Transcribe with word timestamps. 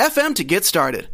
anchor.fm 0.00 0.34
to 0.36 0.44
get 0.44 0.64
started. 0.64 1.08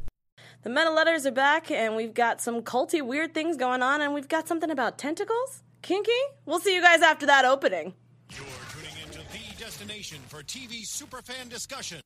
The 0.63 0.71
meta 0.71 0.91
letters 0.91 1.27
are 1.27 1.33
back, 1.33 1.71
and 1.71 1.95
we've 1.95 2.15
got 2.15 2.41
some 2.41 2.63
culty 2.63 3.03
weird 3.03 3.35
things 3.35 3.57
going 3.57 3.83
on, 3.83 4.01
and 4.01 4.13
we've 4.15 4.29
got 4.29 4.49
something 4.49 4.71
about 4.71 4.99
tentacles? 4.99 5.63
Kinky? 5.83 6.11
We'll 6.45 6.59
see 6.59 6.75
you 6.75 6.83
guys 6.83 7.03
after 7.03 7.27
that 7.27 7.45
opening. 7.45 7.95
You're 8.31 8.45
tuning 8.73 8.97
into 9.05 9.19
the 9.19 9.63
destination 9.65 10.19
for 10.27 10.43
TV 10.43 10.83
superfan 10.83 11.49
discussion, 11.49 12.01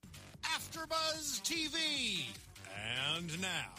AfterBuzz 0.44 1.40
TV. 1.42 2.24
And 3.16 3.40
now, 3.40 3.70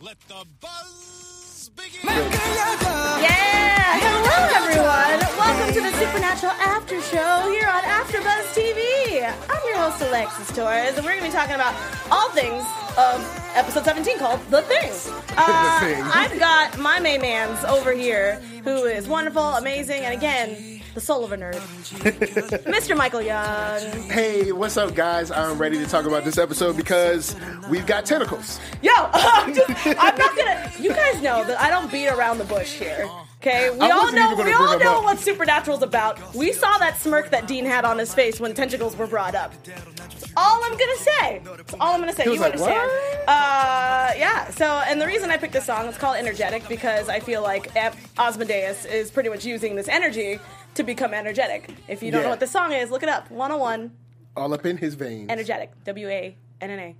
let 0.00 0.18
the 0.28 0.44
buzz 0.60 1.70
begin. 1.76 2.00
Yeah! 2.04 4.00
Hello, 4.00 4.36
everyone! 4.56 5.20
Welcome 5.38 5.74
to 5.74 5.80
the 5.80 5.92
Supernatural 5.98 6.52
After 6.52 7.00
Show 7.02 7.48
here 7.50 7.68
on 7.68 7.82
AfterBuzz 7.82 8.54
TV. 8.54 9.22
I'm 9.24 9.62
your 9.66 9.78
host, 9.78 10.02
Alexis 10.02 10.54
Torres, 10.54 10.96
and 10.96 11.04
we're 11.04 11.12
going 11.18 11.24
to 11.24 11.28
be 11.28 11.32
talking 11.32 11.54
about 11.54 11.74
all 12.10 12.28
things 12.30 12.64
of 12.98 13.52
episode 13.54 13.84
17 13.84 14.18
called 14.18 14.40
The 14.50 14.62
Thing. 14.62 14.90
Uh, 15.36 15.80
Thing. 15.80 16.00
I've 16.00 16.38
got 16.38 16.78
my 16.78 17.00
main 17.00 17.20
man's 17.20 17.64
over 17.64 17.92
here, 17.92 18.36
who 18.62 18.84
is 18.84 19.08
wonderful, 19.08 19.42
amazing, 19.42 20.02
and 20.02 20.14
again, 20.14 20.73
the 20.94 21.00
soul 21.00 21.24
of 21.24 21.32
a 21.32 21.36
nerd, 21.36 21.54
Mr. 22.64 22.96
Michael 22.96 23.20
Young. 23.20 23.80
Hey, 24.08 24.52
what's 24.52 24.76
up, 24.76 24.94
guys? 24.94 25.30
I'm 25.30 25.58
ready 25.58 25.76
to 25.78 25.86
talk 25.86 26.06
about 26.06 26.24
this 26.24 26.38
episode 26.38 26.76
because 26.76 27.34
we've 27.68 27.84
got 27.84 28.06
tentacles. 28.06 28.60
Yo, 28.80 28.92
I'm, 28.96 29.52
just, 29.52 29.86
I'm 29.86 30.16
not 30.16 30.36
gonna. 30.36 30.70
You 30.78 30.90
guys 30.90 31.20
know 31.20 31.44
that 31.44 31.60
I 31.60 31.68
don't 31.68 31.90
beat 31.90 32.08
around 32.08 32.38
the 32.38 32.44
bush 32.44 32.74
here. 32.74 33.10
Okay, 33.40 33.70
we 33.70 33.80
all 33.80 34.12
know. 34.12 34.36
We 34.36 34.52
all 34.52 34.78
know 34.78 34.98
up. 34.98 35.04
what 35.04 35.18
Supernatural's 35.18 35.82
about. 35.82 36.34
We 36.34 36.52
saw 36.52 36.78
that 36.78 36.98
smirk 36.98 37.30
that 37.30 37.48
Dean 37.48 37.64
had 37.66 37.84
on 37.84 37.98
his 37.98 38.14
face 38.14 38.38
when 38.38 38.54
tentacles 38.54 38.96
were 38.96 39.08
brought 39.08 39.34
up. 39.34 39.52
That's 39.64 40.32
all 40.36 40.64
I'm 40.64 40.78
gonna 40.78 40.96
say. 40.96 41.42
That's 41.44 41.74
all 41.74 41.92
I'm 41.92 42.00
gonna 42.00 42.14
say. 42.14 42.24
You 42.24 42.38
like, 42.38 42.52
understand? 42.52 42.90
Uh, 43.26 44.12
yeah. 44.16 44.48
So, 44.50 44.64
and 44.64 45.00
the 45.00 45.06
reason 45.06 45.30
I 45.30 45.36
picked 45.38 45.52
this 45.54 45.66
song, 45.66 45.88
it's 45.88 45.98
called 45.98 46.16
"Energetic" 46.16 46.68
because 46.68 47.08
I 47.08 47.18
feel 47.18 47.42
like 47.42 47.70
Osmodeus 48.16 48.84
is 48.84 49.10
pretty 49.10 49.28
much 49.28 49.44
using 49.44 49.74
this 49.74 49.88
energy 49.88 50.38
to 50.74 50.82
become 50.82 51.14
energetic. 51.14 51.70
If 51.88 52.02
you 52.02 52.10
don't 52.10 52.22
know 52.22 52.28
what 52.30 52.40
the 52.40 52.46
song 52.46 52.72
is, 52.72 52.90
look 52.90 53.02
it 53.02 53.08
up. 53.08 53.30
101 53.30 53.92
All 54.36 54.52
up 54.52 54.66
in 54.66 54.76
his 54.76 54.94
veins. 54.94 55.30
energetic. 55.30 55.72
W 55.84 56.08
A 56.08 56.36
N 56.60 56.70
N 56.70 56.78
A 56.78 56.96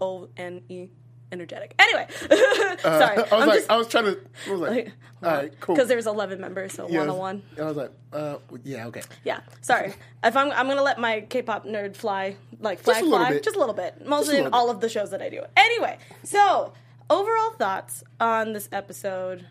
O 0.00 0.28
N 0.36 0.62
E. 0.68 0.88
Energetic. 1.32 1.76
Anyway, 1.78 2.08
sorry. 2.82 3.16
I 3.18 3.20
was 3.20 3.32
I'm 3.32 3.38
like, 3.48 3.58
just- 3.58 3.70
I 3.70 3.76
was 3.76 3.86
trying 3.86 4.04
to. 4.06 4.18
I 4.48 4.50
was 4.50 4.60
like, 4.62 4.92
all 5.22 5.30
right, 5.30 5.52
cool. 5.60 5.76
Because 5.76 5.86
there's 5.88 6.08
11 6.08 6.40
members, 6.40 6.72
so 6.72 6.88
Yeah, 6.88 7.06
101. 7.06 7.42
I 7.56 7.62
was 7.62 7.76
like, 7.76 7.92
uh, 8.12 8.38
yeah, 8.64 8.86
okay. 8.88 9.02
Yeah, 9.22 9.38
sorry. 9.60 9.94
if 10.24 10.36
I'm, 10.36 10.50
I'm 10.50 10.66
gonna 10.66 10.82
let 10.82 10.98
my 10.98 11.20
K-pop 11.20 11.66
nerd 11.66 11.94
fly, 11.94 12.34
like 12.58 12.80
flag 12.80 13.02
a 13.02 13.04
little 13.04 13.18
fly, 13.20 13.28
bit. 13.30 13.44
just 13.44 13.54
a 13.54 13.60
little 13.60 13.76
bit. 13.76 14.04
Mostly 14.04 14.38
in 14.38 14.44
little 14.44 14.58
all 14.58 14.70
of 14.70 14.80
the 14.80 14.88
shows 14.88 15.10
that 15.12 15.22
I 15.22 15.28
do. 15.28 15.44
Anyway, 15.56 15.98
so 16.24 16.72
overall 17.08 17.52
thoughts 17.52 18.02
on 18.18 18.52
this 18.52 18.68
episode. 18.72 19.46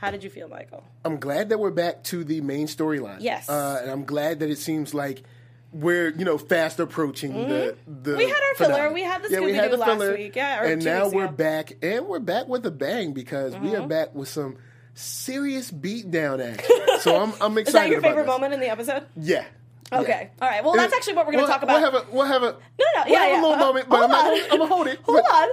How 0.00 0.12
did 0.12 0.22
you 0.22 0.30
feel, 0.30 0.48
Michael? 0.48 0.84
I'm 1.04 1.18
glad 1.18 1.48
that 1.48 1.58
we're 1.58 1.72
back 1.72 2.04
to 2.04 2.22
the 2.22 2.40
main 2.40 2.68
storyline. 2.68 3.18
Yes. 3.20 3.48
uh, 3.48 3.80
and 3.82 3.90
I'm 3.90 4.04
glad 4.04 4.40
that 4.40 4.48
it 4.50 4.58
seems 4.58 4.94
like 4.94 5.24
we're 5.72 6.10
you 6.10 6.24
know 6.24 6.38
fast 6.38 6.78
approaching 6.80 7.32
the 7.32 7.76
the. 7.86 8.12
Mm-hmm. 8.12 8.16
We 8.18 8.28
had 8.28 8.40
our 8.48 8.54
filler. 8.54 8.92
We 8.92 9.02
had 9.02 9.22
the 9.22 9.30
yeah, 9.30 9.40
we 9.40 9.54
had 9.54 9.70
Scooby-Doo 9.70 9.76
last 9.76 9.88
filler, 9.90 10.14
week, 10.14 10.36
yeah, 10.36 10.64
and 10.64 10.84
now 10.84 11.08
we're 11.08 11.24
ago. 11.24 11.32
Mm-hmm. 11.32 11.36
back, 11.36 11.76
and 11.82 12.06
we're 12.06 12.20
back 12.20 12.48
with 12.48 12.64
a 12.64 12.70
bang 12.70 13.12
because 13.12 13.56
we 13.56 13.74
are 13.74 13.86
back 13.86 14.14
with 14.14 14.28
some 14.28 14.56
serious 14.94 15.70
beatdown 15.70 16.40
action. 16.40 16.76
so 17.00 17.20
I'm 17.20 17.32
I'm 17.40 17.58
excited. 17.58 17.68
Is 17.68 17.72
that 17.72 17.90
your 17.90 18.00
favorite 18.00 18.26
moment 18.26 18.54
in 18.54 18.60
the 18.60 18.70
episode? 18.70 19.04
Yeah. 19.16 19.44
Okay. 19.92 20.30
Yeah. 20.38 20.44
All 20.44 20.48
right. 20.48 20.64
Well, 20.64 20.74
that's 20.74 20.94
actually 20.94 21.14
what 21.14 21.26
we're 21.26 21.32
going 21.32 21.44
to 21.44 21.48
We'll- 21.48 21.52
talk 21.52 21.62
about. 21.62 21.80
We'll 21.80 21.92
have 21.92 21.94
a 21.94 22.12
we'll 22.12 22.26
have 22.26 22.42
a 22.42 22.46
no, 22.46 22.52
no, 22.52 23.02
we'll 23.04 23.12
yeah, 23.12 23.18
have 23.18 23.28
yeah. 23.30 23.40
a 23.40 23.42
little 23.42 23.52
uh-huh. 23.52 23.64
moment, 23.64 23.88
but 23.88 24.02
I'm, 24.04 24.10
not. 24.10 24.52
I'm 24.52 24.58
gonna 24.58 24.66
hold 24.66 24.86
it. 24.86 25.00
Hold 25.04 25.22
But- 25.22 25.34
on. 25.34 25.48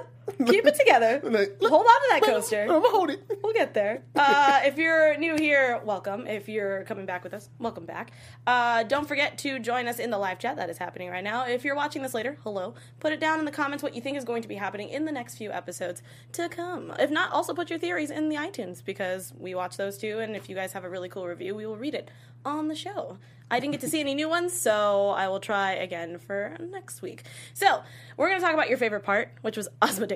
Keep 0.46 0.66
it 0.66 0.76
together. 0.76 1.22
Like, 1.36 1.58
Hold 1.62 1.86
on 1.86 2.02
to 2.02 2.08
that 2.12 2.22
coaster. 2.24 2.62
I'm 2.64 2.68
gonna 2.68 2.90
hold 2.90 3.10
it. 3.10 3.40
We'll 3.44 3.54
get 3.54 3.74
there. 3.74 4.04
Uh, 4.16 4.62
if 4.64 4.78
you're 4.78 5.18
new 5.18 5.36
here, 5.36 5.80
welcome. 5.84 6.26
If 6.26 6.48
you're 6.50 6.84
coming 6.86 7.06
back 7.06 7.24
with 7.24 7.34
us, 7.34 7.50
welcome 7.60 7.86
back. 7.86 8.12
Uh, 8.48 8.84
don't 8.84 9.08
forget 9.08 9.38
to 9.40 9.60
join 9.60 9.88
us 9.88 10.00
in 10.00 10.10
the 10.10 10.18
live 10.18 10.40
chat 10.40 10.56
that 10.58 10.70
is 10.70 10.78
happening 10.78 11.10
right 11.10 11.24
now. 11.24 11.46
If 11.46 11.64
you're 11.64 11.76
watching 11.76 12.02
this 12.02 12.14
later, 12.14 12.38
hello. 12.44 12.74
Put 13.00 13.12
it 13.14 13.20
down 13.20 13.40
in 13.40 13.46
the 13.46 13.52
comments 13.52 13.84
what 13.84 13.94
you 13.96 14.02
think 14.02 14.18
is 14.18 14.24
going 14.24 14.42
to 14.42 14.48
be 14.48 14.56
happening 14.56 14.90
in 14.90 15.06
the 15.06 15.12
next 15.12 15.38
few 15.38 15.52
episodes 15.52 16.02
to 16.34 16.50
come. 16.50 16.94
If 16.98 17.12
not, 17.12 17.32
also 17.32 17.54
put 17.54 17.70
your 17.70 17.80
theories 17.80 18.10
in 18.10 18.30
the 18.30 18.36
iTunes 18.36 18.84
because 18.84 19.34
we 19.38 19.54
watch 19.54 19.78
those 19.78 19.98
too. 19.98 20.20
And 20.20 20.36
if 20.36 20.50
you 20.50 20.56
guys 20.56 20.74
have 20.74 20.84
a 20.84 20.90
really 20.90 21.10
cool 21.10 21.28
review, 21.28 21.54
we 21.56 21.66
will 21.66 21.78
read 21.78 21.94
it 21.96 22.10
on 22.44 22.68
the 22.68 22.76
show. 22.76 23.18
I 23.50 23.60
didn't 23.60 23.74
get 23.74 23.82
to 23.82 23.90
see 23.90 24.00
any 24.00 24.16
new 24.16 24.28
ones, 24.28 24.60
so 24.60 25.10
I 25.10 25.28
will 25.28 25.40
try 25.40 25.74
again 25.74 26.18
for 26.18 26.58
next 26.60 27.04
week. 27.04 27.24
So, 27.54 27.82
we're 28.18 28.28
going 28.30 28.40
to 28.40 28.44
talk 28.44 28.56
about 28.56 28.70
your 28.70 28.80
favorite 28.80 29.04
part, 29.04 29.34
which 29.42 29.56
was 29.56 29.68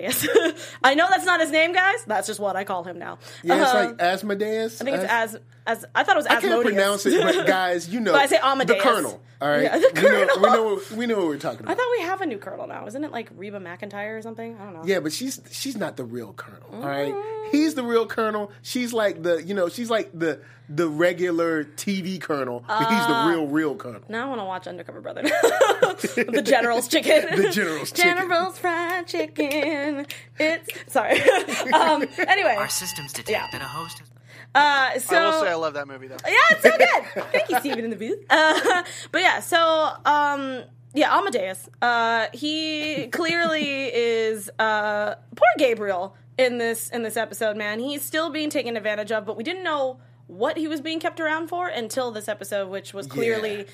Osmodeus. 0.08 0.68
I 0.84 0.96
know 0.96 1.08
that's 1.10 1.26
not 1.26 1.40
his 1.40 1.52
name, 1.52 1.74
guys. 1.74 2.04
That's 2.06 2.28
just 2.28 2.40
what 2.40 2.56
I 2.56 2.64
call 2.64 2.84
him 2.84 2.98
now. 3.00 3.20
Yeah, 3.44 3.62
it's 3.62 3.72
Uh, 3.74 3.86
like 3.86 4.02
Asmodeus. 4.02 4.82
I 4.82 4.86
think 4.86 4.98
it's 4.98 5.06
as 5.12 5.38
as 5.68 5.86
I 5.94 6.04
thought 6.04 6.16
it 6.16 6.20
was 6.20 6.26
I 6.28 6.42
can't 6.42 6.46
Asmodeus. 6.46 6.72
pronounce 6.74 7.06
it, 7.06 7.22
but 7.22 7.46
guys, 7.48 7.90
you 7.90 8.00
know, 8.00 8.14
But 8.14 8.22
I 8.22 8.26
say 8.28 8.40
Amadeus. 8.42 8.78
the. 8.78 8.90
Colonel. 8.90 9.22
All 9.42 9.48
right, 9.48 9.64
Yeah, 9.64 9.78
the 9.78 9.92
We 9.96 10.02
know, 10.02 10.20
we 10.20 10.28
Colonel. 10.28 10.52
know, 10.54 10.64
what- 10.76 10.92
we 10.92 11.06
know 11.08 11.18
what 11.18 11.28
we're 11.28 11.38
talking 11.38 11.62
about. 11.62 11.72
I 11.72 11.76
thought 11.76 11.88
we 11.98 12.02
have 12.04 12.22
a 12.22 12.26
new 12.26 12.38
colonel 12.40 12.68
now. 12.68 12.86
Isn't 12.88 13.04
it 13.06 13.12
like 13.12 13.30
Reba 13.38 13.60
McEntire 13.60 14.18
or 14.18 14.22
something? 14.22 14.58
I 14.60 14.64
don't 14.66 14.74
know. 14.74 14.82
Yeah, 14.84 15.00
but 15.00 15.14
she's 15.14 15.40
she's 15.52 15.78
not 15.78 15.96
the 15.96 16.04
real 16.04 16.34
Colonel. 16.34 16.68
All 16.74 16.82
right, 16.90 17.14
Mm. 17.14 17.50
he's 17.52 17.76
the 17.76 17.84
real 17.84 18.06
Colonel. 18.06 18.52
She's 18.64 18.92
like 18.94 19.24
the 19.24 19.42
you 19.44 19.54
know 19.54 19.70
she's 19.70 19.90
like 19.90 20.10
the 20.14 20.42
the 20.70 20.88
regular 20.88 21.64
TV 21.64 22.22
Colonel, 22.22 22.64
but 22.68 22.90
he's 22.90 23.08
the 23.08 23.26
real 23.28 23.48
real 23.48 23.76
Colonel. 23.76 24.02
Now 24.08 24.28
I 24.28 24.30
want 24.30 24.42
to 24.42 24.46
watch 24.46 24.68
Undercover 24.68 25.02
Brother. 25.02 25.24
the 25.24 26.44
General's 26.46 26.88
Chicken. 26.88 27.26
The 27.40 27.50
General's 27.50 27.92
Chicken. 27.92 28.18
General's 28.18 28.60
Fried 28.60 29.08
Chicken. 29.08 30.06
It's 30.38 30.70
sorry. 30.92 31.20
um, 31.74 32.06
anyway, 32.18 32.56
Our 32.58 32.70
systems 32.70 33.14
detect 33.14 33.30
Yeah. 33.30 33.48
that 33.52 33.62
a 33.62 33.66
host 33.66 34.00
has 34.00 34.10
uh, 34.56 34.98
so 34.98 35.16
I 35.16 35.26
will 35.30 35.42
say 35.42 35.52
I 35.52 35.56
love 35.56 35.76
that 35.76 35.88
movie 35.88 36.08
though. 36.08 36.18
Yeah, 36.26 36.34
it's 36.52 36.64
so 36.64 36.72
good. 36.76 37.24
Thank 37.32 37.50
you, 37.50 37.60
Steven 37.60 37.84
in 37.84 37.90
the 37.92 37.96
booth. 37.96 38.20
Uh, 38.30 38.84
but 39.12 39.22
yeah, 39.22 39.42
so 39.42 39.92
um, 40.06 40.64
yeah, 40.94 41.16
Amadeus. 41.16 41.70
Uh, 41.82 42.28
he 42.34 43.08
clearly 43.08 43.94
is 43.94 44.50
uh, 44.58 45.16
poor 45.36 45.48
Gabriel 45.60 46.16
in 46.40 46.58
this 46.58 46.90
in 46.90 47.04
this 47.04 47.16
episode. 47.16 47.58
Man, 47.58 47.80
he's 47.80 48.02
still 48.02 48.32
being 48.32 48.50
taken 48.50 48.76
advantage 48.76 49.12
of, 49.12 49.24
but 49.26 49.38
we 49.38 49.44
didn't 49.44 49.64
know 49.64 50.00
what 50.30 50.58
he 50.58 50.68
was 50.68 50.80
being 50.80 51.00
kept 51.00 51.20
around 51.20 51.48
for 51.48 51.68
until 51.68 52.12
this 52.12 52.28
episode, 52.28 52.70
which 52.70 52.94
was 52.94 53.08
clearly 53.08 53.66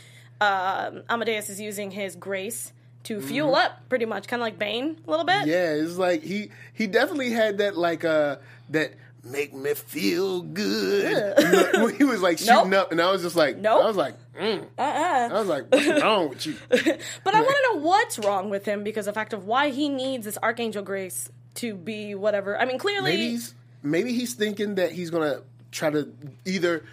um, 0.41 1.03
Amadeus 1.09 1.49
is 1.49 1.59
using 1.59 1.91
his 1.91 2.15
grace 2.15 2.71
to 3.03 3.21
fuel 3.21 3.55
up, 3.55 3.87
pretty 3.87 4.05
much, 4.05 4.27
kind 4.27 4.41
of 4.41 4.45
like 4.45 4.57
Bane 4.57 4.97
a 5.05 5.09
little 5.09 5.25
bit. 5.25 5.41
Mm-hmm. 5.41 5.49
Yeah, 5.49 5.73
it's 5.73 5.97
like 5.97 6.23
he 6.23 6.49
he 6.73 6.87
definitely 6.87 7.29
had 7.31 7.59
that 7.59 7.77
like 7.77 8.03
uh 8.03 8.37
that 8.69 8.93
make 9.23 9.53
me 9.53 9.73
feel 9.73 10.41
good. 10.41 11.33
When 11.83 11.95
he 11.95 12.03
was 12.03 12.21
like 12.21 12.37
shooting 12.39 12.69
Nope. 12.69 12.85
up, 12.85 12.91
and 12.91 13.01
I 13.01 13.11
was 13.11 13.21
just 13.21 13.35
like, 13.35 13.57
Nope. 13.57 13.83
I 13.83 13.87
was 13.87 13.97
like, 13.97 14.15
mm. 14.33 14.63
Uh-uh. 14.77 15.29
I 15.31 15.39
was 15.39 15.47
like, 15.47 15.71
what's 15.71 16.01
wrong 16.01 16.29
with 16.29 16.45
you? 16.45 16.55
But 17.23 17.35
I 17.35 17.41
want 17.41 17.55
to 17.55 17.73
know 17.73 17.85
what's 17.85 18.17
wrong 18.19 18.49
with 18.49 18.65
him 18.65 18.83
because 18.83 19.05
the 19.05 19.13
fact 19.13 19.33
of 19.33 19.45
why 19.45 19.69
he 19.69 19.89
needs 19.89 20.25
this 20.25 20.37
Archangel 20.41 20.83
Grace 20.83 21.29
to 21.55 21.75
be 21.75 22.15
whatever. 22.15 22.57
I 22.59 22.65
mean, 22.65 22.77
clearly, 22.79 23.11
Maybe 23.11 23.29
he's 23.29 23.53
maybe 23.83 24.13
he's 24.13 24.33
thinking 24.33 24.75
that 24.75 24.91
he's 24.93 25.09
gonna 25.09 25.41
try 25.75 25.89
to 25.89 26.11
either 26.45 26.83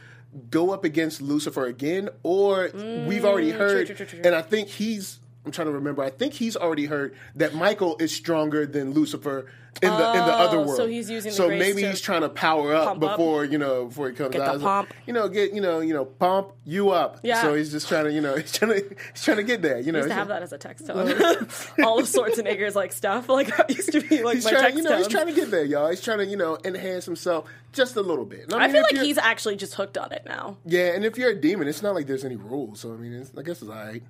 go 0.51 0.71
up 0.71 0.85
against 0.85 1.21
Lucifer 1.23 1.67
again, 1.67 2.09
or 2.23 2.71
we've 3.07 3.25
already 3.25 3.51
heard, 3.51 3.85
Mm, 3.85 3.87
true, 3.87 3.95
true, 3.97 4.07
true, 4.07 4.19
true. 4.19 4.21
and 4.25 4.35
I 4.35 4.43
think 4.43 4.69
he's. 4.69 5.19
I'm 5.45 5.51
trying 5.51 5.67
to 5.67 5.73
remember. 5.73 6.03
I 6.03 6.11
think 6.11 6.35
he's 6.35 6.57
already 6.57 6.87
heard 6.87 7.15
that 7.37 7.55
Michael 7.55 7.97
is 7.99 8.15
stronger 8.15 8.65
than 8.65 8.93
Lucifer 8.93 9.51
in 9.83 9.89
the 9.89 10.11
in 10.13 10.19
the 10.19 10.33
other 10.35 10.59
Oh, 10.59 10.63
world. 10.67 10.77
so 10.77 10.87
he's 10.87 11.11
using 11.11 11.31
the 11.31 11.37
So 11.37 11.49
maybe 11.49 11.83
he's 11.83 12.01
trying 12.01 12.21
to 12.21 12.29
power 12.29 12.75
up 12.75 12.85
pump 12.89 13.03
up. 13.03 13.17
before 13.17 13.45
you 13.47 13.57
know 13.59 13.87
before 13.87 14.11
he 14.11 14.15
comes 14.15 14.31
Get 14.33 14.43
out. 14.43 14.59
the 14.59 14.65
pump. 14.65 14.93
You 15.07 15.15
know, 15.15 15.29
get 15.29 15.53
you 15.55 15.61
know 15.63 15.81
you 15.81 15.95
know 15.95 16.05
pump 16.05 16.53
you 16.65 16.91
up. 16.91 17.19
Yeah. 17.25 17.41
So 17.43 17.55
he's 17.55 17.73
just 17.73 17.89
trying 17.89 18.05
to 18.05 18.13
you 18.13 18.21
know 18.21 18.37
he's 18.37 18.53
trying 18.53 18.73
to 18.73 18.97
he's 19.13 19.25
trying 19.25 19.39
to 19.39 19.43
get 19.43 19.63
there. 19.63 19.81
You 19.81 19.91
know, 19.91 19.99
used 19.99 20.11
to 20.11 20.15
have 20.15 20.29
that 20.29 20.43
as 20.43 20.53
a 20.53 20.59
text 20.59 20.87
tone. 20.87 21.09
All 21.83 21.99
of 21.99 22.05
Schwarzenegger's 22.07 22.77
like 22.77 22.93
stuff, 22.93 23.29
like 23.29 23.49
that 23.57 23.69
used 23.75 23.91
to 23.93 24.01
be 24.01 24.23
like 24.23 24.37
He's 24.37 24.45
my 24.45 24.51
trying, 24.53 24.63
text 24.65 24.77
you 24.77 24.83
know, 24.85 24.97
he's 24.99 25.09
trying 25.09 25.27
to 25.27 25.33
get 25.33 25.51
there, 25.51 25.65
y'all. 25.65 25.89
He's 25.91 26.03
trying 26.03 26.19
to, 26.19 26.27
you 26.27 26.37
know, 26.37 26.59
enhance 26.65 27.05
himself 27.07 27.49
just 27.73 27.97
a 27.97 28.03
little 28.03 28.27
bit. 28.27 28.53
I 28.53 28.67
mean, 28.67 28.73
feel 28.73 28.83
like 28.83 28.99
he's 29.05 29.19
actually 29.19 29.57
just 29.57 29.75
hooked 29.75 29.99
on 29.99 30.13
it 30.13 30.23
now. 30.27 30.59
Yeah, 30.67 30.93
and 30.95 31.05
if 31.05 31.19
you're 31.19 31.31
a 31.31 31.35
demon, 31.41 31.67
it's 31.67 31.83
not 31.83 31.95
like 31.97 32.07
there's 32.07 32.25
any 32.25 32.37
rules. 32.37 32.79
So 32.81 32.93
I 32.93 32.97
mean, 32.97 33.15
it's, 33.15 33.33
I 33.37 33.43
guess 33.43 33.63
it's 33.63 33.71
all 33.71 33.77
right. 33.77 34.03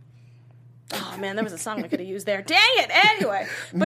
Oh 0.92 1.16
man, 1.18 1.36
there 1.36 1.44
was 1.44 1.52
a 1.52 1.58
song 1.58 1.82
we 1.82 1.88
could 1.88 2.00
have 2.00 2.08
used 2.08 2.26
there. 2.26 2.42
Dang 2.42 2.58
it! 2.76 2.90
Anyway, 2.90 3.46
but 3.74 3.88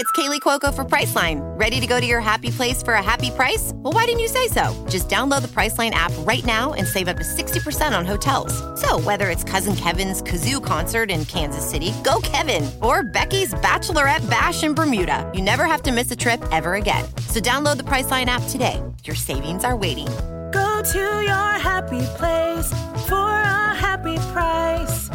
it's 0.00 0.12
Kaley 0.12 0.40
Cuoco 0.40 0.74
for 0.74 0.82
Priceline. 0.82 1.40
Ready 1.60 1.78
to 1.78 1.86
go 1.86 2.00
to 2.00 2.06
your 2.06 2.20
happy 2.20 2.50
place 2.50 2.82
for 2.82 2.94
a 2.94 3.02
happy 3.02 3.30
price? 3.30 3.72
Well, 3.76 3.92
why 3.92 4.06
didn't 4.06 4.20
you 4.20 4.28
say 4.28 4.48
so? 4.48 4.72
Just 4.88 5.10
download 5.10 5.42
the 5.42 5.48
Priceline 5.48 5.90
app 5.90 6.12
right 6.20 6.44
now 6.44 6.72
and 6.72 6.86
save 6.86 7.06
up 7.06 7.18
to 7.18 7.22
60% 7.22 7.96
on 7.96 8.06
hotels. 8.06 8.52
So, 8.80 8.98
whether 9.00 9.28
it's 9.28 9.44
Cousin 9.44 9.76
Kevin's 9.76 10.22
Kazoo 10.22 10.64
concert 10.64 11.10
in 11.10 11.26
Kansas 11.26 11.68
City, 11.68 11.92
go 12.02 12.20
Kevin, 12.22 12.70
or 12.80 13.02
Becky's 13.02 13.52
Bachelorette 13.54 14.28
Bash 14.30 14.64
in 14.64 14.74
Bermuda, 14.74 15.30
you 15.34 15.42
never 15.42 15.66
have 15.66 15.82
to 15.82 15.92
miss 15.92 16.10
a 16.10 16.16
trip 16.16 16.42
ever 16.50 16.74
again. 16.74 17.04
So, 17.28 17.40
download 17.40 17.76
the 17.76 17.84
Priceline 17.84 18.26
app 18.26 18.42
today. 18.48 18.82
Your 19.04 19.16
savings 19.16 19.64
are 19.64 19.76
waiting. 19.76 20.08
Go 20.52 20.82
to 20.92 21.22
your 21.22 21.52
happy 21.60 22.02
place 22.16 22.68
for 23.06 23.14
a 23.14 23.74
happy 23.74 24.16
price. 24.32 25.10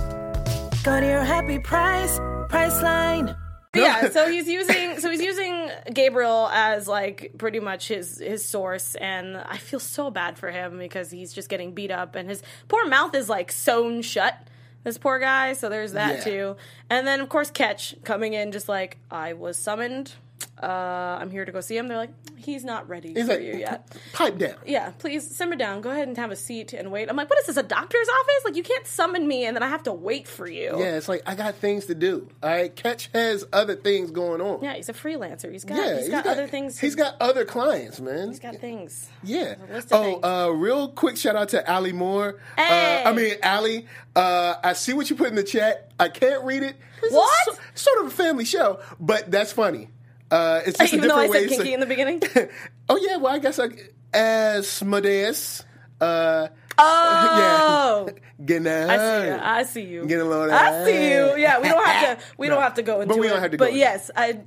Go 0.86 1.00
to 1.00 1.06
your 1.08 1.24
happy 1.24 1.58
price, 1.58 2.20
Priceline. 2.48 3.36
yeah, 3.76 4.12
so 4.12 4.30
he's 4.32 4.48
using 4.48 5.00
so 5.00 5.10
he's 5.10 5.20
using 5.20 5.72
Gabriel 5.92 6.48
as 6.54 6.88
like 6.88 7.32
pretty 7.40 7.60
much 7.60 7.88
his 7.88 8.20
his 8.20 8.46
source, 8.46 8.94
and 8.94 9.36
I 9.36 9.58
feel 9.58 9.80
so 9.80 10.12
bad 10.12 10.38
for 10.38 10.52
him 10.52 10.78
because 10.78 11.10
he's 11.10 11.34
just 11.34 11.50
getting 11.50 11.74
beat 11.74 11.90
up, 11.90 12.14
and 12.14 12.30
his 12.30 12.44
poor 12.68 12.86
mouth 12.88 13.16
is 13.16 13.28
like 13.30 13.52
sewn 13.52 14.04
shut. 14.04 14.38
This 14.84 15.00
poor 15.00 15.18
guy. 15.18 15.54
So 15.54 15.70
there's 15.70 15.94
that 15.94 16.18
Yeah. 16.18 16.24
too, 16.24 16.56
and 16.88 17.08
then 17.08 17.20
of 17.20 17.30
course 17.30 17.50
Ketch 17.50 17.96
coming 18.04 18.34
in 18.34 18.52
just 18.52 18.70
like 18.70 18.98
I 19.10 19.34
was 19.34 19.58
summoned. 19.58 20.14
Uh, 20.62 21.18
I'm 21.20 21.30
here 21.32 21.44
to 21.44 21.52
go 21.52 21.60
see 21.60 21.76
him. 21.78 21.90
They're 21.90 21.98
like 21.98 22.12
he's 22.38 22.64
not 22.64 22.88
ready 22.88 23.14
He's 23.14 23.26
for 23.26 23.34
like, 23.34 23.42
you 23.42 23.58
yet. 23.58 23.94
pipe 24.14 24.38
down. 24.38 24.56
Yeah, 24.66 24.92
please 25.00 25.36
simmer 25.36 25.56
down. 25.58 25.82
Go 25.82 25.90
ahead 25.92 26.08
and 26.08 26.16
have 26.18 26.32
a 26.32 26.36
seat 26.36 26.72
and 26.72 26.92
wait. 26.92 27.10
I'm 27.10 27.18
like, 27.18 27.30
what 27.30 27.38
is 27.40 27.48
this? 27.48 27.58
A 27.58 27.64
doctor's 27.64 28.08
office? 28.08 28.46
Like 28.46 28.56
you 28.56 28.64
can't 28.64 28.88
summon 28.88 29.28
me 29.28 29.46
and 29.46 29.56
then 29.56 29.64
I 29.64 29.68
have 29.68 29.84
to 29.84 29.92
wait 29.94 30.28
for 30.30 30.48
you. 30.48 30.76
Yeah, 30.80 30.96
it's 30.96 31.10
like 31.10 31.24
I 31.26 31.36
got 31.36 31.56
things 31.56 31.88
to 31.88 31.96
do. 31.96 32.30
All 32.42 32.50
right, 32.50 32.74
Ketch 32.74 33.10
has 33.14 33.46
other 33.52 33.76
things 33.76 34.12
going 34.12 34.40
on. 34.40 34.64
Yeah, 34.64 34.76
he's 34.76 34.88
a 34.88 34.94
freelancer. 34.94 35.52
He's 35.52 35.66
got 35.66 35.78
Yeah, 35.78 35.98
he's 36.00 36.10
got 36.10 36.26
other 36.26 36.48
things. 36.48 36.80
He's 36.80 36.96
got 36.96 37.16
other 37.20 37.44
clients, 37.44 38.00
man. 38.00 38.30
he's 38.30 38.40
got 38.40 38.56
things. 38.56 39.10
Yeah. 39.24 39.56
a 39.70 39.74
list 39.74 39.92
of 39.92 40.00
Oh, 40.00 40.04
things. 40.04 40.20
uh, 40.24 40.52
real 40.56 40.88
quick 40.90 41.18
shout 41.18 41.36
out 41.36 41.50
to 41.50 41.70
Ali 41.70 41.92
Moore. 41.92 42.40
Hey. 42.58 43.04
Uh, 43.04 43.10
I 43.10 43.14
mean, 43.14 43.34
Ali. 43.44 43.88
Uh, 44.16 44.56
I 44.64 44.72
see 44.74 44.94
what 44.94 45.10
you 45.10 45.18
put 45.18 45.28
in 45.28 45.36
the 45.36 45.44
chat. 45.44 45.92
I 46.00 46.08
can't 46.08 46.44
read 46.46 46.64
it. 46.64 46.78
This 47.02 47.12
is 47.12 47.16
What? 47.18 47.46
so- 47.46 47.62
sort 47.74 48.06
of 48.06 48.12
a 48.14 48.16
family 48.16 48.46
show, 48.46 48.80
but 49.02 49.30
that's 49.30 49.52
funny. 49.52 49.90
Uh, 50.32 50.62
it's 50.66 50.78
just 50.80 50.94
a 50.94 50.96
Even 50.98 51.10
though 51.10 51.18
I 51.18 51.28
said 51.28 51.32
way. 51.32 51.44
to- 51.48 51.56
kinky 51.56 51.74
in 51.74 51.80
the 51.80 51.86
beginning. 51.86 52.22
oh 52.90 52.98
yeah, 52.98 53.18
well 53.18 53.34
I 53.34 53.40
guess 53.40 53.60
I, 53.60 53.68
Asmodeus. 54.14 55.64
Uh, 56.02 56.48
Oh, 56.78 58.10
yeah. 58.10 58.14
Getting 58.46 58.68
I 58.68 58.98
see 58.98 59.28
you. 59.30 59.40
I 59.42 59.64
see 59.64 59.82
you. 59.84 60.06
Get 60.08 60.20
a 60.20 60.26
load 60.26 60.50
of 60.50 60.56
I 60.56 60.84
see 60.84 61.10
you. 61.10 61.38
Yeah, 61.38 61.62
we 61.62 61.70
don't 61.70 61.86
have 61.88 62.20
to. 62.20 62.26
We 62.38 62.48
No. 62.50 62.56
don't 62.56 62.64
have 62.64 62.74
to 62.74 62.82
go 62.84 63.00
into 63.00 63.14
But 63.14 63.22
we 63.22 63.30
don't 63.30 63.40
have 63.42 63.52
to 63.52 63.58
go 63.58 63.66
But 63.66 63.74
yes, 63.76 64.12
I. 64.14 64.40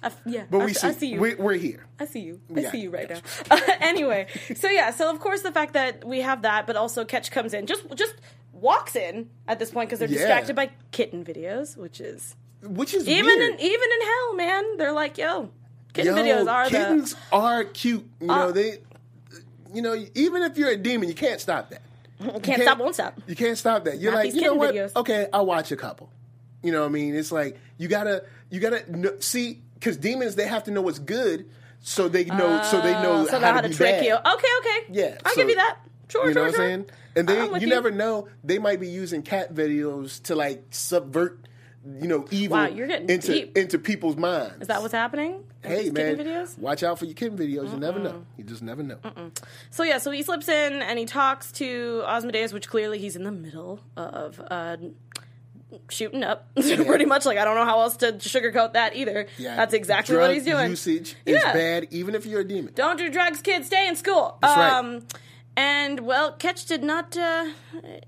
I 0.00 0.12
yeah, 0.24 0.44
But 0.48 0.60
I, 0.60 0.64
we 0.66 0.74
see, 0.74 0.86
I 0.86 0.92
see 0.92 1.06
you. 1.14 1.20
We, 1.20 1.34
we're 1.34 1.54
here. 1.54 1.84
I 1.98 2.04
see 2.06 2.20
you. 2.20 2.40
I 2.56 2.60
Yeah, 2.60 2.70
see 2.70 2.78
you 2.82 2.90
right 2.90 3.10
now. 3.10 3.20
anyway, 3.80 4.28
so 4.54 4.68
yeah, 4.68 4.92
so 4.92 5.10
of 5.10 5.18
course 5.18 5.42
the 5.42 5.50
fact 5.50 5.72
that 5.74 6.04
we 6.06 6.20
have 6.20 6.42
that, 6.42 6.68
but 6.68 6.76
also 6.76 7.04
Ketch 7.04 7.32
comes 7.32 7.52
in, 7.52 7.66
just 7.66 7.82
just 7.96 8.14
walks 8.52 8.94
in 8.94 9.30
at 9.48 9.58
this 9.58 9.72
point 9.72 9.88
because 9.88 9.98
they're 9.98 10.08
Yeah. 10.08 10.18
distracted 10.18 10.54
by 10.54 10.70
kitten 10.92 11.24
videos, 11.24 11.76
which 11.76 12.00
is 12.00 12.36
Which 12.62 12.94
is 12.94 13.08
even 13.08 13.26
weird. 13.26 13.54
in 13.54 13.60
even 13.60 13.88
in 13.92 14.00
hell, 14.06 14.34
man. 14.34 14.76
They're 14.76 14.92
like, 14.92 15.18
yo, 15.18 15.50
kitten 15.92 16.16
Yo, 16.16 16.22
videos 16.22 16.46
are 16.50 16.64
the 16.70 16.76
kittens 16.76 17.14
the 17.14 17.18
are 17.36 17.64
cute. 17.64 18.06
You 18.20 18.26
know 18.28 18.34
Uh, 18.48 18.52
they. 18.52 18.78
You 19.74 19.80
know, 19.82 19.94
even 20.14 20.42
if 20.42 20.58
you're 20.58 20.68
a 20.70 20.76
demon, 20.76 21.08
you 21.08 21.14
can't 21.14 21.40
stop 21.40 21.70
that. 21.70 21.82
can't, 22.42 22.62
stop, 22.62 22.78
won't 22.78 22.94
stop. 22.94 23.18
You 23.26 23.34
can't 23.34 23.56
stop 23.56 23.84
that. 23.84 23.98
You're 23.98 24.12
Not 24.12 24.26
like, 24.26 24.34
you 24.34 24.42
know 24.42 24.54
what? 24.54 24.74
videos. 24.74 24.94
Okay, 24.94 25.26
I'll 25.32 25.46
watch 25.46 25.72
a 25.72 25.76
couple. 25.76 26.10
You 26.62 26.70
know 26.72 26.80
what 26.82 26.86
I 26.88 26.90
mean? 26.90 27.14
It's 27.16 27.32
like 27.32 27.58
you 27.78 27.88
gotta, 27.88 28.24
you 28.50 28.60
gotta 28.60 28.80
kn- 28.82 29.20
see 29.20 29.60
because 29.74 29.96
demons 29.96 30.34
they 30.36 30.46
have 30.46 30.64
to 30.64 30.70
know 30.70 30.82
what's 30.82 30.98
good, 31.00 31.46
so 31.80 32.08
they 32.08 32.24
know, 32.26 32.62
so 32.62 32.80
they 32.80 32.92
know 32.92 33.22
Uh, 33.22 33.26
so 33.26 33.40
how, 33.40 33.54
how 33.54 33.60
to, 33.62 33.68
to 33.68 33.74
trick 33.74 33.96
bad. 33.96 34.04
you. 34.04 34.14
Okay, 34.14 34.48
okay. 34.58 34.78
Yeah, 34.90 35.18
I'll 35.24 35.32
so- 35.32 35.40
give 35.40 35.48
you 35.48 35.56
that. 35.56 35.78
Sure, 36.08 36.26
You 36.28 36.32
sure, 36.32 36.42
know 36.42 36.46
what 36.48 36.54
sure. 36.54 36.64
I'm 36.64 36.68
saying? 36.68 36.86
And 37.16 37.30
I'm 37.30 37.36
then 37.36 37.54
you, 37.54 37.60
you. 37.62 37.66
never 37.66 37.90
know. 37.90 38.28
They 38.44 38.58
might 38.58 38.78
be 38.78 38.88
using 38.88 39.22
cat 39.22 39.52
videos 39.54 40.22
to 40.24 40.34
like 40.36 40.62
subvert, 40.70 41.40
you 42.00 42.06
know, 42.08 42.26
evil 42.30 42.56
Wow, 42.56 42.66
you're 42.68 42.86
getting 42.86 43.08
into 43.08 43.32
deep. 43.32 43.56
into 43.58 43.78
people's 43.78 44.16
minds. 44.16 44.54
Is 44.60 44.68
that 44.68 44.82
what's 44.82 44.94
happening? 44.94 45.42
Hey 45.62 45.90
man, 45.90 46.16
videos? 46.16 46.58
watch 46.58 46.82
out 46.82 46.98
for 46.98 47.04
your 47.06 47.14
kitten 47.14 47.36
videos. 47.38 47.70
You 47.72 47.78
never 47.78 47.98
know. 47.98 48.24
You 48.36 48.44
just 48.44 48.62
never 48.62 48.82
know. 48.82 48.98
So 49.70 49.82
yeah, 49.82 49.98
so 49.98 50.10
he 50.10 50.22
slips 50.22 50.48
in 50.48 50.82
and 50.82 50.98
he 50.98 51.04
talks 51.06 51.50
to 51.52 52.02
Osmodeus, 52.06 52.52
which 52.52 52.68
clearly 52.68 52.98
he's 52.98 53.16
in 53.16 53.24
the 53.24 53.32
middle 53.32 53.80
of 53.96 54.40
uh, 54.50 54.76
shooting 55.88 56.22
up. 56.22 56.52
Pretty 56.54 57.04
much, 57.04 57.24
like 57.26 57.38
I 57.38 57.44
don't 57.44 57.56
know 57.56 57.64
how 57.64 57.80
else 57.80 57.96
to 57.98 58.12
sugarcoat 58.14 58.74
that 58.74 58.94
either. 58.96 59.26
Yeah, 59.38 59.56
That's 59.56 59.74
exactly 59.74 60.14
drug 60.14 60.28
what 60.28 60.34
he's 60.34 60.44
doing. 60.44 60.70
Usage 60.70 61.16
is 61.26 61.40
Yeah. 61.42 61.52
bad, 61.52 61.88
even 61.90 62.14
if 62.14 62.26
you're 62.26 62.40
a 62.40 62.46
demon. 62.48 62.72
Don't 62.74 62.96
do 62.98 63.08
drugs, 63.10 63.40
kids. 63.42 63.66
Stay 63.66 63.88
in 63.88 63.96
school. 63.96 64.38
That's 64.42 64.56
right. 64.56 64.72
um, 64.72 65.06
And 65.56 66.00
well, 66.00 66.32
Ketch 66.32 66.64
did 66.66 66.82
not. 66.82 67.16
Uh, 67.16 67.46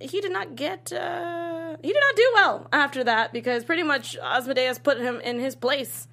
he 0.00 0.20
did 0.20 0.32
not 0.32 0.56
get. 0.56 0.92
Uh, 0.92 1.53
he 1.82 1.92
did 1.92 2.00
not 2.00 2.16
do 2.16 2.30
well 2.34 2.66
after 2.72 3.04
that 3.04 3.32
because 3.32 3.64
pretty 3.64 3.82
much 3.82 4.16
Osmodeus 4.18 4.78
put 4.78 4.98
him 4.98 5.20
in 5.20 5.38
his 5.38 5.54
place 5.54 6.06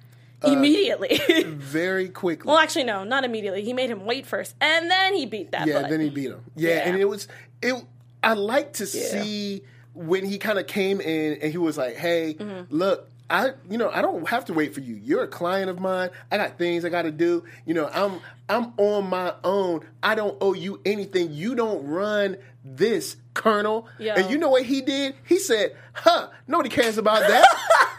Uh, 0.44 0.50
immediately. 0.50 1.20
Very 1.46 2.08
quickly. 2.08 2.48
well, 2.48 2.58
actually, 2.58 2.84
no, 2.84 3.04
not 3.04 3.24
immediately. 3.24 3.62
He 3.64 3.72
made 3.72 3.90
him 3.90 4.04
wait 4.04 4.26
first, 4.26 4.54
and 4.60 4.90
then 4.90 5.14
he 5.14 5.24
beat 5.26 5.52
that. 5.52 5.66
Yeah, 5.68 5.82
butt. 5.82 5.90
then 5.90 6.00
he 6.00 6.10
beat 6.10 6.30
him. 6.30 6.42
Yeah, 6.56 6.70
Yeah. 6.70 6.78
and 6.88 6.96
it 7.00 7.04
was 7.08 7.28
it. 7.62 7.84
I 8.24 8.34
like 8.34 8.74
to 8.74 8.86
see 8.86 9.62
when 9.94 10.24
he 10.24 10.38
kind 10.38 10.58
of 10.58 10.66
came 10.66 11.00
in 11.00 11.34
and 11.42 11.50
he 11.52 11.58
was 11.58 11.76
like, 11.78 11.94
"Hey, 11.96 12.34
Mm-hmm. 12.34 12.74
look." 12.74 13.08
I, 13.30 13.52
you 13.70 13.78
know, 13.78 13.88
I 13.88 14.02
don't 14.02 14.28
have 14.28 14.44
to 14.46 14.52
wait 14.52 14.74
for 14.74 14.80
you. 14.80 14.94
You're 14.94 15.22
a 15.22 15.28
client 15.28 15.70
of 15.70 15.80
mine. 15.80 16.10
I 16.30 16.36
got 16.36 16.58
things 16.58 16.84
I 16.84 16.90
got 16.90 17.02
to 17.02 17.10
do. 17.10 17.44
You 17.64 17.72
know, 17.72 17.88
I'm, 17.90 18.20
I'm 18.46 18.74
on 18.76 19.08
my 19.08 19.32
own. 19.42 19.86
I 20.02 20.14
don't 20.16 20.36
owe 20.42 20.52
you 20.52 20.82
anything. 20.84 21.32
You 21.32 21.54
don't 21.54 21.86
run 21.86 22.36
this, 22.62 23.16
Colonel. 23.34 23.88
Yo. 23.98 24.12
And 24.14 24.30
you 24.30 24.38
know 24.38 24.50
what 24.50 24.64
he 24.64 24.82
did? 24.82 25.14
He 25.24 25.38
said, 25.38 25.74
"Huh? 25.94 26.28
Nobody 26.46 26.68
cares 26.68 26.98
about 26.98 27.20
that. 27.20 27.46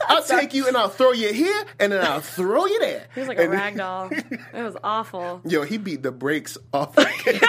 I'll 0.08 0.24
take 0.38 0.54
you 0.54 0.68
and 0.68 0.78
I'll 0.78 0.90
throw 0.90 1.12
you 1.12 1.34
here 1.34 1.64
and 1.80 1.92
then 1.92 2.06
I'll 2.06 2.22
throw 2.22 2.66
you 2.66 2.80
there." 2.80 3.08
He 3.16 3.20
was 3.22 3.30
like 3.30 3.40
a 3.40 3.50
rag 3.50 3.76
doll. 3.78 4.10
It 4.54 4.62
was 4.64 4.78
awful. 4.84 5.42
Yo, 5.46 5.64
he 5.64 5.78
beat 5.78 6.04
the 6.04 6.12
brakes 6.12 6.58
off. 6.74 6.96
the 6.96 7.06
cage. 7.18 7.42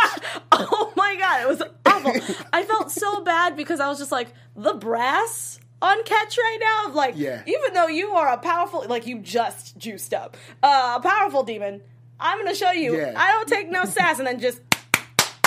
Oh 0.53 0.93
my 0.97 1.17
god, 1.17 1.43
it 1.43 1.49
was 1.49 1.63
awful. 1.87 2.45
I 2.53 2.63
felt 2.65 2.91
so 2.91 3.23
bad 3.23 3.57
because 3.57 3.81
I 3.81 3.89
was 3.89 3.99
just 3.99 4.13
like 4.13 4.29
the 4.57 4.75
brass 4.75 5.61
on 5.83 6.03
Ketch 6.05 6.39
right 6.39 6.59
now. 6.61 6.93
Like, 6.95 7.15
Yeah. 7.17 7.43
even 7.47 7.75
though 7.75 7.89
you 7.89 8.11
are 8.13 8.29
a 8.33 8.39
powerful, 8.39 8.85
like 8.89 9.07
you 9.07 9.19
just 9.19 9.77
juiced 9.77 10.15
up, 10.15 10.37
uh, 10.63 10.95
a 10.97 11.01
powerful 11.03 11.43
demon, 11.43 11.83
I'm 12.19 12.39
gonna 12.39 12.55
show 12.55 12.71
you. 12.71 12.97
Yeah. 12.97 13.13
I 13.15 13.33
don't 13.33 13.49
take 13.49 13.71
no 13.71 13.85
sass, 13.85 14.19
and 14.19 14.27
then 14.27 14.41
just. 14.41 14.61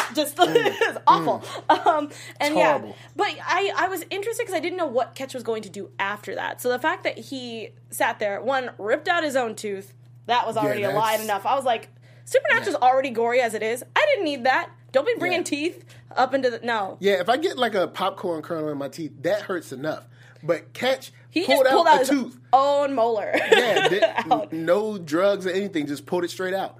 Just 0.15 0.35
it's 0.39 0.97
awful, 1.07 1.43
um, 1.69 2.09
and 2.39 2.55
yeah. 2.55 2.69
horrible. 2.77 2.95
But 3.15 3.35
I, 3.45 3.71
I 3.75 3.87
was 3.87 4.03
interested 4.09 4.43
because 4.43 4.55
I 4.55 4.59
didn't 4.59 4.77
know 4.77 4.85
what 4.87 5.15
Ketch 5.15 5.33
was 5.33 5.43
going 5.43 5.63
to 5.63 5.69
do 5.69 5.89
after 5.99 6.35
that. 6.35 6.61
So 6.61 6.69
the 6.69 6.79
fact 6.79 7.03
that 7.03 7.17
he 7.17 7.69
sat 7.89 8.19
there, 8.19 8.41
one 8.41 8.71
ripped 8.77 9.07
out 9.07 9.23
his 9.23 9.35
own 9.35 9.55
tooth, 9.55 9.93
that 10.27 10.45
was 10.47 10.57
already 10.57 10.83
a 10.83 10.91
lie 10.91 11.15
enough. 11.15 11.45
I 11.45 11.55
was 11.55 11.65
like, 11.65 11.89
Supernatural's 12.25 12.75
already 12.81 13.09
gory 13.11 13.41
as 13.41 13.53
it 13.53 13.63
is. 13.63 13.83
I 13.95 14.05
didn't 14.11 14.25
need 14.25 14.43
that. 14.45 14.69
Don't 14.91 15.05
be 15.05 15.13
bringing 15.19 15.39
Yeah. 15.39 15.43
teeth 15.45 15.85
up 16.15 16.33
into 16.33 16.49
the 16.49 16.59
no. 16.63 16.97
Yeah, 16.99 17.13
if 17.21 17.29
I 17.29 17.37
get 17.37 17.57
like 17.57 17.75
a 17.75 17.87
popcorn 17.87 18.41
kernel 18.41 18.69
in 18.69 18.77
my 18.77 18.87
teeth, 18.89 19.11
that 19.21 19.41
hurts 19.43 19.71
enough. 19.71 20.05
But 20.43 20.71
Ketch 20.73 21.11
He 21.29 21.45
pulled 21.45 21.63
just 21.65 21.71
pulled 21.71 21.87
out, 21.87 21.93
out 21.93 21.95
a 21.95 21.99
his 21.99 22.09
tooth. 22.09 22.39
own 22.53 22.93
molar. 22.95 23.31
Yeah, 23.35 24.45
no 24.51 24.97
drugs 24.97 25.45
or 25.45 25.49
anything, 25.49 25.87
just 25.87 26.05
pulled 26.05 26.23
it 26.23 26.29
straight 26.29 26.53
out. 26.53 26.79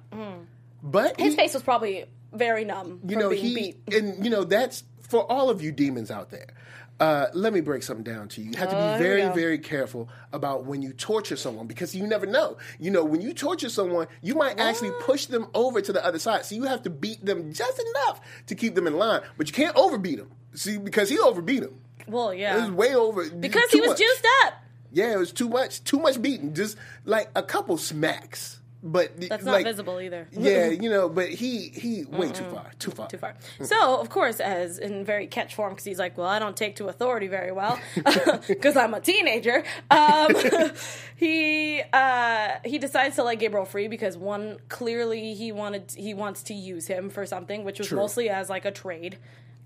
But 0.82 1.16
Mm. 1.18 1.20
His 1.20 1.34
he- 1.34 1.36
face 1.40 1.54
was 1.54 1.62
probably 1.62 2.04
very 2.32 2.64
numb 2.64 3.00
you 3.06 3.16
know, 3.16 3.30
he 3.30 3.54
beat. 3.54 3.76
and 3.94 4.24
you 4.24 4.30
know 4.30 4.44
that's 4.44 4.84
for 5.00 5.30
all 5.30 5.48
of 5.50 5.62
you 5.62 5.72
demons 5.72 6.10
out 6.10 6.30
there. 6.30 6.48
Uh, 7.00 7.28
let 7.32 7.52
me 7.52 7.60
break 7.60 7.84
something 7.84 8.02
down 8.02 8.26
to 8.26 8.40
you. 8.42 8.50
You 8.50 8.58
have 8.58 8.70
to 8.70 8.74
be 8.74 8.82
here 8.82 8.98
very, 8.98 9.32
very 9.32 9.58
careful 9.58 10.08
about 10.32 10.64
when 10.64 10.82
you 10.82 10.92
torture 10.92 11.36
someone 11.36 11.68
because 11.68 11.94
you 11.94 12.04
never 12.08 12.26
know. 12.26 12.56
You 12.80 12.90
know, 12.90 13.04
when 13.04 13.20
you 13.20 13.32
torture 13.32 13.68
someone, 13.68 14.08
you 14.20 14.34
might 14.34 14.58
actually 14.58 14.90
push 15.02 15.26
them 15.26 15.46
over 15.54 15.80
to 15.80 15.92
the 15.92 16.04
other 16.04 16.18
side. 16.18 16.44
So 16.44 16.56
you 16.56 16.64
have 16.64 16.82
to 16.82 16.90
beat 16.90 17.24
them 17.24 17.52
just 17.52 17.78
enough 17.78 18.20
to 18.48 18.56
keep 18.56 18.74
them 18.74 18.88
in 18.88 18.96
line, 18.98 19.20
but 19.36 19.46
you 19.46 19.52
can't 19.52 19.76
overbeat 19.76 20.18
them. 20.18 20.32
See, 20.54 20.76
because 20.76 21.08
he 21.08 21.20
overbeat 21.20 21.62
him. 21.62 21.78
Well, 22.08 22.34
yeah, 22.34 22.56
It 22.58 22.60
was 22.62 22.70
way 22.72 22.94
over 22.96 23.30
because 23.30 23.70
he 23.70 23.80
was 23.80 23.90
much. 23.90 23.98
juiced 23.98 24.26
up. 24.46 24.54
Yeah, 24.90 25.12
it 25.12 25.18
was 25.18 25.30
too 25.32 25.48
much. 25.48 25.84
Too 25.84 26.00
much 26.00 26.20
beating. 26.20 26.52
Just 26.52 26.76
like 27.04 27.30
a 27.36 27.44
couple 27.44 27.78
smacks. 27.78 28.57
But 28.80 29.20
That's 29.20 29.44
not 29.44 29.52
like, 29.52 29.64
visible 29.64 30.00
either. 30.00 30.28
Yeah, 30.38 30.68
you 30.68 30.88
know, 30.88 31.08
but 31.08 31.30
he 31.30 31.68
he 31.70 32.04
way 32.04 32.30
too 32.30 32.44
far. 32.44 32.70
Too 32.78 32.92
far. 32.92 33.08
Too 33.08 33.18
far. 33.18 33.34
So, 33.62 34.00
of 34.00 34.08
course, 34.08 34.38
as 34.38 34.78
in 34.78 35.04
very 35.04 35.26
Ketch 35.26 35.56
form, 35.56 35.72
because 35.72 35.84
he's 35.84 35.98
like, 35.98 36.16
well, 36.16 36.28
I 36.28 36.38
don't 36.38 36.56
take 36.56 36.76
to 36.76 36.86
authority 36.86 37.26
very 37.26 37.50
well 37.50 37.76
because 38.46 38.76
I'm 38.76 38.94
a 38.94 39.00
teenager. 39.00 39.64
Um, 39.90 40.32
he 41.16 41.82
uh, 41.92 42.50
he 42.64 42.78
decides 42.78 43.16
to 43.16 43.24
let 43.24 43.40
Gabriel 43.40 43.64
free 43.66 43.88
because 43.88 44.16
one 44.16 44.58
clearly 44.68 45.34
he 45.34 45.50
wanted 45.50 45.92
he 45.96 46.14
wants 46.14 46.44
to 46.44 46.54
use 46.54 46.86
him 46.86 47.10
for 47.10 47.26
something, 47.26 47.64
which 47.64 47.78
was 47.80 47.88
True. 47.88 47.98
mostly 47.98 48.28
as 48.30 48.48
like 48.48 48.64
a 48.64 48.70
trade. 48.70 49.18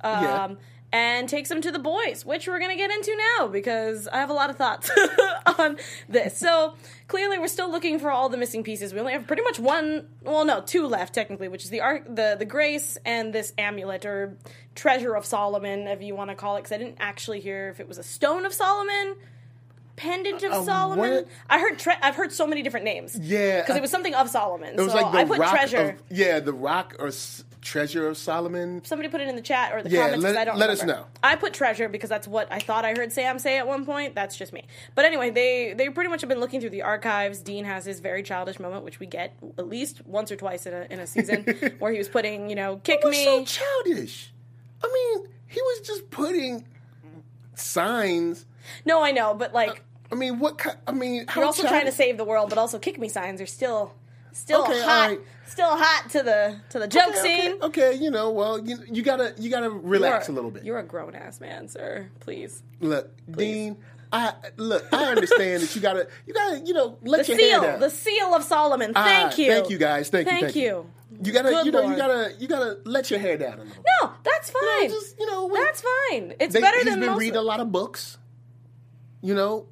Um, 0.03 0.23
Yeah. 0.23 0.49
And 0.93 1.27
takes 1.29 1.51
him 1.51 1.63
to 1.63 1.73
the 1.73 1.79
boys, 1.79 2.25
which 2.25 2.47
we're 2.47 2.59
going 2.59 2.71
to 2.71 2.77
get 2.77 2.91
into 2.91 3.17
now 3.39 3.49
because 3.49 4.07
I 4.09 4.19
have 4.19 4.29
a 4.29 4.35
lot 4.35 4.51
of 4.51 4.57
thoughts 4.57 4.91
on 5.59 5.79
this. 6.09 6.37
So 6.37 6.75
clearly, 7.09 7.39
we're 7.39 7.49
still 7.49 7.71
looking 7.71 7.99
for 7.99 8.11
all 8.11 8.29
the 8.29 8.37
missing 8.37 8.63
pieces. 8.63 8.93
We 8.93 9.01
only 9.01 9.15
have 9.15 9.27
pretty 9.27 9.43
much 9.43 9.59
one, 9.59 10.09
well, 10.23 10.45
no, 10.45 10.61
two 10.61 10.87
left 10.87 11.15
technically, 11.15 11.49
which 11.49 11.65
is 11.65 11.71
the 11.71 11.81
arc, 11.81 12.05
the 12.05 12.37
the 12.39 12.45
grace, 12.45 12.99
and 13.07 13.33
this 13.33 13.55
amulet 13.57 14.05
or 14.05 14.37
treasure 14.75 15.15
of 15.15 15.25
Solomon, 15.25 15.87
if 15.87 16.03
you 16.03 16.15
want 16.15 16.31
to 16.31 16.37
call 16.37 16.57
it. 16.57 16.61
Because 16.61 16.73
I 16.73 16.79
didn't 16.79 16.99
actually 17.01 17.41
hear 17.41 17.71
if 17.71 17.81
it 17.81 17.89
was 17.89 17.99
a 17.99 18.03
stone 18.05 18.45
of 18.45 18.53
Solomon. 18.53 19.17
Pendant 19.97 20.43
of 20.45 20.65
Solomon. 20.65 20.99
what? 20.99 21.29
I 21.51 21.59
heard. 21.61 21.79
Tre- 21.79 21.97
I've 22.03 22.15
heard 22.17 22.33
so 22.33 22.47
many 22.47 22.63
different 22.63 22.85
names. 22.85 23.17
Yeah, 23.19 23.61
because 23.61 23.77
it 23.77 23.83
was 23.83 23.91
something 23.91 24.15
of 24.15 24.29
Solomon. 24.31 24.75
It 24.75 24.81
was 24.81 24.93
so 24.93 25.01
like 25.01 25.13
the 25.13 25.19
I 25.19 25.25
put 25.25 25.39
rock 25.39 25.51
treasure. 25.51 25.91
of 25.91 26.03
yeah, 26.11 26.41
the 26.41 26.53
rock 26.53 26.97
or 26.99 27.09
s- 27.09 27.45
treasure 27.61 28.09
of 28.09 28.17
Solomon. 28.17 28.83
Somebody 28.85 29.09
put 29.11 29.21
it 29.21 29.29
in 29.29 29.37
the 29.37 29.43
chat 29.43 29.73
or 29.73 29.83
the 29.83 29.91
Yeah, 29.91 30.05
comments. 30.07 30.25
let- 30.25 30.37
I 30.37 30.45
don't 30.45 30.59
let 30.59 30.71
us 30.71 30.83
know. 30.83 31.05
I 31.23 31.37
put 31.37 31.53
treasure 31.53 31.89
because 31.89 32.09
that's 32.11 32.27
what 32.27 32.49
I 32.51 32.59
thought 32.59 32.85
I 32.85 32.95
heard 32.95 33.13
Sam 33.13 33.39
say 33.39 33.59
at 33.59 33.69
one 33.69 33.85
point. 33.85 34.15
That's 34.15 34.35
just 34.37 34.53
me. 34.53 34.65
But 34.95 35.05
anyway, 35.05 35.31
they 35.31 35.75
they 35.75 35.89
pretty 35.91 36.09
much 36.11 36.23
have 36.23 36.29
been 36.29 36.41
looking 36.41 36.61
through 36.61 36.71
the 36.71 36.83
archives. 36.83 37.41
Dean 37.41 37.65
has 37.67 37.85
his 37.85 38.01
very 38.01 38.23
childish 38.23 38.59
moment, 38.59 38.85
which 38.85 38.99
we 38.99 39.07
get 39.07 39.35
at 39.59 39.69
least 39.69 40.05
once 40.07 40.33
or 40.33 40.37
twice 40.37 40.65
in 40.67 40.73
a 40.75 40.87
in 40.91 41.01
a 41.01 41.07
season, 41.07 41.45
where 41.79 41.93
he 41.93 41.99
was 41.99 42.09
putting, 42.09 42.49
you 42.49 42.57
know, 42.57 42.81
kick 42.83 43.05
me. 43.05 43.25
so 43.25 43.45
childish. 43.45 44.33
I 44.83 44.91
mean, 44.93 45.29
he 45.47 45.61
was 45.61 45.81
just 45.87 46.11
putting 46.11 46.65
signs. 47.55 48.47
No, 48.85 49.03
I 49.03 49.11
know, 49.13 49.35
but 49.35 49.53
like 49.53 49.83
I 50.11 50.15
mean, 50.15 50.39
what? 50.39 50.59
ki- 50.63 50.71
I 50.87 50.93
mean, 50.93 51.27
how 51.29 51.41
you're 51.41 51.47
also 51.47 51.67
trying 51.67 51.87
to 51.87 51.93
save 51.93 52.17
the 52.19 52.25
world, 52.25 52.49
but 52.51 52.59
also 52.59 52.79
kick 52.79 52.99
me 52.99 53.09
signs 53.09 53.41
are 53.41 53.47
still 53.47 53.95
still 54.33 54.63
Okay, 54.65 54.81
hot, 54.81 55.03
alright. 55.11 55.21
still 55.47 55.77
hot 55.77 56.11
to 56.11 56.23
the 56.23 56.59
to 56.71 56.79
the 56.79 56.87
joke 56.89 57.09
Okay, 57.11 57.21
scene. 57.21 57.53
Okay, 57.63 57.91
okay, 57.91 57.95
you 58.03 58.11
know, 58.11 58.31
well, 58.31 58.59
you 58.59 58.79
you 58.91 59.03
gotta 59.03 59.35
you 59.39 59.51
gotta 59.51 59.71
relax 59.71 60.29
a 60.29 60.33
little 60.33 60.51
bit. 60.51 60.65
You're 60.65 60.79
a 60.79 60.83
grown 60.83 61.15
ass 61.15 61.41
man, 61.41 61.69
sir. 61.69 62.09
Please. 62.21 62.63
Look, 62.81 63.11
Dean, 63.31 63.77
I 64.13 64.35
look. 64.57 64.85
I 64.93 65.05
understand 65.07 65.63
that 65.63 65.75
you 65.75 65.81
gotta 65.83 66.09
you 66.27 66.35
gotta 66.35 66.61
you 66.61 66.75
know 66.75 66.99
let 67.03 67.27
The 67.27 67.33
your 67.33 67.41
hair 67.41 67.51
seal, 67.51 67.63
down. 67.63 67.81
the 67.81 67.91
seal 67.91 68.35
of 68.35 68.43
Solomon. 68.43 68.93
Ah, 68.95 69.05
Thank 69.05 69.39
you. 69.39 69.51
Thank 69.53 69.71
you, 69.71 69.79
guys. 69.79 70.09
Thank, 70.11 70.31
you. 70.31 70.41
Thank 70.41 70.57
you. 70.57 70.87
You 71.23 71.33
gotta 71.33 71.51
Good 71.51 71.67
you 71.67 71.73
know 71.73 71.81
Lord. 71.81 71.93
you 71.93 71.97
gotta 71.99 72.33
you 72.39 72.49
gotta 72.49 72.79
let 72.85 73.11
your 73.11 73.21
hair 73.21 73.37
down 73.39 73.61
a 73.61 73.65
little. 73.65 73.83
No, 74.03 74.13
that's 74.25 74.51
fine. 74.51 74.89
just, 74.89 75.19
you 75.21 75.27
know, 75.27 75.51
that's 75.55 75.83
fine. 75.83 76.35
It's 76.41 76.55
They- 76.55 76.61
better 76.61 76.79
he's 76.79 76.87
than 76.87 77.01
been 77.01 77.11
most. 77.11 77.19
reading 77.21 77.37
a 77.37 77.43
lot 77.43 77.61
of 77.61 77.71
books. 77.71 78.17
You 79.23 79.35
know, 79.35 79.67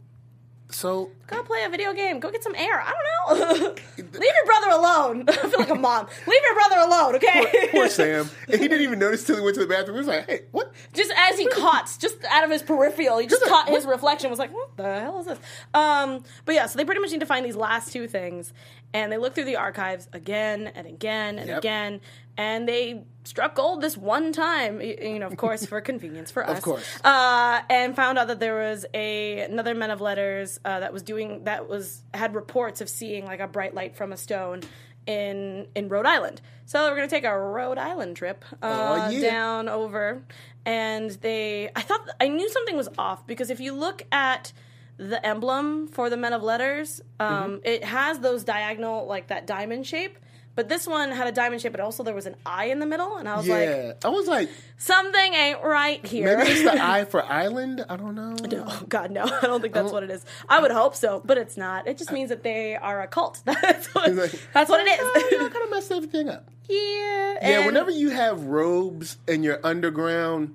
so 0.70 1.10
Go 1.30 1.42
play 1.44 1.62
a 1.64 1.68
video 1.70 1.92
game. 1.94 2.18
Go 2.20 2.30
get 2.30 2.42
some 2.42 2.54
air. 2.56 2.80
I 2.84 2.92
don't 2.92 3.60
know. 3.60 3.66
Leave 3.98 4.32
your 4.34 4.44
brother 4.46 4.70
alone. 4.70 5.24
I 5.28 5.32
feel 5.32 5.60
like 5.60 5.70
a 5.70 5.74
mom. 5.76 6.06
Leave 6.26 6.40
your 6.42 6.54
brother 6.54 6.76
alone, 6.78 7.14
okay? 7.16 7.68
poor 7.70 7.88
Sam. 8.00 8.28
And 8.48 8.60
he 8.60 8.66
didn't 8.68 8.82
even 8.82 8.98
notice 8.98 9.24
till 9.24 9.36
he 9.36 9.42
went 9.42 9.54
to 9.54 9.60
the 9.60 9.66
bathroom. 9.66 9.94
He 9.96 9.98
was 10.00 10.08
like, 10.08 10.26
"Hey, 10.28 10.40
what?" 10.50 10.72
just 10.92 11.12
as 11.16 11.38
he 11.38 11.46
caught, 11.48 11.96
just 12.00 12.16
out 12.30 12.44
of 12.44 12.50
his 12.50 12.62
peripheral, 12.62 13.18
he 13.18 13.26
just 13.26 13.40
Just 13.42 13.50
caught 13.50 13.66
like, 13.66 13.76
his 13.76 13.86
reflection. 13.86 14.28
Was 14.30 14.38
like, 14.38 14.52
what 14.52 14.76
the 14.76 15.00
hell 15.00 15.20
is 15.20 15.26
this? 15.26 15.38
Um, 15.74 16.24
but 16.44 16.54
yeah, 16.54 16.66
so 16.66 16.76
they 16.76 16.84
pretty 16.84 17.00
much 17.00 17.10
need 17.12 17.20
to 17.20 17.26
find 17.26 17.44
these 17.46 17.56
last 17.56 17.92
two 17.92 18.08
things, 18.08 18.52
and 18.92 19.12
they 19.12 19.18
look 19.18 19.34
through 19.34 19.44
the 19.44 19.56
archives 19.56 20.08
again 20.12 20.66
and 20.74 20.86
again 20.86 21.38
and 21.38 21.48
Yep. 21.48 21.58
again, 21.58 22.00
and 22.36 22.68
they 22.68 23.04
struck 23.24 23.54
gold 23.54 23.82
this 23.82 23.96
one 23.98 24.32
time. 24.32 24.80
You 24.80 25.18
know, 25.18 25.26
of 25.26 25.36
course, 25.36 25.66
for 25.66 25.80
convenience 25.80 26.30
for 26.30 26.48
us, 26.48 26.58
of 26.58 26.64
course. 26.64 26.84
uh, 27.04 27.60
and 27.68 27.94
found 27.94 28.18
out 28.18 28.28
that 28.28 28.40
there 28.40 28.54
was 28.56 28.86
a 28.94 29.40
another 29.40 29.74
men 29.74 29.90
of 29.90 30.00
letters 30.00 30.58
uh, 30.64 30.80
that 30.80 30.92
was 30.92 31.02
doing 31.02 31.19
that 31.44 31.68
was 31.68 32.02
had 32.14 32.34
reports 32.34 32.80
of 32.80 32.88
seeing 32.88 33.24
like 33.24 33.40
a 33.40 33.46
bright 33.48 33.74
light 33.74 33.96
from 33.96 34.12
a 34.12 34.16
stone. 34.16 34.60
In, 35.06 35.66
in 35.74 35.88
Rhode 35.88 36.04
Island, 36.06 36.40
so 36.66 36.88
we're 36.88 36.94
gonna 36.94 37.08
take 37.08 37.24
a 37.24 37.36
Rhode 37.36 37.78
Island 37.78 38.16
trip 38.16 38.44
uh, 38.62 39.06
Oh, 39.08 39.10
yeah. 39.10 39.30
down 39.30 39.68
over 39.68 40.22
and 40.66 41.10
they 41.22 41.70
i 41.74 41.80
thought 41.80 42.06
i 42.20 42.28
knew 42.28 42.48
something 42.50 42.76
was 42.76 42.88
off 42.98 43.26
because 43.26 43.48
if 43.50 43.60
you 43.60 43.72
look 43.72 44.02
at 44.12 44.52
the 44.98 45.24
emblem 45.26 45.88
for 45.88 46.10
the 46.10 46.16
men 46.18 46.34
of 46.34 46.42
letters 46.42 47.00
um, 47.18 47.28
Mm-hmm. 47.52 47.56
it 47.64 47.82
has 47.82 48.20
those 48.20 48.44
diagonal 48.44 49.06
like 49.06 49.28
that 49.28 49.46
diamond 49.46 49.86
shape 49.86 50.18
but 50.56 50.68
this 50.68 50.86
one 50.86 51.10
had 51.12 51.26
a 51.26 51.32
diamond 51.32 51.62
shape 51.62 51.72
but 51.72 51.80
also 51.80 52.02
there 52.02 52.14
was 52.14 52.26
an 52.26 52.36
eye 52.44 52.66
in 52.66 52.78
the 52.80 52.86
middle 52.86 53.16
and 53.16 53.28
i 53.28 53.36
was 53.36 53.48
like 53.48 53.68
Yeah, 53.68 53.92
I 54.04 54.08
was 54.08 54.26
like, 54.26 54.48
something 54.78 55.34
ain't 55.34 55.62
right 55.62 56.04
here 56.04 56.36
maybe 56.36 56.50
it's 56.50 56.62
the 56.62 56.82
eye 56.82 57.04
for 57.04 57.24
Island. 57.42 57.84
I 57.88 57.96
don't 57.96 58.14
know. 58.14 58.34
Oh 58.66 58.84
God, 58.88 59.10
no! 59.10 59.22
I 59.42 59.46
don't 59.46 59.60
think 59.60 59.74
that's 59.74 59.90
oh. 59.90 59.92
what 59.92 60.02
it 60.02 60.10
is. 60.10 60.24
I 60.48 60.60
would 60.60 60.70
hope 60.70 60.94
so, 60.96 61.22
but 61.24 61.38
it's 61.38 61.56
not. 61.56 61.86
It 61.86 61.96
just 61.98 62.12
means 62.12 62.28
that 62.30 62.42
they 62.42 62.76
are 62.76 63.00
a 63.02 63.06
cult. 63.06 63.42
That's 63.46 63.86
what, 63.94 64.12
like, 64.14 64.32
that's 64.52 64.68
what 64.70 64.80
it 64.84 64.98
Oh, 65.00 65.44
is. 65.46 65.52
kind 65.52 65.64
of 65.64 65.70
messed 65.70 65.92
everything 65.92 66.28
up. 66.28 66.48
yeah, 66.68 66.76
Yeah, 66.76 67.38
and 67.42 67.66
whenever 67.66 67.90
you 67.90 68.10
have 68.10 68.44
robes 68.44 69.18
and 69.28 69.44
you're 69.44 69.60
underground, 69.64 70.54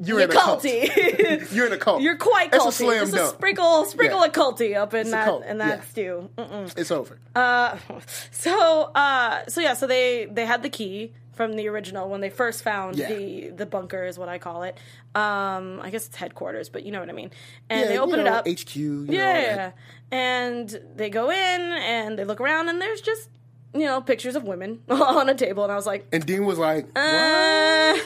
you're, 0.00 0.20
you're 0.20 0.30
in 0.30 0.30
a 0.30 0.40
cult. 0.40 0.62
culty. 0.62 1.52
You're 1.52 1.66
in 1.66 1.72
a 1.72 1.76
cult. 1.78 2.02
You're 2.02 2.16
quite 2.16 2.50
culty. 2.52 2.68
a 2.68 2.72
slam 2.72 3.00
Just 3.00 3.12
a 3.14 3.16
dunk. 3.16 3.34
sprinkle, 3.34 3.84
sprinkle 3.86 4.20
Yeah. 4.20 4.26
of 4.26 4.32
culty 4.32 4.76
up 4.76 4.94
in 4.94 5.08
a 5.08 5.10
that 5.10 5.24
cult, 5.24 5.44
in 5.44 5.58
that 5.58 5.78
yeah. 5.78 5.84
stew. 5.84 6.30
Mm-mm. 6.38 6.78
It's 6.78 6.90
over. 6.90 7.18
Uh, 7.34 7.76
so, 8.30 8.82
uh, 8.94 9.44
so 9.48 9.60
yeah, 9.60 9.74
so 9.74 9.86
they 9.86 10.26
they 10.30 10.46
had 10.46 10.62
the 10.62 10.70
key 10.70 11.12
from 11.32 11.54
the 11.54 11.68
original 11.68 12.08
when 12.08 12.20
they 12.20 12.30
first 12.30 12.62
found 12.64 12.96
Yeah. 12.96 13.08
the 13.08 13.50
the 13.50 13.66
bunker 13.66 14.04
is 14.04 14.18
what 14.18 14.28
I 14.28 14.38
call 14.38 14.62
it. 14.64 14.76
Um, 15.14 15.80
I 15.82 15.90
guess 15.90 16.06
it's 16.06 16.16
headquarters, 16.16 16.68
but 16.68 16.84
you 16.84 16.92
know 16.92 17.00
what 17.00 17.08
I 17.08 17.12
mean. 17.12 17.30
And 17.70 17.80
yeah, 17.82 17.86
they 17.88 17.98
open 17.98 18.20
you 18.20 18.26
it 18.26 18.28
up. 18.28 18.46
HQ. 18.48 18.76
You 18.76 19.04
know, 19.06 19.12
yeah, 19.12 19.70
and 20.10 20.80
they 20.96 21.10
go 21.10 21.30
in 21.30 21.36
and 21.60 22.18
they 22.18 22.24
look 22.24 22.40
around 22.40 22.68
and 22.68 22.80
there's 22.80 23.00
just 23.00 23.28
you 23.74 23.80
know 23.84 24.00
pictures 24.00 24.34
of 24.36 24.44
women 24.44 24.80
on 24.88 25.28
a 25.28 25.34
table, 25.34 25.62
and 25.62 25.72
I 25.72 25.76
was 25.76 25.86
like, 25.86 26.06
And 26.12 26.24
Dean 26.24 26.44
was 26.46 26.58
like, 26.58 26.86
what? 26.94 26.96
uh, 27.04 27.98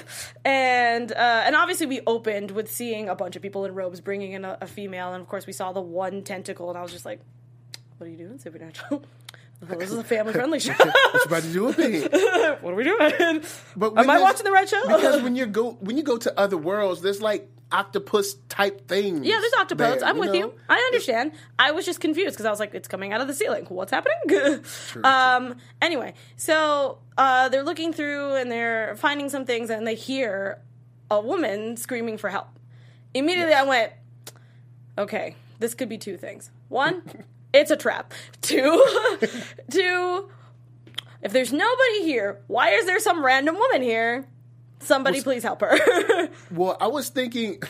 and 0.44 1.12
uh, 1.12 1.42
and 1.46 1.54
obviously 1.56 1.86
we 1.86 2.00
opened 2.06 2.50
with 2.50 2.70
seeing 2.70 3.08
a 3.08 3.14
bunch 3.14 3.36
of 3.36 3.42
people 3.42 3.64
in 3.64 3.74
robes 3.74 4.00
bringing 4.00 4.32
in 4.32 4.44
a, 4.44 4.58
a 4.60 4.66
female, 4.66 5.12
and 5.12 5.22
of 5.22 5.28
course 5.28 5.46
we 5.46 5.52
saw 5.52 5.72
the 5.72 5.80
one 5.80 6.22
tentacle, 6.22 6.68
and 6.68 6.78
I 6.78 6.82
was 6.82 6.92
just 6.92 7.04
like, 7.04 7.20
"What 7.98 8.06
are 8.06 8.10
you 8.10 8.16
doing, 8.16 8.38
Supernatural? 8.38 9.04
Oh, 9.70 9.76
this 9.78 9.92
is 9.92 9.96
a 9.98 10.02
family 10.02 10.32
friendly 10.32 10.58
show. 10.66 10.72
what 10.72 10.84
you 11.14 11.20
about 11.24 11.42
to 11.44 11.52
do 11.52 11.62
with 11.66 11.78
me? 11.78 12.00
what 12.00 12.72
are 12.72 12.74
we 12.74 12.82
doing? 12.82 13.44
But 13.76 13.96
Am 13.96 14.10
I 14.10 14.20
watching 14.20 14.42
the 14.42 14.50
right 14.50 14.68
show? 14.68 14.82
because 14.88 15.22
when 15.22 15.36
you 15.36 15.46
go 15.46 15.74
when 15.74 15.96
you 15.96 16.02
go 16.02 16.18
to 16.18 16.36
other 16.36 16.56
worlds, 16.56 17.00
there's 17.00 17.22
like 17.22 17.48
octopus 17.72 18.34
type 18.48 18.86
things. 18.86 19.26
yeah, 19.26 19.40
there's 19.40 19.52
octopodes. 19.52 20.00
there, 20.00 20.08
I'm 20.08 20.18
with 20.18 20.28
know? 20.28 20.38
you. 20.38 20.54
I 20.68 20.76
understand. 20.76 21.32
I 21.58 21.72
was 21.72 21.84
just 21.84 22.00
confused 22.00 22.34
because 22.34 22.46
I 22.46 22.50
was 22.50 22.60
like, 22.60 22.74
it's 22.74 22.88
coming 22.88 23.12
out 23.12 23.20
of 23.20 23.26
the 23.26 23.34
ceiling. 23.34 23.64
What's 23.68 23.90
happening? 23.90 24.62
um. 25.04 25.56
Anyway, 25.80 26.14
so 26.36 26.98
uh, 27.16 27.48
they're 27.48 27.64
looking 27.64 27.92
through 27.92 28.36
and 28.36 28.50
they're 28.50 28.94
finding 28.96 29.28
some 29.28 29.44
things, 29.44 29.70
and 29.70 29.86
they 29.86 29.94
hear 29.94 30.60
a 31.10 31.20
woman 31.20 31.76
screaming 31.76 32.16
for 32.18 32.30
help. 32.30 32.48
Immediately, 33.14 33.54
I 33.54 33.64
went, 33.64 33.92
okay, 34.96 35.36
this 35.58 35.74
could 35.74 35.88
be 35.88 35.98
two 35.98 36.16
things. 36.16 36.50
One, 36.68 37.02
it's 37.52 37.70
a 37.70 37.76
trap. 37.76 38.12
Two, 38.40 38.84
two. 39.70 40.30
If 41.22 41.32
there's 41.32 41.52
nobody 41.52 42.02
here, 42.02 42.40
why 42.48 42.70
is 42.70 42.86
there 42.86 42.98
some 42.98 43.24
random 43.24 43.54
woman 43.56 43.82
here? 43.82 44.26
Somebody 44.82 45.22
please 45.22 45.42
help 45.42 45.60
her. 45.60 46.28
Well, 46.50 46.76
I 46.80 46.86
was 46.86 47.08
thinking 47.08 47.62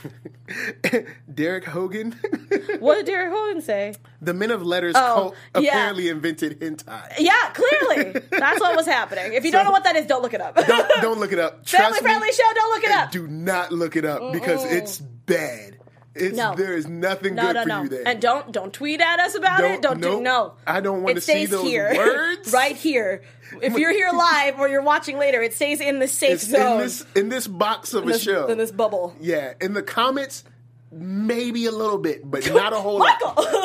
Derek 1.33 1.64
Hogan, 1.64 2.12
what 2.81 2.97
did 2.97 3.07
Derek 3.07 3.33
Hogan 3.33 3.62
say? 3.62 3.95
the 4.21 4.35
Men 4.35 4.50
of 4.50 4.62
Letters 4.64 4.95
Oh, 4.97 5.33
cult 5.54 5.64
yeah. 5.64 5.71
apparently 5.71 6.09
invented 6.09 6.61
hentai. 6.61 7.12
Yeah, 7.19 7.33
clearly. 7.54 8.21
That's 8.31 8.61
what 8.61 8.76
was 8.76 8.87
happening. 8.87 9.35
If 9.35 9.45
you 9.45 9.52
don't 9.52 9.64
know 9.64 9.71
what 9.71 9.85
that 9.85 9.97
is, 9.97 10.07
don't 10.07 10.23
look 10.23 10.35
it 10.35 10.40
up. 10.40 10.54
Don't, 10.54 11.02
don't 11.02 11.19
look 11.21 11.33
it 11.33 11.38
up. 11.38 11.66
Family 11.69 11.99
me, 11.99 12.00
friendly 12.02 12.33
show, 12.33 12.42
don't 12.54 12.71
look 12.75 12.85
it 12.85 12.90
up. 12.90 13.11
Do 13.11 13.26
not 13.26 13.73
look 13.73 13.97
it 13.97 14.04
up 14.04 14.33
because 14.33 14.64
it's 14.64 14.99
bad. 14.99 15.78
It's 16.14 16.37
No. 16.37 16.54
there 16.54 16.75
is 16.76 16.87
nothing 16.87 17.35
No, 17.35 17.42
good 17.47 17.54
no, 17.54 17.62
for 17.62 17.69
no. 17.69 17.83
you 17.85 17.88
there. 17.88 18.02
And 18.07 18.21
don't 18.21 18.52
don't 18.52 18.73
tweet 18.73 19.00
at 19.00 19.19
us 19.21 19.35
about 19.35 19.61
Don't- 19.61 19.71
it. 19.73 19.83
Don't 19.83 20.00
do 20.00 20.21
no. 20.21 20.54
I 20.66 20.81
don't 20.81 21.02
want 21.02 21.12
It 21.16 21.21
to 21.21 21.26
see 21.26 21.47
those 21.47 21.62
here. 21.64 21.92
words. 21.97 22.52
right 22.52 22.76
here. 22.76 23.23
If 23.62 23.78
you're 23.78 23.92
here 23.92 24.11
live 24.14 24.59
or 24.59 24.69
you're 24.69 24.83
watching 24.83 25.19
later, 25.19 25.40
it 25.42 25.54
stays 25.54 25.81
in 25.81 25.99
the 25.99 26.09
safe 26.09 26.35
It's 26.35 26.49
zone. 26.49 26.73
in 26.73 26.78
this 26.78 27.07
in 27.14 27.28
this 27.31 27.47
box 27.47 27.95
of 27.95 28.02
in 28.04 28.11
a 28.11 28.12
this, 28.12 28.23
show. 28.23 28.47
in 28.49 28.59
this 28.59 28.71
bubble. 28.71 29.14
Yeah, 29.21 29.54
in 29.61 29.73
the 29.75 29.83
comments, 29.83 30.45
maybe 30.90 31.66
a 31.66 31.73
little 31.73 31.99
bit, 31.99 32.28
but 32.31 32.47
not 32.52 32.73
a 32.73 32.76
whole 32.76 32.99
lot. 32.99 33.19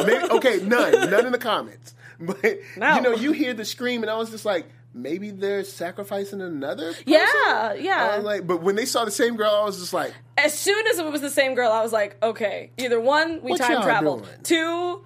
Maybe, 0.06 0.30
okay, 0.32 0.60
none, 0.64 0.92
none 1.10 1.26
in 1.26 1.32
the 1.32 1.38
comments. 1.38 1.94
But 2.20 2.42
No. 2.78 2.96
you 2.96 3.02
know, 3.02 3.12
you 3.14 3.32
hear 3.34 3.54
the 3.54 3.66
scream, 3.66 4.02
and 4.04 4.10
I 4.10 4.16
was 4.18 4.30
just 4.32 4.46
like, 4.46 4.66
maybe 4.98 5.32
they're 5.32 5.64
sacrificing 5.64 6.42
another. 6.42 6.88
Person? 6.88 7.04
Yeah, 7.08 7.74
yeah. 7.74 8.20
Like, 8.22 8.46
but 8.48 8.62
when 8.62 8.76
they 8.76 8.86
saw 8.86 9.06
the 9.06 9.12
same 9.12 9.36
girl, 9.36 9.52
I 9.52 9.64
was 9.64 9.80
just 9.80 9.94
like, 9.94 10.14
As 10.38 10.58
soon 10.58 10.86
as 10.88 11.00
it 11.00 11.06
was 11.06 11.22
the 11.22 11.30
same 11.30 11.56
girl, 11.56 11.72
I 11.72 11.82
was 11.82 11.94
like, 11.94 12.18
okay, 12.22 12.72
either 12.78 13.00
one, 13.00 13.42
we 13.42 13.56
time 13.58 13.82
travel. 13.82 14.20
doing? 14.20 14.32
Two, 14.44 15.06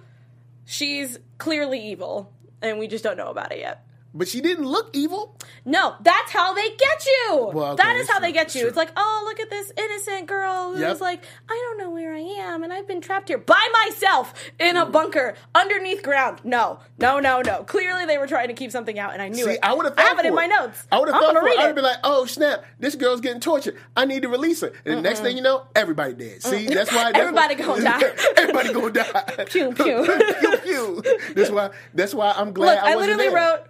she's 0.64 1.18
clearly 1.38 1.80
evil, 1.80 2.32
and 2.60 2.78
we 2.78 2.88
just 2.88 3.04
don't 3.04 3.16
know 3.16 3.30
about 3.30 3.52
it 3.52 3.58
yet. 3.58 3.86
But 4.14 4.28
she 4.28 4.40
didn't 4.40 4.66
look 4.66 4.90
evil. 4.92 5.36
No, 5.64 5.94
that's 6.00 6.30
how 6.30 6.52
they 6.54 6.68
get 6.70 7.06
you. 7.06 7.50
Well, 7.52 7.72
okay, 7.72 7.82
that 7.82 7.96
is 7.96 8.08
how 8.08 8.18
true, 8.18 8.26
they 8.26 8.32
get 8.32 8.54
you. 8.54 8.60
true. 8.62 8.68
It's 8.68 8.76
like, 8.76 8.90
oh, 8.96 9.22
look 9.26 9.40
at 9.40 9.48
this 9.50 9.72
innocent 9.76 10.26
girl 10.26 10.72
who's 10.72 10.80
Yep. 10.80 11.00
like, 11.00 11.24
I 11.48 11.54
don't 11.68 11.78
know 11.78 11.90
where 11.90 12.12
I 12.14 12.18
am, 12.20 12.62
and 12.62 12.72
I've 12.72 12.86
been 12.88 13.00
trapped 13.00 13.28
here 13.28 13.38
by 13.38 13.68
myself 13.84 14.34
in 14.58 14.76
Mm. 14.76 14.82
a 14.82 14.86
bunker 14.86 15.34
underneath 15.54 16.02
ground. 16.02 16.40
No, 16.44 16.80
no, 16.98 17.20
no, 17.20 17.40
no. 17.42 17.62
Clearly, 17.64 18.04
they 18.06 18.18
were 18.18 18.26
trying 18.26 18.48
to 18.48 18.54
keep 18.54 18.70
something 18.72 18.98
out, 18.98 19.12
and 19.12 19.22
I 19.22 19.28
knew 19.28 19.44
See, 19.44 19.52
it. 19.52 19.60
I 19.62 19.72
would 19.74 19.84
have. 19.86 19.94
I 19.98 20.02
have 20.02 20.18
it 20.18 20.26
in 20.26 20.34
my 20.34 20.46
notes. 20.46 20.86
I 20.90 20.98
would 20.98 21.08
have 21.08 21.20
thought 21.20 21.36
for 21.36 21.46
it. 21.48 21.52
it. 21.54 21.60
have 21.60 21.74
been 21.74 21.84
like, 21.84 21.98
"Oh 22.04 22.26
snap! 22.26 22.64
This 22.78 22.94
girl's 22.94 23.20
getting 23.20 23.40
tortured. 23.40 23.76
I 23.96 24.04
need 24.04 24.22
to 24.22 24.28
release 24.28 24.60
her." 24.62 24.72
And 24.84 24.98
the 24.98 25.02
next 25.02 25.20
thing 25.20 25.36
you 25.36 25.42
know, 25.42 25.64
everybody 25.76 26.14
dead. 26.14 26.42
See, 26.42 26.66
that's 26.66 26.90
why 26.92 27.12
that's 27.12 27.18
Everybody 27.18 27.54
why- 27.56 27.64
gonna 27.66 27.84
die. 27.84 28.12
everybody 28.36 28.72
gonna 28.72 28.90
die. 28.90 29.44
Pew, 29.48 29.72
pew. 29.72 30.04
pew 30.40 30.56
pew. 30.58 31.02
That's 31.34 31.50
why. 31.50 31.70
That's 31.94 32.14
why 32.14 32.32
I'm 32.36 32.52
glad. 32.52 32.74
Look, 32.76 32.84
I, 32.84 32.92
I, 32.92 32.94
literally 32.96 33.28
there. 33.28 33.36
wrote. 33.36 33.66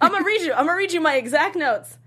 I'm 0.00 0.12
gonna 0.12 0.24
read 0.24 0.42
you. 0.42 0.52
I'm 0.52 0.66
gonna 0.66 0.76
read 0.78 0.92
you 0.92 1.00
my 1.00 1.14
exact 1.16 1.56
notes. 1.56 1.98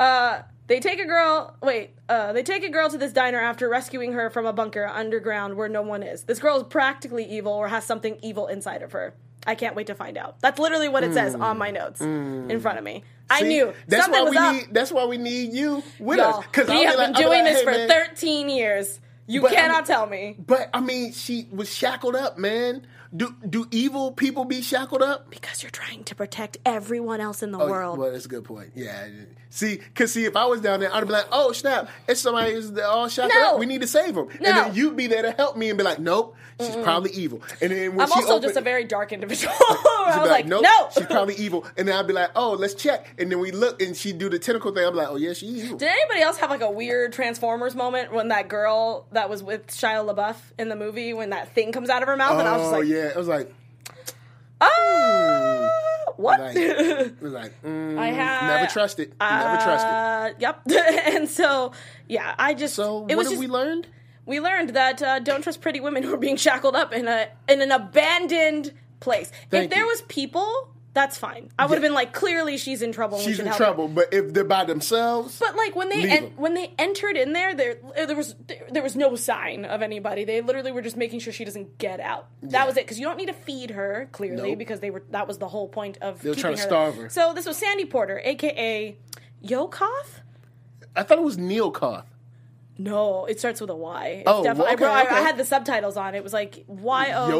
Uh, 0.00 0.42
they 0.66 0.80
take 0.80 1.00
a 1.00 1.04
girl. 1.06 1.56
Wait. 1.62 1.90
Uh, 2.08 2.32
they 2.32 2.42
take 2.42 2.62
a 2.62 2.68
girl 2.68 2.88
to 2.90 2.98
this 2.98 3.12
diner 3.12 3.40
after 3.40 3.68
rescuing 3.68 4.12
her 4.12 4.30
from 4.30 4.46
a 4.46 4.52
bunker 4.52 4.86
underground 4.86 5.54
where 5.56 5.68
no 5.68 5.82
one 5.82 6.02
is. 6.02 6.24
This 6.24 6.38
girl 6.38 6.58
is 6.58 6.64
practically 6.64 7.24
evil 7.24 7.52
or 7.52 7.68
has 7.68 7.84
something 7.84 8.18
evil 8.22 8.46
inside 8.48 8.82
of 8.82 8.92
her. 8.92 9.14
I 9.46 9.54
can't 9.56 9.74
wait 9.74 9.88
to 9.88 9.94
find 9.94 10.16
out. 10.16 10.38
That's 10.40 10.58
literally 10.60 10.88
what 10.88 11.02
it 11.02 11.14
says 11.14 11.34
on 11.34 11.58
my 11.58 11.70
notes 11.72 12.00
in 12.00 12.60
front 12.60 12.78
of 12.78 12.84
me. 12.84 13.02
I 13.28 13.40
Hmm. 13.40 13.48
Knew 13.48 13.72
That's 13.88 14.04
something 14.04 14.20
why 14.22 14.28
was 14.28 14.30
we 14.32 14.36
up. 14.38 14.54
need. 14.54 14.68
That's 14.74 14.92
why 14.92 15.04
we 15.06 15.16
need 15.16 15.52
you 15.52 15.82
with 15.98 16.18
Y'all, 16.18 16.38
us. 16.40 16.44
Because 16.46 16.68
we 16.68 16.84
have 16.84 16.96
been 16.96 17.12
doing 17.12 17.42
this 17.44 17.62
for 17.62 17.72
30. 17.72 17.88
13 17.88 18.48
years. 18.50 19.00
You 19.26 19.40
But, 19.42 19.52
I 19.52 19.54
cannot 19.54 19.76
mean- 19.78 19.84
tell 19.84 20.06
me. 20.06 20.36
But 20.38 20.68
I 20.74 20.80
mean, 20.80 21.12
she 21.12 21.48
was 21.50 21.72
shackled 21.74 22.14
up, 22.14 22.38
man. 22.38 22.86
Do 23.14 23.34
do 23.46 23.66
evil 23.70 24.12
people 24.12 24.44
be 24.46 24.62
shackled 24.62 25.02
up? 25.02 25.28
Because 25.30 25.62
you're 25.62 25.70
trying 25.70 26.04
to 26.04 26.14
protect 26.14 26.56
everyone 26.64 27.20
else 27.20 27.42
in 27.42 27.52
the 27.52 27.58
Oh, 27.58 27.68
world. 27.68 27.98
Well, 27.98 28.10
that's 28.12 28.24
a 28.24 28.28
good 28.28 28.44
point. 28.44 28.72
Yeah. 28.74 29.06
See, 29.54 29.76
because 29.76 30.10
see, 30.14 30.24
if 30.24 30.34
I 30.34 30.46
was 30.46 30.62
down 30.62 30.80
there, 30.80 30.90
I'd 30.94 31.06
be 31.06 31.12
like, 31.12 31.26
"Oh 31.30 31.52
snap! 31.52 31.90
It's 32.08 32.22
somebody 32.22 32.54
who's 32.54 32.72
all 32.78 33.06
shot 33.08 33.28
No. 33.34 33.48
up. 33.52 33.58
We 33.58 33.66
need 33.66 33.82
to 33.82 33.86
save 33.86 34.14
them." 34.14 34.28
And 34.30 34.46
then 34.46 34.74
you'd 34.74 34.96
be 34.96 35.08
there 35.08 35.20
to 35.20 35.30
help 35.32 35.58
me 35.58 35.68
and 35.68 35.76
be 35.76 35.84
like, 35.84 35.98
"Nope, 35.98 36.34
she's 36.58 36.74
probably 36.76 37.10
evil." 37.10 37.42
And 37.60 37.70
then 37.70 37.90
when 37.94 38.00
I'm 38.06 38.10
also 38.12 38.28
opened, 38.28 38.44
just 38.44 38.56
a 38.56 38.62
very 38.62 38.84
dark 38.84 39.12
individual. 39.16 39.52
I 39.60 40.12
be 40.14 40.20
was 40.22 40.30
like, 40.30 40.46
"Nope, 40.46 40.62
no. 40.62 40.88
she's 40.94 41.04
probably 41.04 41.34
evil." 41.34 41.66
And 41.76 41.86
then 41.86 41.94
I'd 41.94 42.06
be 42.06 42.14
like, 42.14 42.30
"Oh, 42.34 42.52
let's 42.52 42.72
check." 42.72 43.14
And 43.18 43.30
then 43.30 43.40
we 43.40 43.50
look, 43.52 43.82
and 43.82 43.94
she 43.94 44.14
do 44.14 44.30
the 44.30 44.38
tentacle 44.38 44.72
thing. 44.72 44.86
I'm 44.86 44.94
like, 44.94 45.08
"Oh 45.10 45.16
yeah, 45.16 45.34
she's 45.34 45.64
evil." 45.64 45.76
Did 45.76 45.88
anybody 45.90 46.22
else 46.22 46.38
have 46.38 46.48
like 46.48 46.62
a 46.62 46.70
weird 46.70 47.12
Transformers 47.12 47.74
moment 47.74 48.10
when 48.10 48.28
that 48.28 48.48
girl 48.48 49.06
that 49.12 49.28
was 49.28 49.42
with 49.42 49.66
Shia 49.66 50.02
LaBeouf 50.02 50.36
in 50.58 50.70
the 50.70 50.76
movie 50.76 51.12
when 51.12 51.28
that 51.28 51.54
thing 51.54 51.72
comes 51.72 51.90
out 51.90 52.00
of 52.00 52.08
her 52.08 52.16
mouth 52.16 52.38
and 52.38 52.48
I 52.48 52.52
was 52.56 52.62
just 52.62 52.74
oh 52.74 52.78
like, 52.78 52.88
yeah, 52.88 53.08
it 53.08 53.16
was 53.16 53.28
like, 53.28 53.52
ah, 54.62 55.68
what? 56.18 56.40
like, 56.40 56.54
was 57.20 57.32
like, 57.32 57.62
mm, 57.64 57.98
I 57.98 58.08
had 58.08 58.46
never 58.46 58.70
trusted, 58.70 59.14
never 59.20 59.62
trusted. 59.62 59.90
Uh, 59.90 60.30
yep. 60.38 60.60
and 61.06 61.28
so 61.28 61.72
yeah, 62.08 62.34
I 62.38 62.54
just 62.54 62.74
So 62.74 63.06
it 63.08 63.16
what 63.16 63.18
was 63.18 63.26
have 63.26 63.32
just, 63.32 63.40
we 63.40 63.46
learned? 63.46 63.86
we 64.26 64.40
learned 64.40 64.70
that 64.70 65.02
uh, 65.02 65.18
don't 65.18 65.42
trust 65.42 65.60
pretty 65.60 65.80
women 65.80 66.02
who 66.02 66.14
are 66.14 66.18
being 66.18 66.36
shackled 66.36 66.76
up 66.76 66.92
in 66.92 67.08
a 67.08 67.28
in 67.48 67.60
an 67.60 67.72
abandoned 67.72 68.72
place. 69.00 69.30
Thank 69.50 69.64
if 69.64 69.70
there 69.70 69.80
you. 69.80 69.88
was 69.88 70.02
people, 70.02 70.71
that's 70.94 71.16
fine. 71.16 71.50
I 71.58 71.64
would 71.64 71.74
have 71.76 71.82
Yeah. 71.82 71.88
been 71.88 71.94
like, 71.94 72.12
clearly 72.12 72.58
she's 72.58 72.82
in 72.82 72.92
trouble. 72.92 73.18
She's 73.18 73.38
in 73.38 73.46
help 73.46 73.58
her. 73.58 73.64
trouble. 73.64 73.88
But 73.88 74.12
if 74.12 74.34
they're 74.34 74.44
by 74.44 74.64
themselves, 74.64 75.38
But 75.38 75.56
like 75.56 75.74
when 75.74 75.88
they 75.88 76.02
en- 76.10 76.32
when 76.36 76.52
they 76.54 76.74
entered 76.78 77.16
in 77.16 77.32
there, 77.32 77.54
there 77.54 77.78
uh, 77.98 78.04
there 78.06 78.16
was 78.16 78.34
there 78.70 78.82
was 78.82 78.94
no 78.94 79.16
sign 79.16 79.64
of 79.64 79.80
anybody. 79.80 80.24
They 80.24 80.40
literally 80.42 80.70
were 80.72 80.82
just 80.82 80.96
making 80.98 81.20
sure 81.20 81.32
she 81.32 81.44
doesn't 81.46 81.78
get 81.78 81.98
out. 82.00 82.26
That 82.42 82.66
was 82.66 82.76
it 82.76 82.84
because 82.84 82.98
you 82.98 83.06
don't 83.06 83.16
need 83.16 83.28
to 83.28 83.32
feed 83.32 83.70
her 83.70 84.08
clearly 84.12 84.50
Nope. 84.50 84.58
because 84.58 84.80
they 84.80 84.90
were 84.90 85.02
that 85.10 85.26
was 85.26 85.38
the 85.38 85.48
whole 85.48 85.68
point 85.68 85.96
of 86.02 86.20
They 86.20 86.28
were 86.28 86.34
trying 86.34 86.56
to 86.56 86.60
her 86.62 86.68
starve 86.68 86.94
there. 86.96 87.04
her. 87.04 87.10
So 87.10 87.32
this 87.32 87.46
was 87.46 87.56
Sandy 87.56 87.86
Porter, 87.86 88.20
aka 88.24 88.96
Yokoth. 89.42 90.20
I 90.94 91.02
thought 91.04 91.18
it 91.18 91.24
was 91.24 91.38
Neil 91.38 91.70
Koth. 91.70 92.04
No, 92.78 93.26
it 93.26 93.38
starts 93.38 93.60
with 93.60 93.70
a 93.70 93.76
Y. 93.76 94.06
It's 94.20 94.24
Oh, 94.26 94.42
defi- 94.42 94.58
well, 94.58 94.68
I, 94.68 94.72
okay, 94.72 94.84
I- 94.86 95.18
I 95.18 95.20
had 95.20 95.36
the 95.36 95.44
subtitles 95.44 95.96
on. 95.96 96.14
It 96.14 96.22
was 96.24 96.32
like 96.32 96.64
Y 96.66 97.12
O? 97.14 97.30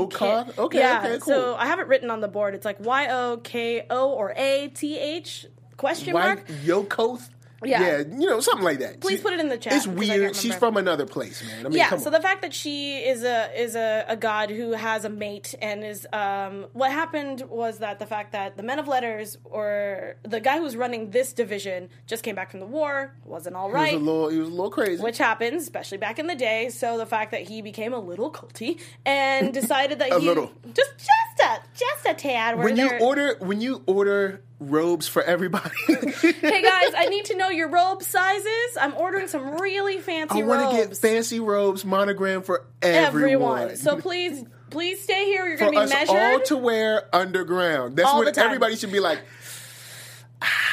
Okay, 0.58 0.78
yeah. 0.78 0.98
okay, 1.06 1.18
So. 1.20 1.54
I 1.56 1.66
have 1.66 1.80
it 1.80 1.86
written 1.88 2.10
on 2.10 2.20
the 2.20 2.28
board. 2.28 2.54
It's 2.54 2.64
like 2.66 2.78
Y 2.80 3.08
O 3.10 3.38
K 3.38 3.86
O 3.90 4.10
or 4.10 4.32
A 4.36 4.68
T 4.74 4.98
H 4.98 5.46
question 5.76 6.12
mark. 6.12 6.46
Yokoth? 6.48 7.28
Yeah. 7.64 7.98
you 7.98 8.26
know, 8.28 8.40
something 8.40 8.64
like 8.64 8.78
that. 8.80 9.00
Please 9.00 9.20
put 9.20 9.32
it 9.32 9.40
in 9.40 9.48
the 9.48 9.56
chat, 9.58 9.74
It's 9.74 9.86
because 9.86 10.02
I 10.02 10.06
can't 10.12 10.20
weird. 10.22 10.36
She's 10.36 10.54
from 10.54 10.76
another 10.76 11.06
place, 11.06 11.42
man. 11.44 11.66
I 11.66 11.68
mean, 11.68 11.78
yeah 11.78 11.90
so 11.96 12.06
on. 12.06 12.12
the 12.12 12.20
fact 12.20 12.42
that 12.42 12.52
she 12.54 12.98
is 12.98 13.22
a 13.24 13.50
is 13.60 13.74
a, 13.76 14.04
a 14.08 14.16
god 14.16 14.50
who 14.50 14.72
has 14.72 15.04
a 15.04 15.10
mate 15.10 15.54
and 15.60 15.84
is 15.84 16.06
um 16.12 16.66
what 16.72 16.90
happened 16.90 17.42
was 17.48 17.78
that 17.78 17.98
the 17.98 18.06
fact 18.06 18.32
that 18.32 18.56
the 18.56 18.62
men 18.62 18.78
of 18.78 18.88
letters 18.88 19.36
or 19.44 20.16
the 20.22 20.40
guy 20.40 20.58
who's 20.58 20.76
running 20.76 21.10
this 21.10 21.32
division 21.32 21.88
just 22.06 22.22
came 22.22 22.34
back 22.34 22.50
from 22.50 22.60
the 22.60 22.66
war 22.66 23.14
wasn't 23.24 23.54
all 23.54 23.70
right. 23.70 23.90
he 23.90 23.96
was 23.96 24.02
a 24.06 24.10
little, 24.10 24.28
he 24.30 24.38
was 24.38 24.48
a 24.48 24.52
little 24.52 24.70
crazy. 24.70 25.02
which 25.02 25.18
happens 25.18 25.62
especially 25.62 25.98
back 25.98 26.18
in 26.18 26.26
the 26.26 26.34
day 26.34 26.68
so 26.68 26.98
the 26.98 27.06
fact 27.06 27.30
that 27.30 27.42
he 27.42 27.62
became 27.62 27.92
a 27.92 27.98
little 28.00 28.30
culty 28.30 28.80
and 29.06 29.52
decided 29.54 29.98
that 29.98 30.10
A 30.12 30.18
he 30.20 30.26
little. 30.26 30.50
just 30.74 30.92
just 30.98 31.40
a 31.40 31.60
just 31.74 32.06
a 32.06 32.14
tad 32.14 32.58
when 32.58 32.76
you 32.76 32.90
order, 33.00 33.36
when 33.40 33.60
you 33.60 33.82
order 33.86 34.42
robes 34.70 35.08
for 35.08 35.22
everybody, 35.22 35.70
hey 35.86 36.62
guys 36.62 36.92
i 36.96 37.06
need 37.10 37.24
to 37.26 37.36
know 37.36 37.48
your 37.48 37.68
robe 37.68 38.02
sizes 38.02 38.76
i'm 38.80 38.94
ordering 38.96 39.28
some 39.28 39.56
really 39.56 39.98
fancy 39.98 40.40
I 40.40 40.44
want 40.44 40.62
robes 40.62 40.76
to 40.76 40.88
get 40.88 40.96
fancy 40.96 41.40
robes 41.40 41.84
monogram 41.84 42.42
for 42.42 42.66
everyone. 42.80 43.60
everyone 43.62 43.76
so 43.76 43.96
please 43.96 44.44
please 44.70 45.02
stay 45.02 45.26
here 45.26 45.46
you're 45.46 45.56
gonna 45.56 45.70
be 45.70 45.76
us 45.76 45.90
measured 45.90 46.16
all 46.16 46.40
to 46.40 46.56
wear 46.56 47.08
underground. 47.14 47.96
That's 47.96 48.08
All 48.08 48.18
what 48.18 48.24
the 48.26 48.32
time. 48.32 48.46
everybody 48.46 48.76
should 48.76 48.92
be 48.92 49.00
like. 49.00 49.20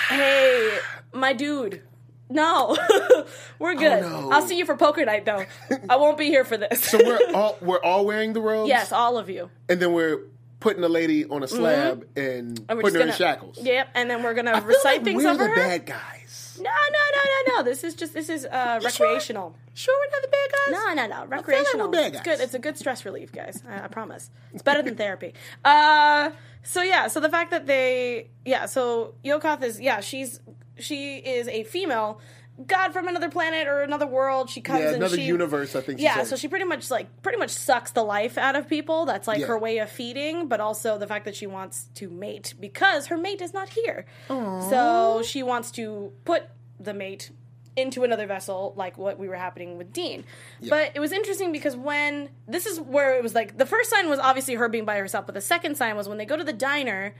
Hey, 0.08 0.78
my 1.14 1.34
dude. 1.34 1.84
No, 2.32 2.78
we're 3.60 3.72
oh, 3.72 3.76
good. 3.76 4.04
Oh, 4.04 4.22
no. 4.22 4.32
I'll 4.32 4.48
see 4.48 4.58
you 4.58 4.66
for 4.66 4.78
poker 4.78 5.04
night, 5.04 5.26
though. 5.26 5.46
I 5.90 5.96
won't 5.96 6.18
be 6.18 6.26
here 6.26 6.46
for 6.46 6.58
this. 6.58 6.84
So 6.84 7.00
we're 7.04 7.20
all 7.34 7.58
we're 7.60 7.82
all 7.82 8.06
wearing 8.06 8.34
the 8.34 8.42
robes. 8.42 8.70
yes, 8.70 8.92
all 8.92 9.18
of 9.18 9.30
you. 9.30 9.50
and 9.68 9.80
then 9.80 9.94
we're 9.94 10.22
putting 10.60 10.82
the 10.82 10.90
lady 10.90 11.26
on 11.26 11.44
a 11.44 11.48
slab 11.48 12.06
and, 12.16 12.58
Mm-hmm. 12.60 12.66
And 12.70 12.78
we're 12.78 12.82
putting 12.82 12.96
her 12.96 13.02
in 13.02 13.08
gonna, 13.08 13.18
shackles. 13.18 13.58
Yep, 13.62 13.90
and 13.96 14.10
then 14.10 14.24
we're 14.24 14.34
gonna 14.34 14.62
recite 14.62 14.98
like 14.98 15.04
things 15.04 15.24
we're 15.24 15.30
over 15.32 15.44
the 15.44 15.50
her. 15.50 15.56
bad 15.56 15.86
guys. 15.86 16.60
No, 16.62 16.70
no, 16.70 16.72
no, 16.72 17.54
no, 17.54 17.58
no. 17.58 17.64
This 17.64 17.84
is 17.86 17.96
just 17.96 18.14
this 18.14 18.28
is 18.30 18.46
uh, 18.46 18.80
You 18.84 18.90
sure? 18.90 19.08
recreational. 19.08 19.56
Sure, 19.74 19.96
we're 19.98 20.12
not 20.12 20.22
the 20.22 20.28
bad 20.28 20.52
guys. 20.52 20.72
No, 20.72 20.94
no, 20.94 21.08
no. 21.08 21.22
Like 21.22 21.48
Recreational. 21.48 21.88
we're 21.88 21.92
bad 21.94 22.14
It's 22.16 22.22
good. 22.24 22.40
It's 22.42 22.54
a 22.54 22.60
good 22.60 22.78
stress 22.78 23.06
relief, 23.06 23.32
guys. 23.32 23.64
I, 23.68 23.86
I 23.86 23.88
promise. 23.88 24.30
It's 24.54 24.64
better 24.64 24.82
than 24.82 24.96
therapy. 24.96 25.34
Uh, 25.64 26.32
so 26.64 26.82
yeah. 26.82 27.08
So 27.08 27.20
the 27.22 27.30
fact 27.30 27.52
that 27.52 27.66
they, 27.66 28.28
yeah. 28.46 28.66
So 28.66 29.14
Yokoth 29.24 29.64
is, 29.64 29.80
yeah. 29.80 30.02
She's 30.02 30.42
she 30.78 31.18
is 31.18 31.48
a 31.48 31.64
female 31.64 32.20
god 32.68 32.92
from 32.94 33.08
another 33.08 33.30
planet 33.30 33.68
or 33.68 33.82
another 33.82 34.06
world. 34.08 34.50
She 34.50 34.62
comes 34.62 34.80
Yeah, 34.80 34.88
and 34.88 34.96
another 34.98 35.16
she, 35.18 35.24
universe, 35.24 35.76
I 35.76 35.82
think 35.82 36.00
she 36.00 36.06
Yeah. 36.06 36.16
said. 36.18 36.28
So 36.28 36.36
she 36.36 36.48
pretty 36.48 36.66
much 36.66 36.92
like 36.92 37.22
pretty 37.22 37.38
much 37.38 37.52
sucks 37.52 37.92
the 37.92 38.04
life 38.04 38.38
out 38.38 38.56
of 38.56 38.68
people. 38.68 39.06
That's 39.06 39.28
like 39.28 39.40
Yeah. 39.40 39.48
her 39.48 39.58
way 39.58 39.78
of 39.80 39.90
feeding, 39.90 40.48
but 40.48 40.60
also 40.60 40.98
the 40.98 41.08
fact 41.08 41.26
that 41.26 41.36
she 41.36 41.48
wants 41.48 41.88
to 41.96 42.10
mate 42.10 42.54
because 42.60 43.08
her 43.08 43.18
mate 43.18 43.42
is 43.42 43.54
not 43.54 43.70
here. 43.70 44.06
So 44.28 45.22
she 45.24 45.44
wants 45.44 45.72
to 45.72 46.12
put 46.26 46.44
the 46.80 46.94
mate 46.94 47.32
into 47.76 48.04
another 48.04 48.26
vessel, 48.28 48.74
like 48.76 48.98
what 48.98 49.18
we 49.18 49.30
were 49.30 49.36
happening 49.36 49.78
with 49.78 49.94
Dean. 49.94 50.26
But 50.68 50.92
it 50.96 51.00
was 51.00 51.12
interesting 51.14 51.52
because 51.52 51.78
when 51.78 52.30
this 52.48 52.66
is 52.66 52.80
where 52.80 53.16
it 53.16 53.24
was 53.24 53.34
like 53.36 53.58
the 53.58 53.66
first 53.66 53.90
sign 53.90 54.10
was 54.10 54.20
obviously 54.20 54.56
her 54.56 54.68
being 54.68 54.86
by 54.86 54.98
herself, 54.98 55.26
but 55.26 55.34
the 55.36 55.42
second 55.42 55.76
sign 55.78 55.96
was 55.96 56.10
when 56.10 56.18
they 56.18 56.26
go 56.26 56.36
to 56.36 56.44
the 56.44 56.52
diner 56.54 57.16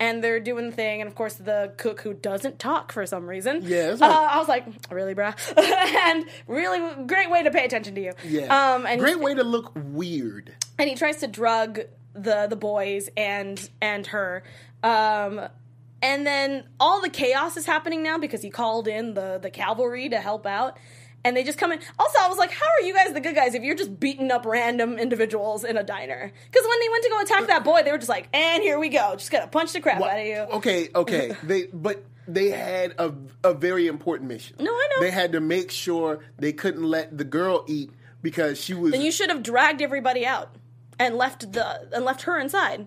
and 0.00 0.22
they're 0.24 0.40
doing 0.40 0.70
the 0.70 0.76
thing, 0.76 1.00
and 1.00 1.08
of 1.08 1.14
course 1.14 1.34
the 1.34 1.72
cook 1.76 2.00
who 2.00 2.14
doesn't 2.14 2.58
talk 2.58 2.92
for 2.92 3.06
some 3.06 3.26
reason. 3.28 3.60
Yeah, 3.62 3.96
uh. 4.00 4.06
I 4.06 4.38
was 4.38 4.48
like, 4.48 4.64
really, 4.90 5.14
bruh, 5.14 5.34
and 6.08 6.26
really 6.46 7.04
great 7.06 7.30
way 7.30 7.42
to 7.42 7.50
pay 7.50 7.64
attention 7.64 7.94
to 7.94 8.00
you. 8.00 8.12
Yeah, 8.24 8.74
um, 8.74 8.86
and 8.86 9.00
great 9.00 9.20
way 9.20 9.34
to 9.34 9.44
look 9.44 9.72
weird. 9.74 10.54
and 10.78 10.88
he 10.88 10.94
tries 10.96 11.18
to 11.18 11.26
drug 11.26 11.80
the 12.14 12.46
the 12.48 12.56
boys 12.56 13.08
and 13.16 13.68
and 13.80 14.06
her 14.08 14.44
um 14.84 15.40
and 16.00 16.24
then 16.24 16.64
all 16.78 17.00
the 17.00 17.08
chaos 17.10 17.56
is 17.56 17.66
happening 17.66 18.04
now 18.04 18.18
because 18.18 18.40
he 18.40 18.50
called 18.50 18.86
in 18.86 19.14
the 19.14 19.38
the 19.42 19.50
cavalry 19.50 20.08
to 20.08 20.20
help 20.20 20.46
out 20.46 20.78
and 21.24 21.36
they 21.36 21.42
just 21.42 21.58
come 21.58 21.72
in 21.72 21.80
also 21.98 22.18
i 22.20 22.28
was 22.28 22.38
like 22.38 22.50
how 22.50 22.66
are 22.66 22.86
you 22.86 22.94
guys 22.94 23.12
the 23.12 23.20
good 23.20 23.34
guys 23.34 23.54
if 23.54 23.62
you're 23.62 23.74
just 23.74 23.98
beating 23.98 24.30
up 24.30 24.44
random 24.46 24.98
individuals 24.98 25.64
in 25.64 25.76
a 25.76 25.82
diner 25.82 26.32
because 26.50 26.68
when 26.68 26.80
they 26.80 26.88
went 26.88 27.02
to 27.04 27.10
go 27.10 27.20
attack 27.20 27.46
that 27.46 27.64
boy 27.64 27.82
they 27.82 27.90
were 27.90 27.98
just 27.98 28.08
like 28.08 28.28
and 28.32 28.62
here 28.62 28.78
we 28.78 28.88
go 28.88 29.14
just 29.16 29.30
gonna 29.30 29.46
punch 29.46 29.72
the 29.72 29.80
crap 29.80 30.00
Wha- 30.00 30.08
out 30.08 30.18
of 30.18 30.26
you 30.26 30.34
Okay, 30.36 30.88
okay. 30.94 31.36
they 31.42 31.66
but 31.72 32.04
they 32.26 32.50
had 32.50 32.94
a 32.98 33.12
a 33.42 33.52
very 33.52 33.86
important 33.86 34.28
mission. 34.28 34.56
No, 34.58 34.70
I 34.70 34.88
know. 34.94 35.00
They 35.02 35.10
had 35.10 35.32
to 35.32 35.40
make 35.40 35.70
sure 35.70 36.20
they 36.38 36.52
couldn't 36.52 36.84
let 36.84 37.16
the 37.16 37.24
girl 37.24 37.64
eat 37.66 37.90
because 38.22 38.58
she 38.60 38.72
was 38.72 38.92
then 38.92 39.02
you 39.02 39.12
should 39.12 39.28
have 39.30 39.42
dragged 39.42 39.82
everybody 39.82 40.24
out 40.24 40.54
and 40.98 41.16
left 41.16 41.52
the 41.52 41.88
and 41.94 42.04
left 42.04 42.22
her 42.22 42.38
inside 42.38 42.86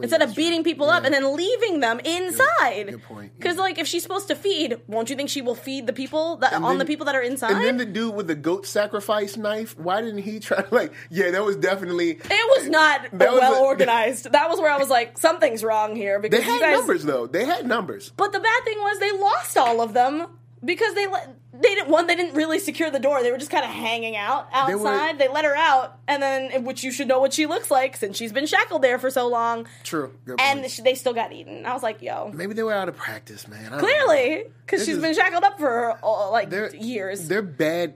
Instead 0.00 0.22
of 0.22 0.36
beating 0.36 0.62
people 0.62 0.88
up 0.88 1.04
and 1.04 1.12
then 1.12 1.34
leaving 1.36 1.80
them 1.80 1.98
inside. 2.04 2.86
good 2.90 3.02
point, 3.02 3.32
Because, 3.36 3.56
yeah. 3.56 3.62
like, 3.62 3.76
if 3.78 3.88
she's 3.88 4.04
supposed 4.04 4.28
to 4.28 4.36
feed, 4.36 4.80
won't 4.86 5.10
you 5.10 5.16
think 5.16 5.28
she 5.28 5.42
will 5.42 5.56
feed 5.56 5.88
the 5.88 5.92
people 5.92 6.36
that 6.36 6.52
on 6.52 6.62
then- 6.62 6.78
the 6.78 6.84
people 6.84 7.06
that 7.06 7.16
are 7.16 7.20
inside? 7.20 7.50
And 7.52 7.64
then 7.64 7.76
the 7.76 7.84
dude 7.86 8.14
with 8.14 8.28
the 8.28 8.36
goat 8.36 8.66
sacrifice 8.66 9.36
knife, 9.36 9.76
why 9.76 10.00
didn't 10.00 10.22
he 10.22 10.38
try 10.38 10.62
to 10.62 10.74
like? 10.74 10.92
Yeah, 11.10 11.32
that 11.32 11.44
was 11.44 11.56
definitely. 11.56 12.10
it 12.12 12.58
was 12.60 12.68
not 12.68 13.02
That 13.12 13.32
well 13.32 13.64
a- 13.64 13.66
organized. 13.66 14.30
That 14.30 14.48
was 14.48 14.60
where 14.60 14.70
I 14.70 14.78
was 14.78 14.88
like, 14.90 15.18
something's 15.18 15.64
wrong 15.64 15.96
here 15.96 16.20
because 16.20 16.38
They 16.38 16.44
had 16.44 16.60
guys. 16.60 16.78
numbers 16.78 17.02
though. 17.04 17.26
They 17.26 17.44
had 17.44 17.66
numbers. 17.66 18.12
But 18.16 18.32
the 18.32 18.38
bad 18.40 18.64
thing 18.64 18.78
was 18.78 18.98
they 19.00 19.10
lost 19.12 19.56
all 19.58 19.80
of 19.80 19.92
them 19.92 20.26
because 20.64 20.94
they 20.94 21.08
let 21.08 21.34
they 21.62 21.74
didn't 21.74 21.88
one 21.88 22.06
they 22.06 22.16
didn't 22.16 22.34
really 22.34 22.58
secure 22.58 22.90
the 22.90 22.98
door. 22.98 23.22
They 23.22 23.30
were 23.30 23.38
just 23.38 23.50
kind 23.50 23.64
of 23.64 23.70
hanging 23.70 24.16
out 24.16 24.48
They 24.66 24.74
were- 24.74 24.88
outside. 24.88 25.18
They, 25.18 25.28
let 25.28 25.44
her 25.44 25.54
out, 25.56 25.98
and 26.08 26.22
then 26.22 26.64
which 26.64 26.82
you 26.82 26.90
should 26.90 27.06
know 27.08 27.20
what 27.20 27.32
she 27.32 27.46
looks 27.46 27.70
like 27.70 27.96
since 27.96 28.16
she's 28.16 28.32
been 28.32 28.46
shackled 28.46 28.82
there 28.82 28.98
for 28.98 29.10
so 29.10 29.28
long. 29.28 29.66
True. 29.84 30.12
And 30.38 30.64
they 30.64 30.94
still 30.94 31.14
got 31.14 31.32
eaten. 31.32 31.66
I 31.66 31.72
was 31.74 31.82
like, 31.82 32.02
yo, 32.02 32.30
Maybe 32.32 32.54
they 32.54 32.62
were 32.62 32.72
out 32.74 32.88
of 32.88 32.96
practice, 32.96 33.46
man. 33.48 33.72
I 33.72 33.78
clearly 33.78 34.44
because 34.66 34.84
she's 34.84 34.96
is- 34.96 35.02
been 35.02 35.14
shackled 35.14 35.44
up 35.44 35.58
for 35.58 35.98
uh, 36.04 36.30
like 36.30 36.50
They're 36.50 36.74
years. 36.74 37.28
They're 37.28 37.42
bad, 37.42 37.94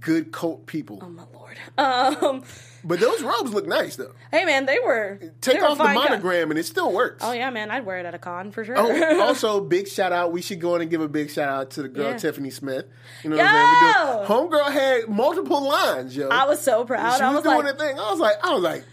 good 0.00 0.32
cult 0.32 0.66
people. 0.66 0.98
oh 1.02 1.08
my 1.08 1.24
lord. 1.32 1.56
Um, 1.78 2.42
But 2.84 3.00
those 3.00 3.22
robes 3.22 3.52
look 3.52 3.66
nice 3.66 3.96
though. 3.96 4.12
hey 4.30 4.44
man, 4.44 4.66
they 4.66 4.78
were 4.78 5.18
Take 5.40 5.56
they 5.56 5.60
were 5.60 5.66
off 5.68 5.78
the 5.78 5.84
fine 5.84 5.96
guys. 5.96 6.08
monogram 6.10 6.50
and 6.50 6.58
it 6.58 6.64
still 6.64 6.92
works. 6.92 7.24
Oh 7.24 7.32
yeah, 7.32 7.50
man, 7.50 7.70
I'd 7.70 7.84
wear 7.84 7.98
it 7.98 8.06
at 8.06 8.14
a 8.14 8.18
con 8.18 8.52
for 8.52 8.64
sure. 8.64 8.76
Oh, 8.78 9.20
also, 9.26 9.60
big 9.60 9.88
shout 9.88 10.12
out. 10.12 10.32
We 10.32 10.42
should 10.42 10.60
go 10.60 10.74
in 10.76 10.82
and 10.82 10.90
give 10.90 11.00
a 11.00 11.08
big 11.08 11.30
shout 11.30 11.48
out 11.48 11.70
to 11.72 11.82
the 11.82 11.88
girl 11.88 12.10
Yeah. 12.10 12.16
Tiffany 12.18 12.50
Smith. 12.50 12.86
You 13.24 13.30
know 13.30 13.36
what 13.36 13.46
I'm 13.48 14.26
saying? 14.26 14.28
Yo! 14.28 14.48
Homegirl 14.58 14.72
had 14.72 15.08
multiple 15.08 15.68
lines, 15.68 16.16
yo. 16.16 16.28
I 16.28 16.46
was 16.46 16.60
so 16.60 16.84
proud. 16.84 17.16
she 17.16 17.22
I 17.22 17.28
was, 17.30 17.36
was 17.36 17.44
doing 17.44 17.64
like, 17.66 17.74
a 17.74 17.78
thing. 17.78 17.98
I 17.98 18.10
was 18.10 18.20
like, 18.20 18.36
I 18.44 18.52
was 18.54 18.62
like, 18.62 18.84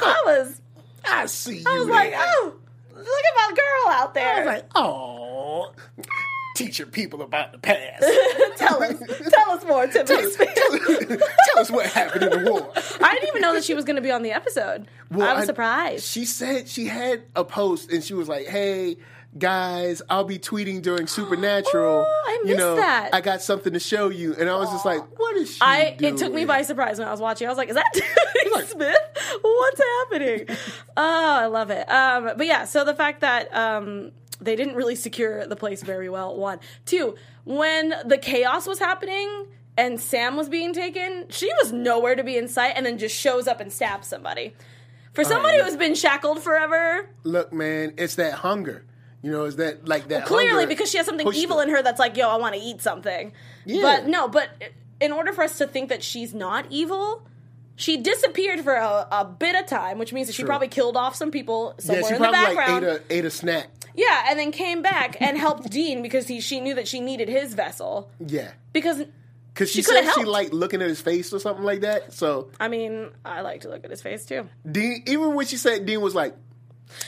I 0.00 0.22
was, 0.26 0.60
I 1.04 1.26
see 1.26 1.58
you. 1.58 1.64
I 1.66 1.78
was 1.78 1.88
like, 1.88 2.12
oh, 2.16 2.54
look 2.94 3.06
at 3.06 3.34
my 3.50 3.56
girl 3.56 3.92
out 3.94 4.14
there. 4.14 4.34
I 4.34 4.38
was 4.38 4.46
like, 4.46 4.64
oh, 4.74 5.72
teaching 6.54 6.86
people 6.86 7.22
about 7.22 7.52
the 7.52 7.58
past. 7.58 8.02
tell 8.56 8.82
us, 8.82 8.94
tell 9.30 9.50
us 9.50 9.64
more, 9.64 9.86
Tiffany 9.86 10.30
Smith. 10.30 10.54
Tell 11.54 11.58
us 11.58 11.70
what 11.70 11.86
happened 11.86 12.24
in 12.24 12.44
the 12.44 12.50
war. 12.50 12.72
I 13.00 13.14
didn't 13.14 13.28
even 13.28 13.42
know 13.42 13.52
that 13.54 13.64
she 13.64 13.74
was 13.74 13.84
going 13.84 13.96
to 13.96 14.02
be 14.02 14.10
on 14.10 14.22
the 14.22 14.32
episode. 14.32 14.88
Well, 15.10 15.28
I 15.28 15.34
was 15.34 15.46
surprised. 15.46 16.04
She 16.04 16.24
said 16.24 16.68
she 16.68 16.86
had 16.86 17.24
a 17.36 17.44
post 17.44 17.90
and 17.90 18.02
she 18.02 18.14
was 18.14 18.28
like, 18.28 18.46
"Hey 18.46 18.96
guys, 19.36 20.00
I'll 20.08 20.24
be 20.24 20.38
tweeting 20.38 20.82
during 20.82 21.06
Supernatural. 21.06 22.06
Oh, 22.14 22.24
I 22.26 22.38
you 22.42 22.46
missed 22.46 22.58
know, 22.58 22.76
that. 22.76 23.10
I 23.12 23.20
got 23.20 23.42
something 23.42 23.72
to 23.72 23.80
show 23.80 24.08
you." 24.08 24.34
And 24.34 24.48
I 24.48 24.56
was 24.56 24.70
just 24.70 24.84
like, 24.84 25.02
"What 25.18 25.36
is 25.36 25.54
she 25.54 25.60
I 25.60 25.94
doing?" 25.94 26.14
it 26.14 26.18
took 26.18 26.32
me 26.32 26.44
by 26.44 26.62
surprise 26.62 26.98
when 26.98 27.06
I 27.06 27.10
was 27.10 27.20
watching. 27.20 27.46
I 27.46 27.50
was 27.50 27.58
like, 27.58 27.68
"Is 27.68 27.74
that 27.74 27.90
Tiffany 27.94 28.66
Smith? 28.66 29.40
What's 29.42 29.80
happening?" 29.80 30.46
oh, 30.96 31.34
I 31.42 31.46
love 31.46 31.70
it. 31.70 31.88
Um, 31.90 32.32
but 32.36 32.46
yeah, 32.46 32.64
so 32.64 32.84
the 32.84 32.94
fact 32.94 33.20
that 33.20 33.54
um, 33.54 34.12
they 34.44 34.56
didn't 34.56 34.74
really 34.74 34.94
secure 34.94 35.46
the 35.46 35.56
place 35.56 35.82
very 35.82 36.08
well. 36.08 36.36
One, 36.36 36.60
two. 36.84 37.16
When 37.44 37.94
the 38.04 38.18
chaos 38.18 38.66
was 38.66 38.78
happening 38.78 39.46
and 39.76 40.00
Sam 40.00 40.36
was 40.36 40.48
being 40.48 40.72
taken, 40.72 41.26
she 41.30 41.50
was 41.62 41.72
nowhere 41.72 42.14
to 42.14 42.24
be 42.24 42.36
in 42.36 42.48
sight, 42.48 42.74
and 42.76 42.86
then 42.86 42.98
just 42.98 43.16
shows 43.16 43.48
up 43.48 43.60
and 43.60 43.72
stabs 43.72 44.08
somebody. 44.08 44.54
For 45.12 45.24
somebody 45.24 45.58
yeah. 45.58 45.64
who's 45.64 45.76
been 45.76 45.94
shackled 45.94 46.42
forever, 46.42 47.08
Look, 47.22 47.52
man, 47.52 47.94
it's 47.96 48.16
that 48.16 48.34
hunger. 48.34 48.84
You 49.22 49.30
know, 49.30 49.44
is 49.44 49.56
that 49.56 49.88
like 49.88 50.08
that? 50.08 50.26
clearly 50.26 50.66
because 50.66 50.90
she 50.90 50.98
has 50.98 51.06
something 51.06 51.32
evil 51.32 51.56
her. 51.58 51.62
in 51.62 51.70
her 51.70 51.82
that's 51.82 51.98
like, 51.98 52.16
yo, 52.16 52.28
I 52.28 52.36
want 52.36 52.54
to 52.54 52.60
eat 52.60 52.82
something. 52.82 53.32
Yeah. 53.64 53.80
But 53.80 54.06
no, 54.06 54.28
but 54.28 54.50
in 55.00 55.12
order 55.12 55.32
for 55.32 55.42
us 55.44 55.56
to 55.58 55.66
think 55.66 55.88
that 55.88 56.02
she's 56.02 56.34
not 56.34 56.66
evil, 56.68 57.26
she 57.76 57.96
disappeared 57.96 58.60
for 58.60 58.74
a, 58.74 59.06
a 59.10 59.24
bit 59.24 59.54
of 59.56 59.66
time, 59.66 59.98
which 59.98 60.12
means 60.12 60.26
that 60.26 60.34
she 60.34 60.44
probably 60.44 60.68
killed 60.68 60.96
off 60.96 61.14
some 61.14 61.30
people 61.30 61.74
Yeah, 61.78 61.84
somewhere 61.84 62.02
she 62.04 62.08
in 62.08 62.22
the 62.22 62.28
probably 62.28 62.40
like 62.40 62.56
background. 62.56 62.84
ate 62.84 62.90
a 62.90 63.02
ate 63.18 63.24
a 63.24 63.30
snack. 63.30 63.68
Yeah, 63.94 64.26
and 64.28 64.38
then 64.38 64.50
came 64.52 64.82
back 64.82 65.16
and 65.20 65.36
helped 65.38 65.70
Dean 65.70 66.02
because 66.02 66.26
he, 66.26 66.40
she 66.40 66.60
knew 66.60 66.74
that 66.74 66.88
she 66.88 67.00
needed 67.00 67.28
his 67.28 67.54
vessel. 67.54 68.10
Yeah, 68.24 68.50
Because 68.72 69.02
because 69.52 69.70
she, 69.70 69.78
She 69.78 69.82
said 69.82 70.10
she 70.14 70.24
liked 70.24 70.52
looking 70.52 70.82
at 70.82 70.88
his 70.88 71.00
face 71.00 71.32
or 71.32 71.38
something 71.38 71.64
like 71.64 71.82
that. 71.82 72.12
So 72.12 72.50
I 72.58 72.68
mean, 72.68 73.10
I 73.24 73.40
like 73.42 73.60
to 73.62 73.68
look 73.68 73.84
at 73.84 73.90
his 73.90 74.02
face 74.02 74.24
too. 74.26 74.48
Dean, 74.70 75.02
even 75.06 75.34
when 75.34 75.46
she 75.46 75.56
said 75.56 75.86
Dean 75.86 76.00
was 76.00 76.14
like, 76.14 76.34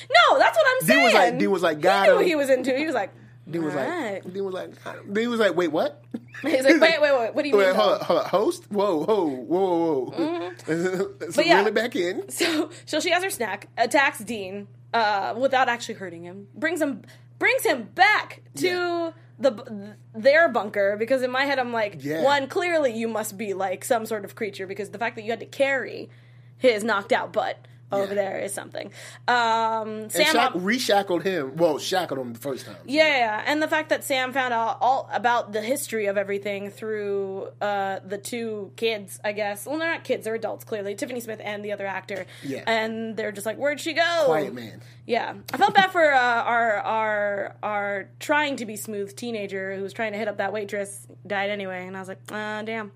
No, 0.09 0.39
that's 0.39 0.57
what 0.57 0.67
I'm 0.69 0.87
saying. 0.87 0.99
Dean 0.99 1.05
was 1.05 1.15
like- 1.15 1.39
Dean 1.39 1.51
was 1.51 1.63
like, 1.63 1.77
he 1.79 1.83
knew 2.09 2.19
him. 2.19 2.25
he 2.27 2.35
was 2.37 2.51
into. 2.51 2.77
He 2.77 2.87
was 2.87 2.95
like, 2.95 3.13
Dean 3.51 3.65
was 3.65 3.75
like, 3.75 4.33
Dean 4.33 4.45
was 4.45 4.55
like, 4.55 5.13
Dean 5.13 5.31
was 5.31 5.39
like, 5.41 5.55
wait, 5.57 5.69
what? 5.69 6.03
He's 6.43 6.65
like, 6.65 6.81
wait, 6.81 7.01
wait, 7.01 7.19
wait. 7.19 7.35
What 7.35 7.43
do 7.43 7.49
you 7.49 7.57
mean? 7.57 7.75
Hold 7.75 8.01
though?" 8.01 8.05
hold. 8.05 8.27
Host? 8.27 8.65
Whoa, 8.71 9.05
whoa, 9.05 9.27
whoa, 9.27 10.05
whoa, 10.05 10.05
whoa. 10.07 10.53
so 10.59 10.73
Mm-hmm. 10.73 11.31
But 11.35 11.47
yeah. 11.47 11.71
back 11.71 11.97
in. 11.97 12.25
So, 12.31 12.71
so 12.85 13.01
she 13.01 13.11
has 13.11 13.23
her 13.25 13.31
snack, 13.31 13.69
attacks 13.79 14.19
Dean 14.19 14.67
uh, 14.95 15.35
without 15.37 15.69
actually 15.69 15.95
hurting 15.97 16.23
him, 16.25 16.49
brings 16.55 16.81
him 16.81 17.03
brings 17.39 17.63
him 17.65 17.85
back 17.95 18.43
to 18.57 18.67
Yeah. 18.67 19.11
the 19.39 19.95
their 20.15 20.49
bunker 20.49 20.97
because 20.97 21.23
in 21.23 21.31
my 21.31 21.45
head 21.45 21.59
I'm 21.59 21.73
like, 21.73 21.97
Yeah. 22.03 22.23
one 22.23 22.47
clearly 22.49 22.93
you 22.95 23.09
must 23.09 23.37
be 23.37 23.53
like 23.53 23.85
some 23.85 24.07
sort 24.07 24.25
of 24.25 24.35
creature 24.35 24.67
because 24.67 24.91
the 24.91 24.99
fact 24.99 25.17
that 25.17 25.23
you 25.23 25.31
had 25.31 25.41
to 25.41 25.47
carry 25.47 26.09
his 26.57 26.83
knocked 26.83 27.13
out 27.13 27.33
butt 27.33 27.67
over 27.93 28.15
Yeah. 28.15 28.23
there 28.23 28.39
is 28.41 28.53
something. 28.53 28.91
Um, 29.29 29.89
And 29.89 30.13
Sam, 30.13 30.27
shack- 30.33 30.53
reshackled 30.55 31.23
him. 31.23 31.57
Well, 31.57 31.79
shackled 31.79 32.19
him 32.21 32.33
the 32.33 32.39
first 32.39 32.67
time. 32.67 32.77
yeah, 32.85 33.07
yeah, 33.07 33.17
yeah. 33.19 33.43
and 33.47 33.63
the 33.63 33.69
fact 33.69 33.89
that 33.91 34.03
Sam 34.05 34.33
found 34.33 34.53
out 34.53 34.79
all 34.81 35.09
about 35.13 35.53
the 35.53 35.61
history 35.63 36.07
of 36.07 36.17
everything 36.17 36.71
through 36.71 37.49
uh, 37.61 38.01
the 38.05 38.19
two 38.19 38.73
kids, 38.77 39.21
I 39.25 39.33
guess. 39.33 39.67
Well, 39.67 39.79
they're 39.79 39.91
not 39.93 40.05
kids; 40.05 40.25
they're 40.25 40.35
adults. 40.35 40.65
Clearly, 40.65 40.95
Tiffany 40.95 41.21
Smith 41.21 41.41
and 41.43 41.65
the 41.65 41.73
other 41.73 41.87
actor. 41.87 42.27
Yeah. 42.43 42.63
and 42.67 43.17
they're 43.17 43.33
just 43.33 43.47
like, 43.47 43.57
"Where'd 43.57 43.81
she 43.81 43.93
go?" 43.93 44.23
Quiet 44.27 44.53
man. 44.55 44.81
Yeah, 45.07 45.35
I 45.53 45.57
felt 45.57 45.75
bad 45.75 45.93
for 45.93 46.13
uh, 46.13 46.19
our 46.19 46.79
our 46.79 47.57
our 47.63 48.09
trying 48.19 48.57
to 48.57 48.67
be 48.67 48.75
smooth 48.77 49.15
teenager 49.15 49.77
who 49.77 49.83
was 49.83 49.93
trying 49.93 50.13
to 50.13 50.19
hit 50.19 50.27
up 50.29 50.39
that 50.39 50.53
waitress. 50.53 51.07
Died 51.27 51.51
anyway, 51.51 51.87
and 51.87 51.97
I 51.97 52.01
was 52.01 52.09
like, 52.09 52.19
uh, 52.33 52.63
"Damn, 52.63 52.91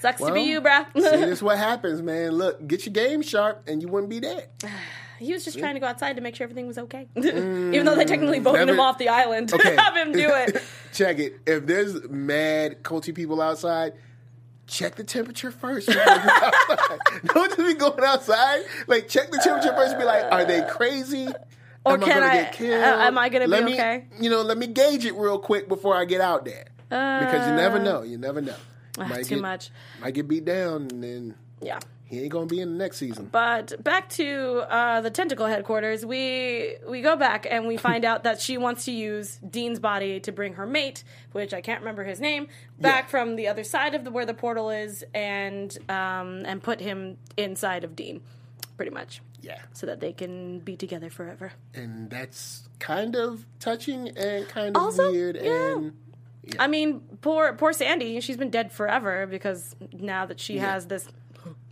sucks 0.00 0.20
to 0.22 0.32
be 0.32 0.42
you, 0.42 0.60
bruh." 0.60 0.86
See, 0.94 1.00
this 1.00 1.20
is 1.38 1.42
what 1.42 1.58
happens, 1.58 2.02
man. 2.02 2.32
Look, 2.32 2.66
get 2.66 2.86
your 2.86 2.92
game 2.92 3.22
sharp, 3.22 3.64
and 3.68 3.80
you 3.82 3.88
wouldn't 3.88 4.10
be 4.10 4.20
dead. 4.20 4.48
he 5.18 5.32
was 5.32 5.44
just 5.44 5.58
trying 5.58 5.74
to 5.74 5.80
go 5.80 5.86
outside 5.86 6.16
to 6.16 6.22
make 6.22 6.36
sure 6.36 6.44
everything 6.44 6.66
was 6.66 6.78
okay, 6.78 7.08
even 7.16 7.84
though 7.86 7.94
they 7.96 8.04
technically 8.04 8.38
voted 8.38 8.68
him 8.68 8.80
off 8.80 8.98
the 8.98 9.08
island 9.08 9.48
to 9.50 9.54
Okay. 9.56 9.74
have 9.76 9.96
him 9.96 10.12
do 10.12 10.28
it. 10.30 10.62
check 10.92 11.18
it. 11.18 11.40
If 11.46 11.66
there's 11.66 12.08
mad 12.10 12.82
culty 12.82 13.14
people 13.14 13.40
outside, 13.40 13.94
check 14.66 14.96
the 14.96 15.04
temperature 15.04 15.50
first. 15.50 15.86
before 15.86 16.02
you 16.02 16.08
go 16.08 16.32
outside. 16.42 16.98
Don't 17.24 17.48
just 17.56 17.58
be 17.58 17.74
going 17.74 18.04
outside. 18.04 18.62
Like 18.88 19.08
check 19.08 19.30
the 19.30 19.38
temperature 19.42 19.74
first 19.74 19.92
and 19.92 19.98
be 20.00 20.04
like, 20.04 20.24
are 20.30 20.44
they 20.44 20.62
crazy? 20.68 21.28
Or 21.84 21.92
am 21.94 22.00
can 22.00 22.22
I 22.22 22.26
I- 22.28 22.34
get 22.42 22.52
killed? 22.52 22.82
uh, 22.82 22.86
am 23.06 23.16
I 23.16 23.28
gonna 23.28 23.46
let 23.46 23.60
be 23.60 23.72
me, 23.72 23.74
okay? 23.74 24.04
You 24.20 24.28
know, 24.28 24.42
let 24.42 24.58
me 24.58 24.66
gauge 24.66 25.04
it 25.06 25.14
real 25.14 25.38
quick 25.38 25.68
before 25.68 25.96
I 25.96 26.04
get 26.04 26.20
out 26.20 26.44
there. 26.44 26.64
because 26.88 27.48
you 27.48 27.54
never 27.54 27.78
know. 27.78 28.02
You 28.02 28.18
never 28.18 28.40
know. 28.40 28.56
Might 29.08 29.10
Uh, 29.12 29.16
too 29.18 29.24
get- 29.36 29.40
much. 29.42 29.70
Might 30.00 30.14
get 30.14 30.28
beat 30.28 30.44
down, 30.44 30.82
and 30.90 31.02
then 31.02 31.34
Yeah. 31.60 31.78
he 32.04 32.20
ain't 32.20 32.30
gonna 32.30 32.46
be 32.46 32.60
in 32.60 32.72
the 32.72 32.78
next 32.78 32.98
season. 32.98 33.28
But 33.32 33.82
back 33.82 34.08
to 34.10 34.64
uh, 34.70 35.00
the 35.00 35.10
tentacle 35.10 35.46
headquarters, 35.46 36.04
we 36.06 36.76
we 36.88 37.02
go 37.02 37.16
back 37.16 37.46
and 37.50 37.66
we 37.66 37.76
find 37.76 38.04
out 38.10 38.24
that 38.24 38.40
she 38.40 38.56
wants 38.58 38.84
to 38.86 38.92
use 38.92 39.38
Dean's 39.48 39.78
body 39.80 40.20
to 40.20 40.32
bring 40.32 40.54
her 40.54 40.66
mate, 40.66 41.02
which 41.32 41.52
I 41.52 41.60
can't 41.60 41.80
remember 41.80 42.04
his 42.04 42.20
name, 42.20 42.48
back 42.80 43.04
Yeah. 43.04 43.10
from 43.10 43.36
the 43.36 43.48
other 43.48 43.64
side 43.64 43.94
of 43.94 44.04
the 44.04 44.10
where 44.10 44.26
the 44.26 44.34
portal 44.34 44.70
is, 44.70 45.04
and 45.14 45.76
um, 45.88 46.42
and 46.46 46.62
put 46.62 46.80
him 46.80 47.18
inside 47.36 47.84
of 47.84 47.96
Dean, 47.96 48.20
pretty 48.76 48.92
much, 48.92 49.20
Yeah, 49.42 49.60
so 49.72 49.86
that 49.86 50.00
they 50.00 50.12
can 50.12 50.60
be 50.60 50.76
together 50.76 51.10
forever. 51.10 51.52
and 51.74 52.08
that's 52.10 52.68
kind 52.78 53.16
of 53.16 53.46
touching 53.58 54.08
and 54.16 54.46
kind 54.48 54.76
of 54.76 54.82
Also, 54.82 55.10
weird. 55.10 55.36
yeah. 55.42 55.76
And 55.76 55.92
I 56.58 56.66
mean, 56.68 57.00
poor 57.20 57.52
poor 57.54 57.72
Sandy, 57.72 58.20
she's 58.20 58.36
been 58.36 58.50
dead 58.50 58.72
forever 58.72 59.26
because 59.26 59.74
now 59.92 60.26
that 60.26 60.38
she 60.40 60.58
has 60.58 60.86
this 60.86 61.06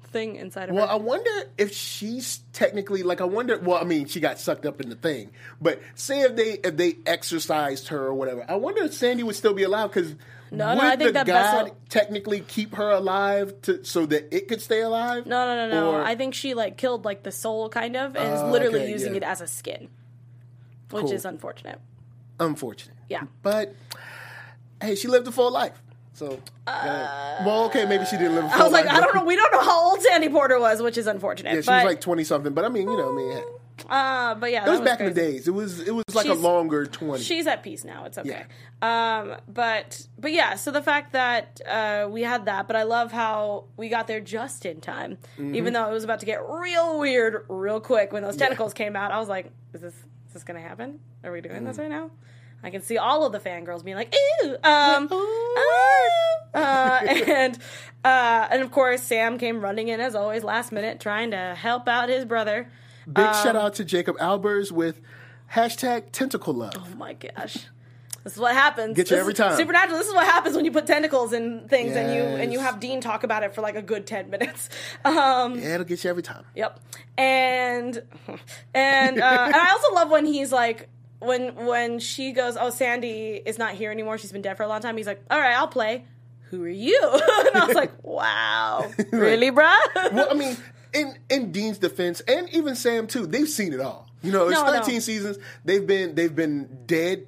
thing 0.08 0.36
inside 0.36 0.68
of 0.68 0.74
Well, 0.76 0.86
her. 0.86 0.94
Well, 0.96 1.02
I 1.02 1.04
wonder 1.04 1.30
if 1.58 1.72
she's 1.74 2.40
technically 2.52 3.02
like 3.02 3.20
I 3.20 3.24
wonder. 3.24 3.58
Well, 3.58 3.78
I 3.78 3.84
mean, 3.84 4.06
she 4.06 4.20
got 4.20 4.38
sucked 4.38 4.66
up 4.66 4.80
in 4.80 4.88
the 4.88 4.96
thing, 4.96 5.30
but 5.60 5.80
say 5.94 6.20
if 6.22 6.36
they 6.36 6.52
if 6.54 6.76
they 6.76 6.96
exercised 7.06 7.88
her 7.88 8.06
or 8.06 8.14
whatever, 8.14 8.44
I 8.48 8.56
wonder 8.56 8.82
if 8.84 8.94
Sandy 8.94 9.22
would 9.22 9.36
still 9.36 9.54
be 9.54 9.62
alive 9.64 9.90
because 9.92 10.14
No, 10.50 10.68
would 10.68 10.74
no, 10.78 10.80
I 10.82 10.90
think 10.96 11.08
the 11.08 11.12
that 11.14 11.26
god 11.26 11.62
vessel- 11.64 11.76
technically 11.88 12.40
keep 12.40 12.74
her 12.76 12.90
alive 12.90 13.54
to 13.62 13.84
so 13.84 14.06
that 14.06 14.34
it 14.34 14.48
could 14.48 14.60
stay 14.60 14.80
alive? 14.82 15.26
No, 15.26 15.46
no, 15.46 15.68
no, 15.68 15.72
no. 15.72 15.90
Or- 15.92 16.02
I 16.04 16.14
think 16.16 16.34
she 16.34 16.54
like 16.54 16.76
killed 16.76 17.04
like 17.04 17.22
the 17.22 17.32
soul 17.32 17.68
kind 17.68 17.96
of 17.96 18.14
and 18.16 18.34
is 18.34 18.40
Oh, 18.40 18.50
literally 18.50 18.82
okay, 18.82 18.90
using 18.92 19.12
yeah. 19.12 19.18
it 19.18 19.22
as 19.24 19.40
a 19.40 19.46
skin. 19.46 19.88
Which 20.90 21.02
Cool. 21.06 21.12
is 21.12 21.24
unfortunate. 21.24 21.80
Unfortunate. 22.38 22.96
Yeah. 23.08 23.24
but 23.42 23.74
hey, 24.84 24.94
she 24.94 25.08
lived 25.08 25.26
a 25.26 25.32
full 25.32 25.50
life. 25.50 25.80
So, 26.12 26.38
uh, 26.68 27.42
well, 27.44 27.64
okay, 27.64 27.86
maybe 27.86 28.04
she 28.04 28.16
didn't 28.16 28.36
live. 28.36 28.44
A 28.44 28.48
full 28.50 28.60
I 28.60 28.64
was 28.64 28.72
like, 28.72 28.84
life, 28.86 28.94
I 28.96 29.00
don't 29.00 29.14
know. 29.16 29.24
We 29.24 29.34
don't 29.34 29.52
know 29.52 29.60
how 29.62 29.90
old 29.90 30.00
Sandy 30.00 30.28
Porter 30.28 30.60
was, 30.60 30.80
which 30.80 30.96
is 30.96 31.06
unfortunate. 31.08 31.54
Yeah, 31.54 31.60
she 31.60 31.66
but 31.66 31.84
was 31.84 31.92
like 31.92 32.00
twenty 32.00 32.22
something, 32.24 32.52
but 32.54 32.64
I 32.64 32.68
mean, 32.68 32.88
you 32.88 32.96
know, 32.96 33.12
I 33.12 33.16
mean, 33.16 33.42
Uh, 33.88 34.34
but 34.36 34.52
yeah, 34.52 34.64
That 34.64 34.70
was 34.70 34.80
back 34.80 35.00
in 35.00 35.06
the 35.06 35.12
days. 35.12 35.48
It 35.48 35.50
was 35.50 35.80
it 35.80 35.90
was 35.92 36.04
like 36.14 36.28
a 36.28 36.34
longer 36.34 36.86
twenty. 36.86 37.20
She's 37.24 37.48
at 37.48 37.64
peace 37.64 37.82
now. 37.84 38.04
It's 38.04 38.16
okay. 38.16 38.44
Um, 38.80 39.34
but 39.48 40.06
but 40.16 40.32
yeah. 40.32 40.54
So 40.54 40.70
the 40.70 40.82
fact 40.82 41.14
that 41.14 41.60
uh, 41.66 42.06
we 42.08 42.22
had 42.22 42.44
that, 42.44 42.68
but 42.68 42.76
I 42.76 42.84
love 42.84 43.10
how 43.10 43.64
we 43.76 43.88
got 43.88 44.06
there 44.06 44.20
just 44.20 44.64
in 44.66 44.80
time, 44.80 45.18
Mm-hmm. 45.36 45.56
even 45.56 45.72
though 45.72 45.88
it 45.90 45.92
was 45.92 46.04
about 46.04 46.20
to 46.20 46.26
get 46.26 46.48
real 46.48 47.00
weird 47.00 47.44
real 47.48 47.80
quick 47.80 48.12
when 48.12 48.22
those 48.22 48.36
tentacles 48.36 48.72
came 48.72 48.94
out. 48.94 49.10
I 49.10 49.18
was 49.18 49.28
like, 49.28 49.50
is 49.72 49.80
this 49.80 49.94
is 49.94 50.32
this 50.34 50.44
gonna 50.44 50.60
happen? 50.60 51.00
Are 51.24 51.32
we 51.32 51.40
doing 51.40 51.62
Mm. 51.62 51.66
this 51.66 51.78
right 51.78 51.90
now? 51.90 52.12
I 52.64 52.70
can 52.70 52.80
see 52.82 52.96
all 52.98 53.24
of 53.26 53.32
the 53.32 53.38
fangirls 53.38 53.84
being 53.84 53.96
like, 53.96 54.12
"Ew!" 54.42 54.54
Um, 54.64 55.08
ah, 55.12 56.54
uh, 56.54 57.00
and 57.04 57.58
uh, 58.04 58.48
and 58.50 58.62
of 58.62 58.70
course, 58.70 59.02
Sam 59.02 59.38
came 59.38 59.60
running 59.60 59.88
in 59.88 60.00
as 60.00 60.14
always, 60.14 60.42
last 60.42 60.72
minute, 60.72 60.98
trying 61.00 61.30
to 61.32 61.54
help 61.54 61.86
out 61.88 62.08
his 62.08 62.24
brother. 62.24 62.70
Big 63.06 63.18
um, 63.24 63.34
shout 63.44 63.56
out 63.56 63.74
to 63.74 63.84
Jacob 63.84 64.16
Albers 64.18 64.72
with 64.72 65.00
hashtag 65.52 66.10
tentacle 66.12 66.54
love. 66.54 66.74
Oh 66.76 66.96
my 66.96 67.12
gosh. 67.12 67.66
This 68.22 68.32
is 68.36 68.38
what 68.38 68.54
happens. 68.54 68.96
Get 68.96 69.10
you 69.10 69.16
This 69.16 69.20
every 69.20 69.32
is- 69.34 69.38
time. 69.38 69.54
Supernatural. 69.58 69.98
This 69.98 70.08
is 70.08 70.14
what 70.14 70.24
happens 70.24 70.56
when 70.56 70.64
you 70.64 70.72
put 70.72 70.86
tentacles 70.86 71.34
in 71.34 71.68
things 71.68 71.94
and 71.94 72.14
you 72.14 72.22
and 72.22 72.50
you 72.54 72.58
have 72.60 72.80
Dean 72.80 73.02
talk 73.02 73.22
about 73.22 73.42
it 73.42 73.54
for 73.54 73.60
like 73.60 73.76
a 73.76 73.82
good 73.82 74.06
ten 74.06 74.30
minutes. 74.30 74.70
Um, 75.04 75.58
Yeah, 75.58 75.74
it'll 75.74 75.84
get 75.84 76.02
you 76.02 76.08
every 76.08 76.22
time. 76.22 76.44
Yep. 76.54 76.80
And 77.18 77.96
and 78.74 79.20
uh, 79.20 79.42
and 79.46 79.54
I 79.54 79.70
also 79.72 79.92
love 79.94 80.10
when 80.10 80.24
he's 80.24 80.50
like 80.50 80.88
when 81.20 81.54
when 81.66 81.98
she 81.98 82.32
goes, 82.32 82.56
"Oh, 82.58 82.70
Sandy 82.70 83.40
is 83.44 83.58
not 83.58 83.72
here 83.74 83.90
anymore. 83.90 84.18
She's 84.18 84.32
been 84.32 84.42
dead 84.42 84.56
for 84.56 84.62
a 84.62 84.68
long 84.68 84.80
time." 84.80 84.96
He's 84.96 85.06
like, 85.06 85.22
"All 85.30 85.38
right, 85.38 85.56
I'll 85.56 85.68
play." 85.68 86.04
Who 86.50 86.62
are 86.64 86.68
you? 86.68 87.00
and 87.12 87.56
I 87.56 87.64
was 87.66 87.74
like, 87.76 87.92
"Wow, 88.04 88.90
really, 89.12 89.50
bruh?" 89.50 89.76
Well, 90.12 90.28
I 90.30 90.34
mean, 90.34 90.56
in 90.92 91.18
in 91.30 91.52
Dean's 91.52 91.78
defense, 91.78 92.20
and 92.28 92.48
even 92.50 92.74
Sam 92.76 93.06
too, 93.06 93.26
they've 93.26 93.48
seen 93.48 93.72
it 93.72 93.80
all. 93.80 94.08
You 94.22 94.32
know, 94.32 94.48
it's 94.48 94.58
No, 94.60 94.66
no. 94.66 94.72
thirteen 94.72 95.00
seasons. 95.00 95.38
They've 95.64 95.86
been 95.86 96.14
they've 96.14 96.34
been 96.34 96.84
dead 96.86 97.26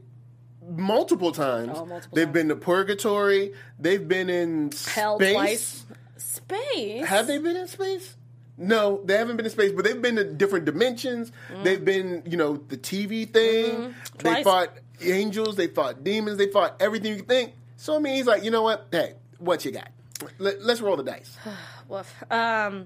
multiple 0.68 1.33
times. 1.33 1.72
Oh, 1.75 1.87
multiple 1.87 2.14
they've 2.16 2.25
times. 2.27 2.35
been 2.35 2.49
to 2.49 2.57
purgatory. 2.57 3.53
They've 3.79 4.07
been 4.07 4.31
in 4.31 4.70
Hell 4.94 5.16
space. 5.18 5.33
twice. 5.35 5.83
Space. 6.18 7.07
Have 7.07 7.27
they 7.27 7.38
been 7.38 7.57
in 7.57 7.66
space? 7.68 8.16
No, 8.58 9.00
they 9.04 9.14
haven't 9.18 9.36
been 9.36 9.44
in 9.46 9.52
space, 9.52 9.72
but 9.72 9.84
they've 9.84 10.00
been 10.00 10.16
to 10.16 10.24
different 10.24 10.64
dimensions. 10.64 11.30
They've 11.62 11.84
been, 11.84 12.22
you 12.26 12.36
know, 12.38 12.56
the 12.68 12.76
TV 12.76 13.30
thing. 13.30 13.32
They 13.32 13.62
Mm. 13.70 13.76
Mm-hmm. 13.88 14.18
Twice. 14.18 14.44
fought 14.44 14.70
angels. 15.02 15.56
They 15.56 15.66
fought 15.66 16.02
demons. 16.02 16.38
They 16.38 16.46
fought 16.48 16.76
everything 16.80 17.10
you 17.12 17.16
could 17.18 17.28
think. 17.28 17.52
So 17.76 17.96
I 17.96 17.98
mean, 17.98 18.14
he's 18.14 18.26
like, 18.26 18.42
you 18.44 18.50
know 18.50 18.62
what? 18.62 18.86
Hey, 18.90 19.14
what 19.38 19.64
you 19.64 19.72
got? 19.72 19.90
Let, 20.38 20.62
let's 20.62 20.80
roll 20.80 20.96
the 20.96 21.02
dice. 21.02 21.36
Woof. 21.88 22.14
Um, 22.30 22.84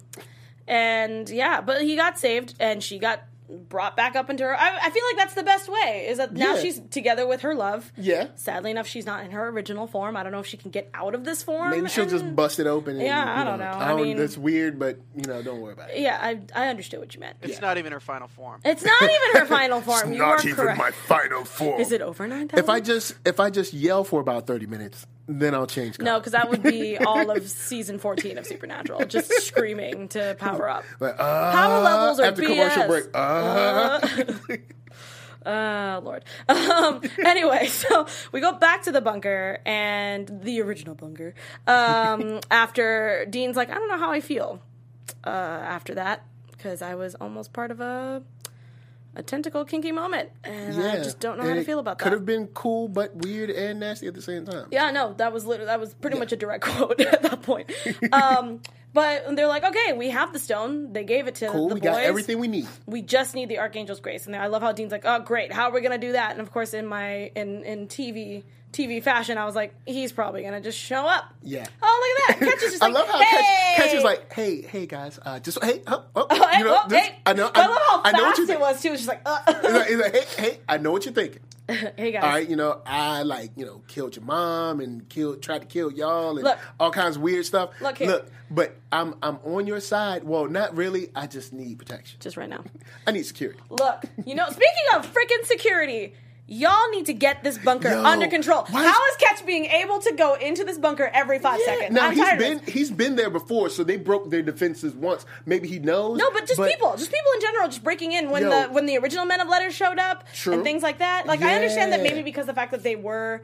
and 0.67 1.29
yeah, 1.31 1.61
but 1.61 1.83
he 1.83 1.95
got 1.97 2.19
saved, 2.19 2.55
and 2.59 2.83
she 2.83 2.99
got 2.99 3.23
brought 3.69 3.97
back 3.97 4.17
up 4.17 4.31
into 4.31 4.45
her. 4.45 4.57
I, 4.59 4.77
I 4.83 4.91
feel 4.91 5.03
like 5.09 5.17
that's 5.17 5.35
the 5.35 5.43
best 5.43 5.69
way. 5.69 6.07
Is 6.09 6.19
that 6.19 6.33
now 6.33 6.55
Yeah. 6.55 6.61
she's 6.61 6.81
together 6.91 7.27
with 7.27 7.41
her 7.43 7.55
love. 7.55 7.93
Yeah. 7.97 8.29
Sadly 8.37 8.71
enough, 8.71 8.87
she's 8.87 9.07
not 9.07 9.25
in 9.25 9.31
her 9.33 9.49
original 9.49 9.87
form. 9.87 10.17
I 10.17 10.23
don't 10.23 10.33
know 10.33 10.41
if 10.41 10.47
she 10.47 10.57
can 10.57 10.71
get 10.71 10.89
out 10.95 11.15
of 11.15 11.25
this 11.25 11.43
form. 11.43 11.71
Maybe 11.71 11.89
she'll 11.89 12.07
just 12.07 12.35
bust 12.37 12.59
it 12.61 12.67
open. 12.67 12.97
And, 12.97 13.05
Yeah, 13.05 13.25
I 13.25 13.39
you 13.41 13.45
don't 13.45 13.59
know. 13.59 13.67
I 13.71 13.95
mean- 13.95 14.17
that's 14.17 14.39
weird, 14.39 14.79
but 14.79 14.99
you 15.17 15.25
know, 15.27 15.43
don't 15.43 15.61
worry 15.61 15.73
about 15.73 15.91
it. 15.91 15.99
Yeah, 15.99 16.19
I 16.21 16.41
I 16.55 16.69
understood 16.69 17.01
what 17.01 17.15
you 17.15 17.21
meant. 17.21 17.37
It's 17.43 17.61
not 17.61 17.79
even 17.79 17.93
her 17.93 18.01
final 18.01 18.29
form. 18.29 18.61
It's 18.65 18.85
not 18.85 19.03
even 19.03 19.41
her 19.41 19.47
final 19.57 19.81
form. 19.81 20.13
you 20.13 20.23
are 20.23 20.39
even 20.41 20.55
correct. 20.55 20.79
My 20.79 20.91
final 20.91 21.45
form. 21.45 21.81
Is 21.81 21.93
it 21.93 22.03
over 22.03 22.27
nine 22.27 22.51
If 22.55 22.69
I 22.69 22.81
just 22.81 23.15
if 23.25 23.41
I 23.41 23.51
just 23.51 23.73
yell 23.73 24.05
for 24.05 24.21
about 24.21 24.47
thirty 24.47 24.67
minutes, 24.67 25.07
then 25.39 25.55
I'll 25.55 25.67
change. 25.67 25.99
No, 25.99 26.19
because 26.19 26.33
that 26.33 26.51
would 26.51 26.63
be 26.63 26.97
all 27.07 27.31
of 27.31 27.49
season 27.49 27.99
14 27.99 28.39
of 28.39 28.47
Supernatural, 28.47 29.05
just 29.07 29.33
screaming 29.47 30.09
to 30.09 30.37
power 30.39 30.69
up. 30.69 30.85
Like, 30.99 31.15
uh, 31.19 31.53
Power 31.53 31.81
levels 31.83 32.21
are 32.21 32.25
after 32.25 32.43
BS. 32.43 32.47
commercial 32.49 32.87
break. 32.87 33.05
Uh, 33.15 34.59
Oh 35.47 36.01
Lord. 36.05 36.25
Um, 36.49 37.01
anyway, 37.25 37.67
so 37.67 38.07
we 38.33 38.41
go 38.41 38.53
back 38.53 38.83
to 38.83 38.93
the 38.93 39.01
bunker 39.01 39.61
and 39.65 40.43
the 40.43 40.61
original 40.61 40.95
bunker. 40.95 41.35
Um, 41.67 42.41
after 42.51 43.27
Dean's 43.31 43.57
like, 43.57 43.71
I 43.71 43.75
don't 43.75 43.89
know 43.89 43.99
how 43.99 44.11
I 44.11 44.21
feel. 44.21 44.61
Uh, 45.25 45.31
after 45.31 45.95
that, 45.95 46.27
because 46.51 46.83
I 46.83 46.95
was 46.95 47.15
almost 47.15 47.53
part 47.53 47.71
of 47.71 47.81
a 47.81 48.23
a 49.17 49.23
tentacle 49.23 49.65
kinky 49.65 49.93
moment, 49.93 50.31
and 50.45 50.81
I 50.83 50.97
just 50.99 51.19
don't 51.21 51.39
know 51.39 51.45
how 51.49 51.55
to 51.55 51.65
feel 51.65 51.79
about 51.81 51.99
that. 51.99 52.05
Could 52.05 52.13
have 52.13 52.25
been 52.27 52.47
cool, 52.49 52.89
but 52.89 53.15
weird 53.17 53.51
and 53.51 53.81
nasty 53.81 54.07
at 54.07 54.15
the 54.15 54.23
same 54.23 54.45
time. 54.47 54.67
Yeah, 54.71 54.91
no, 54.93 55.15
that 55.15 55.33
was 55.33 55.45
literally 55.47 55.67
that 55.67 55.81
was 55.81 55.95
pretty 55.95 56.19
much 56.19 56.33
a 56.33 56.37
direct 56.37 56.65
quote 56.69 57.01
at 57.01 57.23
that 57.23 57.43
point. 57.43 57.71
Um, 58.13 58.61
but 58.93 59.37
they're 59.37 59.47
like, 59.47 59.63
okay, 59.63 59.93
we 59.93 60.11
have 60.11 60.33
the 60.33 60.41
stone. 60.41 60.93
They 60.93 61.05
gave 61.05 61.29
it 61.29 61.37
to 61.37 61.49
Cool. 61.49 61.69
the 61.69 61.75
we 61.75 61.81
boys. 61.81 61.91
got 61.91 62.03
everything 62.03 62.39
we 62.41 62.49
need. 62.49 62.67
we 62.87 63.03
just 63.03 63.35
need 63.37 63.49
the 63.49 63.59
archangel's 63.61 64.01
grace 64.01 64.27
and 64.27 64.35
i 64.35 64.47
love 64.49 64.63
how 64.63 64.73
dean's 64.73 64.91
like 64.91 65.05
oh 65.05 65.21
great 65.21 65.53
how 65.53 65.69
are 65.69 65.73
we 65.73 65.81
gonna 65.81 65.97
do 65.99 66.13
that 66.13 66.33
and 66.33 66.41
of 66.41 66.51
course 66.51 66.75
in 66.75 66.87
my 66.87 67.31
in 67.37 67.63
in 67.65 67.87
tv 67.87 68.43
tv 68.73 69.03
fashion 69.03 69.37
i 69.37 69.45
was 69.45 69.55
like 69.57 69.75
he's 69.87 70.13
probably 70.13 70.43
gonna 70.43 70.61
just 70.61 70.79
show 70.79 71.07
up 71.07 71.35
Yeah. 71.43 71.67
oh 71.83 72.15
look 72.29 72.31
at 72.37 72.41
that 72.41 72.51
Ketch 72.53 72.63
is 72.63 72.71
just 72.73 72.83
I 72.83 72.87
like 72.87 72.95
love 72.95 73.09
how 73.09 73.19
hey! 73.19 73.97
Is 73.97 74.05
like, 74.05 74.33
hey, 74.33 74.63
hey 74.63 74.87
guys, 74.87 75.19
uh, 75.25 75.41
just 75.41 75.63
hey, 75.65 75.83
oh, 75.89 76.05
oh, 76.15 76.27
oh, 76.31 76.59
you 76.59 76.65
know, 76.65 76.81
oh, 76.85 76.89
this- 76.89 77.07
hey. 77.07 77.19
I 77.27 77.33
know, 77.33 77.51
I 77.53 77.67
love 77.67 77.79
how 77.89 78.03
I 78.05 78.13
know 78.13 78.23
what 78.23 78.37
fast 78.37 78.39
you 78.39 78.45
it 78.45 78.47
think. 78.47 78.61
was 78.61 78.81
too. 78.83 78.93
It's 78.93 79.05
just 79.05 79.09
like, 79.09 79.21
uh. 79.27 79.39
He's 79.63 79.73
like, 79.73 79.87
he's 79.89 79.99
like, 79.99 80.13
hey, 80.15 80.43
hey, 80.51 80.59
I 80.69 80.79
know 80.79 80.93
what 80.93 81.05
you're 81.05 81.13
thinking. 81.15 81.41
hey 81.69 82.13
guys, 82.13 82.23
All 82.23 82.31
right, 82.31 82.49
you 82.49 82.55
know, 82.57 82.81
I 82.87 83.23
like, 83.23 83.51
you 83.57 83.67
know, 83.67 83.83
killed 83.89 84.15
your 84.17 84.25
mom 84.25 84.81
and 84.81 85.09
killed, 85.09 85.43
tried 85.43 85.61
to 85.63 85.67
kill 85.67 85.91
y'all 85.93 86.37
and 86.37 86.45
Look. 86.45 86.59
all 86.79 86.91
kinds 86.93 87.17
of 87.17 87.23
weird 87.23 87.45
stuff. 87.47 87.71
Look 87.81 87.99
here. 87.99 88.07
Look, 88.09 88.29
but 88.51 88.77
I'm, 88.93 89.15
I'm 89.23 89.39
on 89.45 89.67
your 89.67 89.81
side. 89.81 90.23
Well, 90.25 90.47
not 90.47 90.77
really. 90.77 91.11
I 91.17 91.27
just 91.27 91.53
need 91.53 91.79
protection. 91.79 92.19
just 92.21 92.37
right 92.37 92.49
now. 92.49 92.63
I 93.07 93.11
need 93.13 93.25
security. 93.27 93.59
Look, 93.71 94.05
you 94.25 94.35
know, 94.37 94.47
speaking 94.47 94.85
of 94.95 95.13
freaking 95.13 95.45
security. 95.47 96.15
Y'all 96.53 96.91
need 96.91 97.07
to 97.07 97.13
get 97.13 97.45
this 97.45 97.57
bunker 97.59 97.89
Yo, 97.91 98.03
under 98.03 98.27
control. 98.27 98.65
How 98.65 98.81
is- 99.07 99.11
is 99.13 99.17
Ketch 99.19 99.47
being 99.47 99.67
able 99.67 100.01
to 100.01 100.13
go 100.15 100.35
into 100.35 100.65
this 100.65 100.79
bunker 100.79 101.09
every 101.15 101.39
five 101.39 101.61
seconds? 101.61 101.93
Now 101.93 102.09
I'm 102.09 102.15
he's 102.17 102.25
tired 102.25 102.39
been 102.41 102.59
he's 102.67 102.91
been 102.91 103.15
there 103.15 103.31
before, 103.31 103.69
so 103.71 103.85
they 103.85 103.97
broke 103.97 104.31
their 104.31 104.43
defenses 104.43 104.93
once. 104.93 105.25
Maybe 105.47 105.69
he 105.69 105.79
knows. 105.79 106.19
No, 106.19 106.29
but 106.33 106.47
just 106.49 106.61
people, 106.61 106.91
just 106.97 107.13
people 107.13 107.31
in 107.37 107.41
general, 107.41 107.69
just 107.69 107.85
breaking 107.85 108.11
in 108.13 108.31
when 108.31 108.43
Yo. 108.43 108.51
the 108.51 108.69
when 108.73 108.87
the 108.87 108.99
original 108.99 109.27
Men 109.27 109.41
of 109.41 109.47
Letters 109.49 109.75
showed 109.75 110.01
up 110.01 110.25
True. 110.33 110.55
and 110.55 110.65
things 110.65 110.83
like 110.83 110.99
that. 110.99 111.25
Like 111.29 111.41
I 111.41 111.55
understand 111.55 111.93
that 111.93 112.03
maybe 112.03 112.23
because 112.23 112.47
the 112.47 112.55
fact 112.55 112.73
that 112.73 112.83
they 112.83 112.97
were 112.97 113.43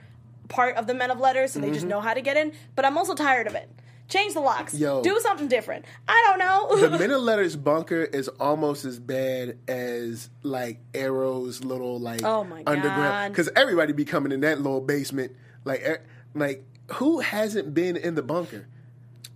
part 0.48 0.74
of 0.76 0.88
the 0.88 0.94
Men 0.94 1.12
of 1.12 1.20
Letters, 1.20 1.52
so 1.52 1.60
they 1.60 1.66
Mm-hmm. 1.68 1.74
just 1.74 1.86
know 1.86 2.00
how 2.00 2.12
to 2.12 2.20
get 2.20 2.36
in. 2.36 2.52
But 2.74 2.84
I'm 2.84 2.98
also 2.98 3.14
tired 3.14 3.46
of 3.46 3.54
it. 3.54 3.70
Change 4.08 4.34
the 4.34 4.40
locks. 4.40 4.72
Yo. 4.72 5.02
Do 5.02 5.18
something 5.20 5.48
different. 5.48 5.84
I 6.06 6.22
don't 6.26 6.38
know. 6.38 6.88
The 6.88 7.14
of 7.16 7.22
Letters 7.22 7.56
bunker 7.56 8.02
is 8.02 8.28
almost 8.28 8.84
as 8.84 9.00
bad 9.00 9.58
as 9.66 10.30
like 10.42 10.78
Arrow's 10.94 11.64
little 11.64 11.98
like 11.98 12.22
Oh 12.22 12.44
my 12.44 12.62
God. 12.62 12.76
underground 12.76 13.32
because 13.32 13.50
everybody 13.56 13.92
be 13.92 14.04
coming 14.04 14.30
in 14.32 14.40
that 14.42 14.58
little 14.58 14.80
basement. 14.80 15.34
Like, 15.64 15.82
er, 15.84 16.02
like 16.34 16.64
who 16.92 17.18
hasn't 17.20 17.74
been 17.74 17.96
in 17.96 18.14
the 18.14 18.22
bunker? 18.22 18.68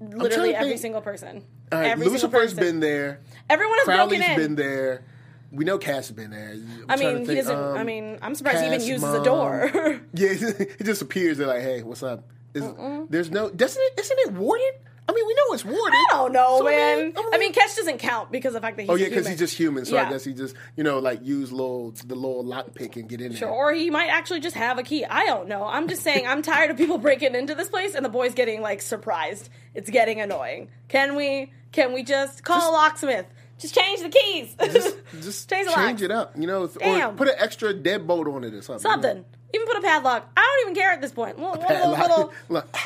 Literally 0.01 0.55
every 0.55 0.71
think. 0.71 0.81
single 0.81 1.01
person. 1.01 1.45
All 1.73 1.79
right, 1.79 1.91
every 1.91 2.07
single 2.07 2.31
Lucifer's 2.31 2.55
been 2.55 2.81
there. 2.81 3.21
Everyone 3.49 3.77
has 3.79 3.85
Crowley's 3.85 4.19
broken 4.19 4.41
in. 4.41 4.47
been 4.47 4.55
there. 4.57 5.05
We 5.53 5.65
know 5.65 5.79
Cass 5.79 6.09
has 6.09 6.13
been 6.13 6.31
there. 6.31 6.53
I'm 6.53 6.85
I 6.89 6.97
mean, 6.97 7.19
he 7.19 7.27
think, 7.27 7.39
doesn't. 7.41 7.57
I 7.57 7.81
um, 7.81 7.87
mean, 7.87 8.19
I'm 8.23 8.35
surprised 8.37 8.61
he 8.61 8.67
even 8.67 8.79
Cass' 8.79 8.89
uses 8.89 9.03
mom. 9.03 9.21
a 9.21 9.25
door. 9.25 9.71
Yeah, 10.15 10.29
it 10.33 10.85
just 10.85 11.03
appears. 11.03 11.39
They're 11.39 11.47
like, 11.47 11.63
"Hey, 11.63 11.83
what's 11.83 12.03
up?" 12.03 12.25
Is, 12.55 12.65
there's 13.09 13.31
no. 13.31 13.49
Doesn't 13.51 13.83
it? 13.83 14.01
Isn't 14.01 14.19
it 14.21 14.33
warded? 14.33 14.75
I 15.09 15.13
mean, 15.13 15.27
we 15.27 15.35
know 15.35 15.43
it's 15.55 15.65
warded. 15.65 15.81
I 15.93 16.07
don't 16.13 16.33
know, 16.33 16.59
So, 16.59 16.65
man. 16.67 17.13
I 17.33 17.39
mean, 17.39 17.53
Ketch 17.53 17.75
doesn't 17.75 17.99
count 17.99 18.31
because 18.31 18.55
of 18.55 18.61
the 18.63 18.67
fact 18.67 18.77
that 18.77 18.89
oh, 18.89 18.95
he's 18.95 19.03
Oh 19.03 19.05
yeah, 19.05 19.09
because 19.09 19.27
he's 19.27 19.41
just 19.41 19.57
human. 19.57 19.85
So 19.85 19.97
Yeah. 19.97 20.07
I 20.07 20.11
guess 20.11 20.23
he 20.23 20.33
just 20.35 20.55
you 20.77 20.85
know 20.85 21.01
like 21.01 21.25
use 21.25 21.51
little 21.51 21.91
the 22.07 22.15
little 22.15 22.45
lockpick 22.45 22.95
and 22.95 23.09
get 23.09 23.21
in 23.21 23.35
Sure, 23.35 23.49
there. 23.49 23.57
or 23.57 23.73
he 23.73 23.91
might 23.91 24.07
actually 24.09 24.39
just 24.39 24.55
have 24.55 24.79
a 24.79 24.85
key. 24.85 25.05
I 25.05 25.27
don't 25.27 25.49
know. 25.49 25.65
I'm 25.65 25.89
just 25.89 26.03
saying 26.03 26.29
I'm 26.29 26.43
tired 26.43 26.71
of 26.71 26.77
people 26.77 26.99
breaking 26.99 27.35
into 27.35 27.57
this 27.57 27.69
place 27.69 27.97
and 27.97 28.05
the 28.05 28.09
boys 28.09 28.35
getting 28.35 28.63
like 28.63 28.83
surprised. 28.83 29.49
It's 29.75 29.91
getting 29.91 30.21
annoying. 30.21 30.69
Can 30.89 31.17
we 31.17 31.53
can 31.73 31.93
we 31.93 32.05
just 32.05 32.45
call 32.45 32.71
a 32.71 32.73
locksmith? 32.73 33.27
Just 33.61 33.75
change 33.75 34.01
the 34.01 34.09
keys. 34.09 34.55
Just, 34.59 34.97
just 35.21 35.51
change 35.51 35.67
the 35.69 35.75
change 35.75 36.03
it 36.03 36.11
up, 36.11 36.33
you 36.37 36.47
know, 36.47 36.63
or 36.65 37.13
put 37.13 37.29
an 37.29 37.35
extra 37.37 37.75
deadbolt 37.75 38.35
on 38.35 38.43
it 38.45 38.55
or 38.55 38.63
something. 38.63 38.81
Something. 38.83 39.25
Even 39.53 39.67
put 39.67 39.77
a 39.77 39.81
padlock. 39.83 40.31
I 40.37 40.41
don't 40.41 40.71
even 40.71 40.81
care 40.81 40.93
at 40.93 41.01
this 41.01 41.13
point. 41.13 41.39
Little, 41.39 41.53
one 41.53 41.73
of 41.73 41.83
those 41.83 41.97
Padlock. 41.97 42.09
little 42.09 42.33
Look. 42.49 42.77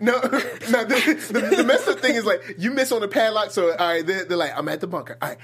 no, 0.00 0.12
no. 0.22 0.84
The, 0.84 1.28
the, 1.30 1.56
the 1.56 1.64
messed 1.64 1.88
up 1.88 2.00
thing 2.00 2.14
is 2.14 2.24
like 2.24 2.54
you 2.58 2.70
miss 2.70 2.92
on 2.92 3.00
the 3.00 3.08
padlock. 3.08 3.50
So 3.50 3.72
all 3.72 3.76
right, 3.76 4.06
they're, 4.06 4.24
they're 4.24 4.36
like, 4.38 4.56
I'm 4.56 4.68
at 4.68 4.80
the 4.80 4.86
bunker. 4.86 5.18
All 5.20 5.28
right, 5.30 5.38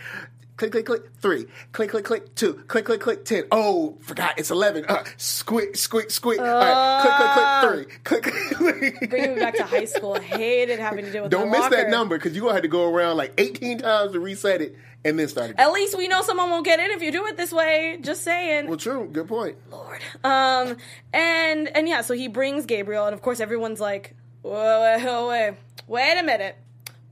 click, 0.61 0.73
click, 0.73 0.87
click. 0.87 1.03
Three, 1.21 1.47
click, 1.73 1.91
click, 1.91 2.05
click. 2.05 2.35
Two, 2.35 2.55
click, 2.69 2.85
click, 2.85 3.01
click. 3.01 3.25
Ten. 3.25 3.45
Oh, 3.51 3.97
forgot 4.03 4.39
it's 4.39 4.51
eleven. 4.51 4.85
Uh, 4.87 5.05
squeak, 5.17 5.75
squeak, 5.75 6.11
squeak. 6.11 6.39
all 6.39 6.45
right, 6.45 7.01
click, 7.01 7.15
click, 7.17 8.23
click. 8.23 8.23
Three. 8.23 8.61
Click, 8.61 9.01
click. 9.01 9.11
bringing 9.11 9.35
me 9.35 9.41
back 9.41 9.57
to 9.57 9.65
high 9.65 9.85
school. 9.97 10.15
I 10.15 10.21
hated 10.21 10.79
having 10.79 11.07
to 11.07 11.11
deal 11.11 11.23
with 11.23 11.31
Don't 11.33 11.51
miss 11.51 11.67
that 11.69 11.89
number 11.89 12.19
because 12.19 12.35
you're 12.35 12.43
gonna 12.43 12.55
have 12.55 12.63
to 12.63 12.69
go 12.69 12.93
around 12.93 13.17
like 13.17 13.33
18 13.39 13.79
times 13.79 14.13
to 14.13 14.21
reset 14.21 14.61
it 14.61 14.77
and 15.05 15.19
then 15.19 15.29
start 15.29 15.51
again. 15.51 15.67
At 15.67 15.73
least 15.73 15.97
we 15.97 16.09
know 16.09 16.21
someone 16.21 16.51
won't 16.51 16.67
get 16.67 16.79
in 16.79 16.91
if 16.91 17.03
you 17.03 17.11
do 17.11 17.27
it 17.27 17.37
this 17.39 17.53
way. 17.53 17.99
Just 18.03 18.23
saying. 18.23 18.69
Well, 18.69 18.77
true. 18.77 19.09
Good 19.11 19.29
point. 19.29 19.57
Lord. 19.71 20.01
Um, 20.23 20.77
and 21.13 21.75
and 21.75 21.89
yeah, 21.89 22.03
so 22.03 22.15
he 22.15 22.29
brings 22.29 22.67
Gabriel, 22.67 23.07
and 23.07 23.15
of 23.15 23.23
course 23.23 23.41
everyone's 23.41 23.81
like, 23.81 24.15
wait, 24.43 24.53
wait, 24.53 25.27
wait, 25.29 25.55
wait 25.87 26.19
a 26.19 26.23
minute, 26.23 26.57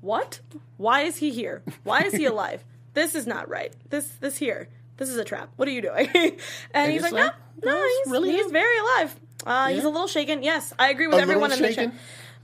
what? 0.03 0.41
Why 0.77 1.03
is 1.03 1.17
he 1.17 1.31
here? 1.31 1.63
Why 1.83 2.03
is 2.03 2.13
he 2.13 2.25
alive? 2.27 2.63
This 2.99 3.15
is 3.15 3.27
not 3.27 3.49
right. 3.49 3.73
This 3.91 4.07
this 4.21 4.37
here, 4.37 4.69
this 4.97 5.09
is 5.09 5.17
a 5.17 5.25
trap. 5.25 5.51
What 5.57 5.69
are 5.69 5.71
you 5.71 5.83
doing? 5.83 6.09
and, 6.75 6.93
he's 6.93 7.03
like, 7.03 7.13
like, 7.13 7.33
no, 7.65 7.71
no, 7.71 7.87
he's, 7.87 8.13
really 8.13 8.33
he's 8.33 8.51
very 8.51 8.79
alive. 8.79 9.15
Uh, 9.47 9.69
He's 9.69 9.85
a 9.85 9.89
little 9.89 10.09
shaken. 10.09 10.43
Yes, 10.43 10.75
I 10.79 10.91
agree 10.91 11.07
with 11.07 11.17
A 11.19 11.23
everyone 11.23 11.53
in 11.53 11.63
the 11.63 11.73
chat. 11.73 11.93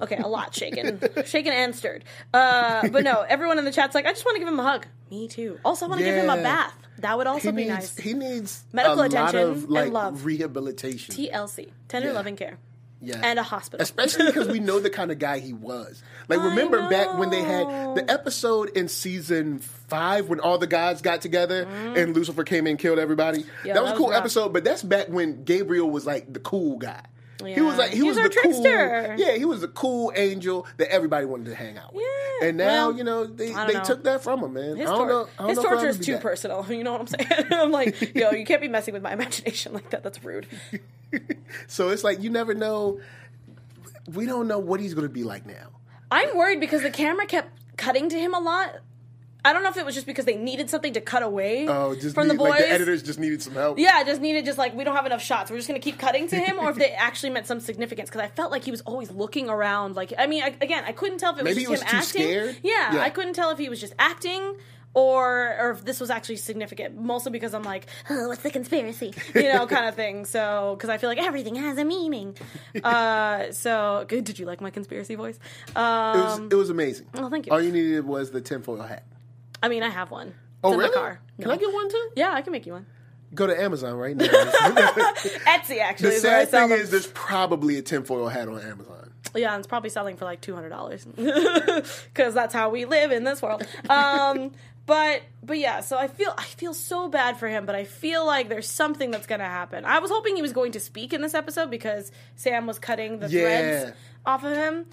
Okay, 0.00 0.16
a 0.16 0.28
lot 0.28 0.54
shaken, 0.54 1.00
shaken 1.26 1.52
and 1.52 1.74
stirred. 1.74 2.04
Uh, 2.32 2.88
but 2.88 3.02
no, 3.04 3.22
everyone 3.28 3.58
in 3.58 3.64
the 3.64 3.72
chat's 3.72 3.94
like, 3.96 4.06
I 4.06 4.10
just 4.12 4.24
want 4.24 4.36
to 4.36 4.38
give 4.38 4.48
him 4.48 4.58
a 4.60 4.62
hug. 4.62 4.86
Me 5.10 5.26
too. 5.28 5.58
Also, 5.64 5.86
I 5.86 5.88
want 5.88 5.98
to 6.00 6.04
give 6.04 6.14
him 6.16 6.30
a 6.30 6.36
bath. 6.36 6.74
That 6.98 7.18
would 7.18 7.26
also 7.26 7.50
he 7.50 7.56
be 7.56 7.62
needs 7.64 7.68
nice. 7.74 7.96
he 7.96 8.14
needs 8.14 8.64
Medical 8.72 9.00
attention 9.00 9.40
of 9.40 9.64
and 9.70 9.92
love. 9.92 10.24
rehabilitation. 10.24 11.14
TLC, 11.14 11.70
tender 11.88 12.08
Yeah. 12.08 12.14
loving 12.14 12.36
care, 12.36 12.58
yeah. 13.00 13.20
and 13.22 13.38
a 13.38 13.42
hospital. 13.42 13.82
Especially 13.82 14.26
because 14.26 14.48
we 14.48 14.58
know 14.58 14.80
the 14.80 14.90
kind 14.98 15.10
of 15.10 15.18
guy 15.18 15.38
he 15.38 15.52
was. 15.52 16.02
Like, 16.28 16.40
remember 16.40 16.88
back 16.88 17.18
when 17.18 17.30
they 17.30 17.42
had 17.42 17.66
the 17.94 18.04
episode 18.08 18.70
in 18.70 18.88
season 18.88 19.58
five 19.58 20.28
when 20.28 20.40
all 20.40 20.58
the 20.58 20.66
guys 20.66 21.02
got 21.02 21.20
together 21.20 21.66
mm-hmm. 21.66 21.96
and 21.96 22.14
Lucifer 22.14 22.44
came 22.44 22.66
in 22.66 22.72
and 22.72 22.78
killed 22.78 22.98
everybody? 22.98 23.44
Yeah, 23.64 23.74
that 23.74 23.82
was 23.82 23.92
a 23.92 23.96
cool 23.96 24.08
was 24.08 24.16
episode, 24.16 24.52
but 24.52 24.64
that's 24.64 24.82
back 24.82 25.08
when 25.08 25.44
Gabriel 25.44 25.90
was 25.90 26.06
like 26.06 26.32
the 26.32 26.40
cool 26.40 26.78
guy. 26.78 27.02
He 27.44 27.60
was 27.60 27.76
like 27.76 27.90
he, 27.90 27.96
He 27.98 28.02
was, 28.02 28.16
the 28.16 28.22
cool 28.22 28.30
trickster. 28.30 29.14
yeah 29.18 29.36
he 29.36 29.44
was 29.44 29.60
the 29.60 29.68
cool 29.68 30.12
angel 30.16 30.66
that 30.78 30.90
everybody 30.92 31.26
wanted 31.26 31.46
to 31.46 31.54
hang 31.54 31.76
out 31.78 31.94
with 31.94 32.04
Yeah, 32.40 32.48
and 32.48 32.56
now 32.56 32.88
well, 32.88 32.96
you 32.98 33.04
know 33.04 33.24
they, 33.26 33.48
they 33.52 33.74
know. 33.74 33.84
took 33.84 34.04
that 34.04 34.22
from 34.22 34.40
him 34.42 34.52
man 34.54 34.76
His, 34.76 34.88
I 34.88 34.92
don't 34.96 35.08
know 35.08 35.28
I 35.38 35.42
don't 35.42 35.48
his 35.50 35.58
know 35.58 35.62
torture 35.64 35.88
is 35.88 35.98
too 35.98 36.12
that. 36.12 36.22
personal. 36.22 36.64
You 36.70 36.82
know 36.84 36.92
what 36.92 37.00
I'm 37.02 37.06
saying? 37.08 37.46
I'm 37.52 37.70
like, 37.70 38.14
yo, 38.14 38.30
you 38.32 38.44
can't 38.44 38.60
be 38.60 38.68
messing 38.68 38.94
with 38.94 39.02
my 39.02 39.12
imagination 39.12 39.72
like 39.72 39.90
that. 39.90 40.02
That's 40.02 40.22
rude. 40.24 40.46
so 41.66 41.90
it's 41.90 42.02
like 42.04 42.22
you 42.22 42.30
never 42.30 42.54
know 42.54 43.00
we 44.12 44.26
don't 44.26 44.48
know 44.48 44.58
what 44.58 44.80
he's 44.80 44.94
going 44.94 45.06
to 45.06 45.12
be 45.12 45.24
like 45.24 45.46
now 45.46 45.68
I'm 46.10 46.36
worried 46.36 46.60
because 46.60 46.82
the 46.82 46.90
camera 46.90 47.26
kept 47.26 47.50
cutting 47.76 48.08
to 48.10 48.18
him 48.18 48.34
a 48.34 48.38
lot. 48.40 48.76
I 49.44 49.52
don't 49.52 49.62
know 49.62 49.68
if 49.68 49.76
it 49.76 49.84
was 49.84 49.94
just 49.94 50.06
because 50.06 50.24
they 50.24 50.36
needed 50.36 50.70
something 50.70 50.92
to 50.94 51.00
cut 51.00 51.22
away 51.22 51.66
oh 51.68 51.94
just 51.94 52.14
from 52.14 52.28
need, 52.28 52.34
the 52.34 52.38
boys. 52.38 52.50
like 52.50 52.60
the 52.60 52.70
editors 52.70 53.02
just 53.02 53.18
needed 53.18 53.42
some 53.42 53.54
help 53.54 53.78
Yeah, 53.78 54.02
just 54.04 54.20
needed 54.20 54.44
just 54.44 54.58
like 54.58 54.74
we 54.74 54.84
don't 54.84 54.96
have 54.96 55.06
enough 55.06 55.22
shots. 55.22 55.50
We're 55.50 55.58
just 55.58 55.68
gonna 55.68 55.80
keep 55.80 55.98
cutting 55.98 56.28
to 56.28 56.36
him, 56.36 56.58
or 56.58 56.70
if 56.70 56.76
they 56.82 56.92
actually 56.92 57.30
meant 57.30 57.46
some 57.46 57.60
significance. 57.60 58.08
Because 58.08 58.22
I 58.22 58.28
felt 58.28 58.50
like 58.50 58.64
he 58.64 58.70
was 58.70 58.80
always 58.82 59.10
looking 59.10 59.48
around. 59.50 59.96
Like 59.96 60.12
I 60.18 60.26
mean, 60.26 60.42
I, 60.42 60.54
again, 60.60 60.84
I 60.86 60.92
couldn't 60.92 61.18
tell 61.18 61.32
if 61.32 61.38
it 61.40 61.44
was 61.44 61.54
Maybe 61.56 61.66
just 61.66 61.68
he 61.68 61.70
was 61.72 61.82
him 61.82 61.88
too 61.88 61.96
acting. 61.96 62.22
scared? 62.22 62.56
Yeah, 62.62 62.94
Yeah. 62.94 63.00
I 63.02 63.10
couldn't 63.10 63.34
tell 63.34 63.50
if 63.50 63.58
he 63.58 63.68
was 63.68 63.80
just 63.80 63.94
acting. 63.98 64.56
Or, 64.96 65.56
or 65.58 65.70
if 65.72 65.84
this 65.84 65.98
was 65.98 66.08
actually 66.08 66.36
significant, 66.36 66.96
mostly 66.96 67.32
because 67.32 67.52
I'm 67.52 67.64
like, 67.64 67.86
oh, 68.08 68.28
what's 68.28 68.42
the 68.42 68.50
conspiracy, 68.52 69.12
you 69.34 69.52
know, 69.52 69.66
kind 69.66 69.86
of 69.86 69.94
thing. 70.02 70.24
So, 70.24 70.76
because 70.76 70.88
I 70.88 70.98
feel 70.98 71.10
like 71.10 71.18
everything 71.18 71.56
has 71.56 71.78
a 71.78 71.84
meaning. 71.84 72.36
Uh, 72.84 73.50
so, 73.50 74.04
good. 74.06 74.22
Did 74.22 74.38
you 74.38 74.46
like 74.46 74.60
my 74.60 74.70
conspiracy 74.70 75.16
voice? 75.16 75.36
It 75.70 75.74
was, 75.74 76.38
Um, 76.38 76.48
it 76.48 76.54
was 76.54 76.70
amazing. 76.70 77.06
oh, 77.14 77.28
thank 77.28 77.46
you. 77.46 77.52
All 77.52 77.60
you 77.60 77.72
needed 77.72 78.06
was 78.06 78.30
the 78.30 78.40
tinfoil 78.40 78.82
hat. 78.82 79.02
I 79.64 79.68
mean, 79.68 79.82
I 79.82 79.88
have 79.88 80.10
one. 80.10 80.28
It's 80.28 80.36
Oh, 80.62 80.72
in 80.72 80.78
really? 80.78 80.90
my 80.90 80.94
car. 80.94 81.20
Can 81.40 81.48
No. 81.48 81.54
I 81.54 81.56
get 81.56 81.72
one 81.72 81.90
too? 81.90 82.08
Yeah, 82.16 82.32
I 82.32 82.42
can 82.42 82.52
make 82.52 82.66
you 82.66 82.72
one. 82.74 82.86
Go 83.34 83.46
to 83.46 83.60
Amazon 83.60 83.94
right 83.94 84.16
now. 84.16 84.26
Etsy 84.28 85.78
actually. 85.80 86.10
the 86.10 86.14
is 86.16 86.22
where 86.24 86.36
I 86.36 86.44
sad 86.44 86.48
sell 86.50 86.60
thing 86.62 86.70
them. 86.70 86.80
is, 86.80 86.90
there's 86.90 87.06
probably 87.08 87.78
a 87.78 87.82
tinfoil 87.82 88.28
hat 88.28 88.48
on 88.48 88.60
Amazon. 88.60 89.10
Yeah, 89.34 89.52
and 89.54 89.58
it's 89.60 89.66
probably 89.66 89.90
selling 89.90 90.16
for 90.16 90.24
like 90.24 90.40
two 90.40 90.54
hundred 90.54 90.68
dollars 90.68 91.04
because 91.16 92.34
that's 92.34 92.54
how 92.54 92.70
we 92.70 92.84
live 92.84 93.10
in 93.10 93.24
this 93.24 93.42
world. 93.42 93.66
Um, 93.90 94.52
but 94.86 95.22
but 95.42 95.58
yeah, 95.58 95.80
so 95.80 95.98
I 95.98 96.06
feel 96.06 96.32
I 96.38 96.44
feel 96.44 96.74
so 96.74 97.08
bad 97.08 97.36
for 97.38 97.48
him, 97.48 97.66
but 97.66 97.74
I 97.74 97.84
feel 97.84 98.24
like 98.24 98.48
there's 98.48 98.68
something 98.68 99.10
that's 99.10 99.26
gonna 99.26 99.44
happen. 99.44 99.84
I 99.84 99.98
was 99.98 100.10
hoping 100.12 100.36
he 100.36 100.42
was 100.42 100.52
going 100.52 100.72
to 100.72 100.80
speak 100.80 101.12
in 101.12 101.20
this 101.20 101.34
episode 101.34 101.70
because 101.70 102.12
Sam 102.36 102.66
was 102.68 102.78
cutting 102.78 103.18
the 103.18 103.28
Yeah. 103.28 103.40
threads 103.40 103.96
off 104.24 104.44
of 104.44 104.54
him. 104.54 104.86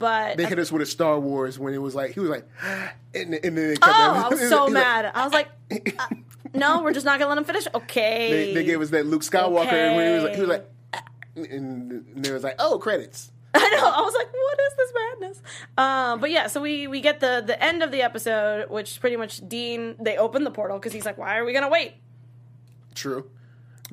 But 0.00 0.38
They 0.38 0.46
hit 0.46 0.58
us 0.58 0.72
with 0.72 0.80
a 0.80 0.86
Star 0.86 1.20
Wars 1.20 1.58
when 1.58 1.74
it 1.74 1.78
was 1.78 1.94
like 1.94 2.12
he 2.14 2.20
was 2.20 2.30
like, 2.30 2.48
and, 3.14 3.34
and 3.34 3.56
then 3.56 3.76
oh, 3.82 4.24
I 4.26 4.28
was 4.30 4.40
so 4.48 4.66
mad. 4.68 5.12
I 5.14 5.24
was 5.24 5.32
like, 5.34 5.48
uh, 5.98 6.06
no, 6.54 6.82
we're 6.82 6.94
just 6.94 7.04
not 7.04 7.18
gonna 7.18 7.28
let 7.28 7.38
him 7.38 7.44
finish. 7.44 7.66
Okay, 7.74 8.30
They, 8.30 8.54
they 8.54 8.64
gave 8.64 8.80
us 8.80 8.88
that 8.90 9.04
Luke 9.06 9.20
Skywalker, 9.22 9.70
and 9.72 9.96
when 9.96 10.08
he 10.08 10.14
was 10.14 10.24
like, 10.24 10.34
he 10.34 10.40
was 10.40 10.48
like, 10.48 10.66
and, 11.36 11.46
and 11.46 12.24
they 12.24 12.32
was 12.32 12.42
like, 12.42 12.56
oh, 12.58 12.78
credits. 12.78 13.30
I 13.52 13.58
know. 13.58 13.84
I 13.84 14.00
was 14.00 14.14
like, 14.14 14.32
"What 14.32 14.58
is 14.60 14.76
this 14.76 14.92
madness?" 14.94 15.42
Um, 15.76 16.20
but 16.20 16.30
yeah, 16.30 16.46
so 16.46 16.60
we 16.62 16.86
we 16.86 17.00
get 17.00 17.18
the 17.20 17.42
the 17.44 17.60
end 17.62 17.82
of 17.82 17.90
the 17.90 18.00
episode, 18.00 18.70
which 18.70 19.00
pretty 19.00 19.16
much 19.16 19.46
Dean 19.48 19.96
they 20.00 20.16
open 20.16 20.44
the 20.44 20.50
portal 20.50 20.78
because 20.78 20.92
he's 20.92 21.04
like, 21.04 21.18
"Why 21.18 21.36
are 21.36 21.44
we 21.44 21.52
gonna 21.52 21.68
wait?" 21.68 21.94
True. 22.94 23.28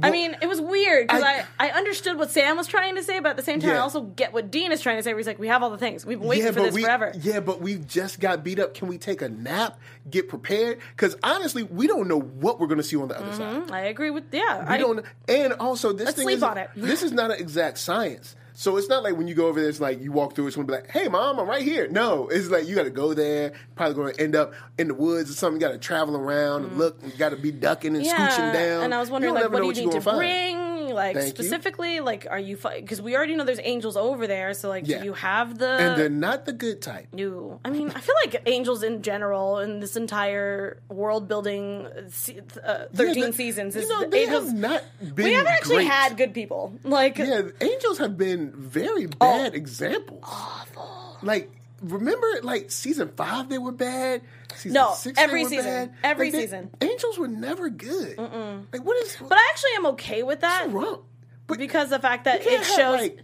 I 0.02 0.12
mean, 0.12 0.36
it 0.42 0.48
was 0.48 0.62
weird 0.62 1.08
because 1.08 1.24
I, 1.24 1.40
I- 1.60 1.68
I 1.68 1.70
understood 1.72 2.18
what 2.18 2.32
Sam 2.32 2.58
was 2.58 2.68
trying 2.68 2.96
to 2.96 3.04
say, 3.04 3.20
but 3.20 3.30
at 3.30 3.38
the 3.38 3.44
same 3.44 3.60
time, 3.60 3.72
I 3.72 3.80
also 3.80 4.02
get 4.02 4.34
what 4.34 4.52
Dean 4.52 4.72
is 4.72 4.82
trying 4.82 4.98
to 4.98 5.04
say. 5.04 5.12
Where 5.12 5.20
he's 5.20 5.28
like, 5.28 5.40
"We 5.40 5.48
have 5.48 5.64
all 5.64 5.70
the 5.70 5.78
things. 5.78 6.06
We've 6.06 6.20
been 6.20 6.28
waiting 6.28 6.54
for 6.54 6.62
this 6.62 6.74
we, 6.74 6.84
forever." 6.84 7.12
Yeah, 7.20 7.40
but 7.40 7.62
we 7.62 7.76
just 7.76 8.20
got 8.20 8.44
beat 8.44 8.60
up. 8.60 8.74
Can 8.74 8.88
we 8.88 8.98
take 8.98 9.22
a 9.22 9.30
nap, 9.30 9.80
get 10.10 10.30
prepared? 10.30 10.80
Because 10.96 11.16
honestly, 11.24 11.64
we 11.64 11.88
don't 11.88 12.08
know 12.08 12.20
what 12.20 12.60
we're 12.60 12.68
going 12.68 12.78
to 12.78 12.84
see 12.84 12.96
on 12.96 13.08
the 13.08 13.18
other 13.18 13.32
mm-hmm. 13.32 13.68
side. 13.68 13.72
I 13.72 13.82
agree 13.82 14.12
with 14.12 14.26
yeah. 14.32 14.62
We 14.62 14.76
I 14.76 14.78
don't. 14.78 15.06
And 15.28 15.54
also, 15.54 15.94
this 15.94 16.14
thing 16.14 16.24
sleep 16.24 16.38
is, 16.38 16.44
on 16.44 16.58
it. 16.58 16.70
this 16.76 17.04
is 17.04 17.12
not 17.12 17.32
an 17.32 17.40
exact 17.40 17.78
science. 17.78 18.36
So 18.60 18.76
it's 18.78 18.90
not 18.90 19.04
like 19.04 19.16
when 19.16 19.28
you 19.28 19.36
go 19.36 19.46
over 19.46 19.60
there, 19.60 19.70
it's 19.70 19.80
like 19.80 20.02
you 20.02 20.12
walk 20.12 20.34
through, 20.34 20.48
it's 20.48 20.56
going 20.56 20.66
to 20.66 20.74
be 20.74 20.80
like, 20.80 20.90
"Hey, 20.90 21.08
mom, 21.10 21.40
I'm 21.40 21.48
right 21.48 21.62
here." 21.62 21.88
No, 21.90 22.28
it's 22.28 22.48
like 22.48 22.68
you 22.68 22.74
got 22.74 22.86
to 22.86 22.90
go 22.90 23.14
there. 23.14 23.54
Probably 23.76 23.94
going 23.94 24.16
to 24.16 24.20
end 24.20 24.36
up 24.36 24.56
in 24.80 24.88
the 24.88 24.96
woods 24.96 25.30
or 25.30 25.34
something. 25.34 25.62
You 25.62 25.68
got 25.68 25.74
to 25.74 25.78
travel 25.78 26.18
around 26.18 26.64
and 26.64 26.72
mm. 26.74 26.78
look. 26.78 27.00
You 27.04 27.12
got 27.20 27.30
to 27.30 27.36
be 27.36 27.52
ducking 27.52 27.96
and 27.96 28.04
scooching 28.04 28.54
down. 28.54 28.86
And 28.86 28.96
I 28.96 29.00
was 29.00 29.12
wondering, 29.12 29.36
like, 29.36 29.52
what 29.52 29.62
do 29.62 29.68
you 29.68 29.74
need 29.86 29.92
to 29.92 30.00
gonna 30.00 30.18
bring? 30.18 30.77
Like 30.98 31.16
Thank 31.16 31.26
you. 31.38 31.44
specifically, 31.44 32.00
like, 32.00 32.26
are 32.30 32.40
you 32.40 32.58
because 32.58 33.00
we 33.02 33.16
already 33.16 33.36
know 33.36 33.46
there's 33.46 33.60
angels 33.76 33.96
over 33.96 34.26
there. 34.26 34.54
So 34.60 34.68
like, 34.76 34.88
Yeah. 34.88 35.00
do 35.00 35.06
you 35.06 35.14
have 35.14 35.48
the 35.64 35.70
And 35.84 35.92
they're 36.00 36.10
not 36.28 36.46
the 36.50 36.54
good 36.66 36.82
type. 36.82 37.08
No, 37.14 37.60
I 37.64 37.70
mean, 37.70 37.88
I 37.98 38.00
feel 38.00 38.16
like 38.26 38.42
angels 38.48 38.82
in 38.82 39.04
general 39.04 39.60
in 39.60 39.80
this 39.80 39.96
entire 39.96 40.82
world 40.90 41.28
building 41.32 41.86
uh, 41.86 42.86
thirteen 42.94 43.24
Yeah, 43.24 43.26
the- 43.28 43.34
seasons 43.34 43.76
is 43.76 43.84
You 43.84 43.90
know, 43.90 44.10
they 44.10 44.24
angels. 44.24 44.46
have 44.46 44.54
not 44.68 44.82
been. 45.16 45.26
we 45.26 45.34
haven't 45.34 45.54
actually 45.54 45.76
great. 45.86 45.88
had 46.02 46.18
good 46.18 46.34
people. 46.34 46.74
Like, 46.84 47.18
Yeah, 47.20 47.44
angels 47.62 47.98
have 48.00 48.18
been 48.18 48.52
very 48.56 49.06
bad 49.06 49.54
examples. 49.54 50.24
Awful. 50.24 51.18
Like, 51.22 51.52
remember, 51.82 52.28
like 52.44 52.72
season 52.72 53.10
five, 53.16 53.50
they 53.50 53.58
were 53.58 53.72
bad. 53.72 54.22
Season 54.56 54.74
No, 54.74 54.94
six, 54.96 55.20
every 55.20 55.42
they 55.42 55.44
were 55.44 55.50
season. 55.50 55.66
bad. 55.90 55.94
Every 56.04 56.28
Like, 56.28 56.34
they- 56.34 56.42
season. 56.42 56.70
Angels 56.82 57.18
were 57.20 57.28
never 57.28 57.70
good. 57.70 58.18
Like, 58.18 58.84
what 58.84 58.98
is 59.04 59.18
but 59.22 59.38
I 59.38 59.48
actually 59.52 59.72
am 59.78 59.86
okay 59.88 60.24
with 60.24 60.42
that 60.42 60.72
wrong? 60.72 61.04
But 61.48 61.58
because 61.60 61.90
the 61.90 62.00
fact 62.00 62.26
that 62.26 62.42
it 62.46 62.52
have, 62.58 62.66
shows. 62.66 63.00
like, 63.00 63.20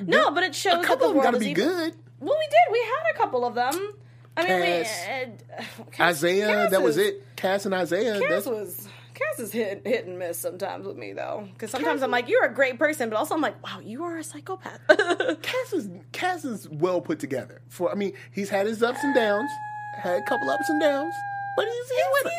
no, 0.00 0.30
but 0.32 0.42
it 0.42 0.54
shows 0.54 0.74
a 0.74 0.76
that 0.78 0.84
couple 0.86 1.12
the 1.12 1.18
of 1.18 1.22
them 1.22 1.32
got 1.32 1.38
to 1.38 1.38
be 1.44 1.50
evil. 1.50 1.64
good. 1.66 1.94
Well, 2.20 2.36
we 2.38 2.46
did. 2.46 2.72
We 2.72 2.78
had 2.80 3.14
a 3.14 3.18
couple 3.18 3.44
of 3.44 3.54
them. 3.54 3.94
I 4.36 4.42
mean, 4.42 4.62
Cass. 4.84 5.06
we, 5.06 5.54
uh, 5.54 5.84
Cass- 5.92 6.16
Isaiah, 6.16 6.46
Cass 6.46 6.70
that 6.70 6.82
was 6.82 6.96
is- 6.96 7.06
it. 7.08 7.36
Cass 7.36 7.64
and 7.66 7.74
Isaiah. 7.74 8.18
Cass 8.20 8.28
that's, 8.30 8.46
was 8.46 8.88
Cass 9.20 9.38
is 9.40 9.52
hit 9.52 9.82
hit 9.86 10.06
and 10.06 10.18
miss 10.18 10.38
sometimes 10.38 10.86
with 10.86 10.96
me 10.96 11.12
though, 11.12 11.46
because 11.52 11.70
sometimes 11.70 12.02
I'm 12.02 12.10
like, 12.10 12.28
you're 12.28 12.44
a 12.44 12.54
great 12.54 12.78
person, 12.78 13.10
but 13.10 13.16
also 13.16 13.34
I'm 13.34 13.40
like, 13.40 13.62
wow, 13.62 13.80
you 13.80 14.04
are 14.04 14.18
a 14.18 14.24
psychopath. 14.24 14.80
Cass 15.42 15.72
is 15.72 15.88
Cass 16.12 16.44
is 16.44 16.68
well 16.68 17.00
put 17.00 17.18
together. 17.18 17.60
For 17.68 17.90
I 17.90 17.94
mean, 17.94 18.12
he's 18.32 18.48
had 18.48 18.66
his 18.66 18.82
ups 18.82 19.02
and 19.02 19.14
downs, 19.14 19.50
had 19.96 20.18
a 20.20 20.22
couple 20.22 20.48
ups 20.48 20.68
and 20.68 20.80
downs, 20.80 21.14
but 21.56 21.66
he's, 21.66 21.90
he's 21.90 22.04
with 22.12 22.26
us. 22.26 22.32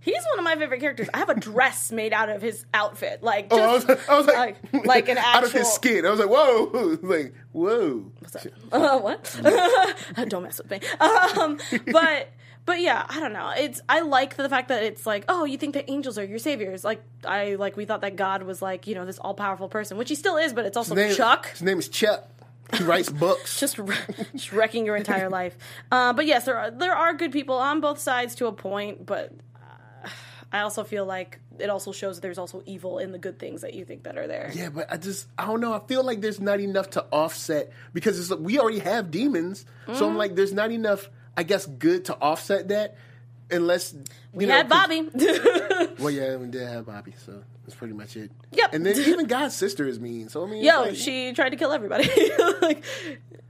He's 0.00 0.22
one 0.32 0.38
of 0.38 0.44
my 0.44 0.54
favorite 0.56 0.80
characters. 0.80 1.08
I 1.14 1.18
have 1.18 1.30
a 1.30 1.40
dress 1.40 1.90
made 1.90 2.12
out 2.12 2.28
of 2.28 2.42
his 2.42 2.66
outfit, 2.74 3.22
like 3.22 3.46
Oh, 3.50 3.58
I 3.58 3.72
was, 3.72 3.84
just 3.86 4.08
I 4.08 4.18
was 4.18 4.26
like, 4.26 4.58
like, 4.72 4.86
like 4.86 5.08
an 5.08 5.16
actual. 5.16 5.32
out 5.38 5.44
of 5.44 5.52
his 5.52 5.66
skin. 5.72 6.04
I 6.04 6.10
was 6.10 6.20
like, 6.20 6.28
whoa, 6.28 6.98
like, 7.02 7.34
whoa. 7.52 8.12
Uh, 8.70 8.98
what? 8.98 9.40
Don't 10.28 10.42
mess 10.42 10.58
with 10.58 10.70
me. 10.70 10.80
Um, 11.00 11.58
but 11.90 12.28
but 12.66 12.80
yeah, 12.80 13.04
I 13.08 13.20
don't 13.20 13.32
know. 13.32 13.52
It's 13.56 13.80
I 13.88 14.00
like 14.00 14.36
the 14.36 14.48
fact 14.48 14.68
that 14.68 14.82
it's 14.82 15.06
like, 15.06 15.24
oh, 15.28 15.44
you 15.44 15.58
think 15.58 15.74
that 15.74 15.90
angels 15.90 16.18
are 16.18 16.24
your 16.24 16.38
saviors? 16.38 16.84
Like 16.84 17.02
I 17.24 17.56
like 17.56 17.76
we 17.76 17.84
thought 17.84 18.00
that 18.02 18.16
God 18.16 18.42
was 18.44 18.62
like 18.62 18.86
you 18.86 18.94
know 18.94 19.04
this 19.04 19.18
all 19.18 19.34
powerful 19.34 19.68
person, 19.68 19.96
which 19.98 20.08
he 20.08 20.14
still 20.14 20.36
is, 20.36 20.52
but 20.52 20.64
it's 20.66 20.76
also 20.76 20.94
His 20.94 21.08
name- 21.08 21.16
Chuck. 21.16 21.48
His 21.50 21.62
name 21.62 21.78
is 21.78 21.88
Chuck. 21.88 22.28
He 22.78 22.82
writes 22.84 23.10
books. 23.10 23.60
just, 23.64 23.78
just 24.32 24.52
wrecking 24.52 24.86
your 24.86 24.96
entire 24.96 25.28
life. 25.28 25.56
Uh, 25.92 26.12
but 26.14 26.24
yes, 26.26 26.46
there 26.46 26.58
are 26.58 26.70
there 26.70 26.94
are 26.94 27.12
good 27.12 27.30
people 27.32 27.56
on 27.56 27.80
both 27.80 27.98
sides 27.98 28.34
to 28.36 28.46
a 28.46 28.52
point, 28.52 29.04
but 29.04 29.32
uh, 29.56 30.08
I 30.52 30.60
also 30.60 30.82
feel 30.84 31.04
like 31.04 31.40
it 31.58 31.68
also 31.70 31.92
shows 31.92 32.16
that 32.16 32.22
there's 32.22 32.38
also 32.38 32.62
evil 32.66 32.98
in 32.98 33.12
the 33.12 33.18
good 33.18 33.38
things 33.38 33.60
that 33.60 33.74
you 33.74 33.84
think 33.84 34.04
that 34.04 34.16
are 34.18 34.26
there. 34.26 34.50
yeah, 34.54 34.70
but 34.70 34.90
I 34.92 34.96
just 34.96 35.28
I 35.38 35.46
don't 35.46 35.60
know. 35.60 35.74
I 35.74 35.80
feel 35.86 36.02
like 36.02 36.20
there's 36.22 36.40
not 36.40 36.58
enough 36.58 36.90
to 36.90 37.04
offset 37.12 37.70
because 37.92 38.18
it's, 38.18 38.40
we 38.40 38.58
already 38.58 38.78
have 38.80 39.10
demons. 39.10 39.66
So 39.86 39.92
Mm-hmm. 39.92 40.04
I'm 40.04 40.16
like, 40.16 40.34
there's 40.34 40.54
not 40.54 40.72
enough. 40.72 41.10
I 41.36 41.42
guess 41.42 41.66
good 41.66 42.04
to 42.06 42.16
offset 42.20 42.68
that, 42.68 42.96
unless 43.50 43.94
We 44.32 44.46
know, 44.46 44.54
had 44.54 44.68
Bobby. 44.68 45.08
Well, 45.98 46.10
yeah, 46.10 46.36
we 46.36 46.48
did 46.48 46.66
have 46.66 46.86
Bobby, 46.86 47.14
so 47.24 47.42
that's 47.64 47.76
pretty 47.76 47.94
much 47.94 48.16
it. 48.16 48.30
Yep. 48.52 48.74
And 48.74 48.84
then 48.84 48.96
even 48.98 49.26
God's 49.26 49.54
sister 49.54 49.86
is 49.86 50.00
mean. 50.00 50.28
So 50.28 50.44
I 50.44 50.50
mean, 50.50 50.64
Yo, 50.64 50.82
like, 50.82 50.96
she 50.96 51.32
tried 51.32 51.50
to 51.50 51.56
kill 51.56 51.72
everybody. 51.72 52.08
like, 52.62 52.84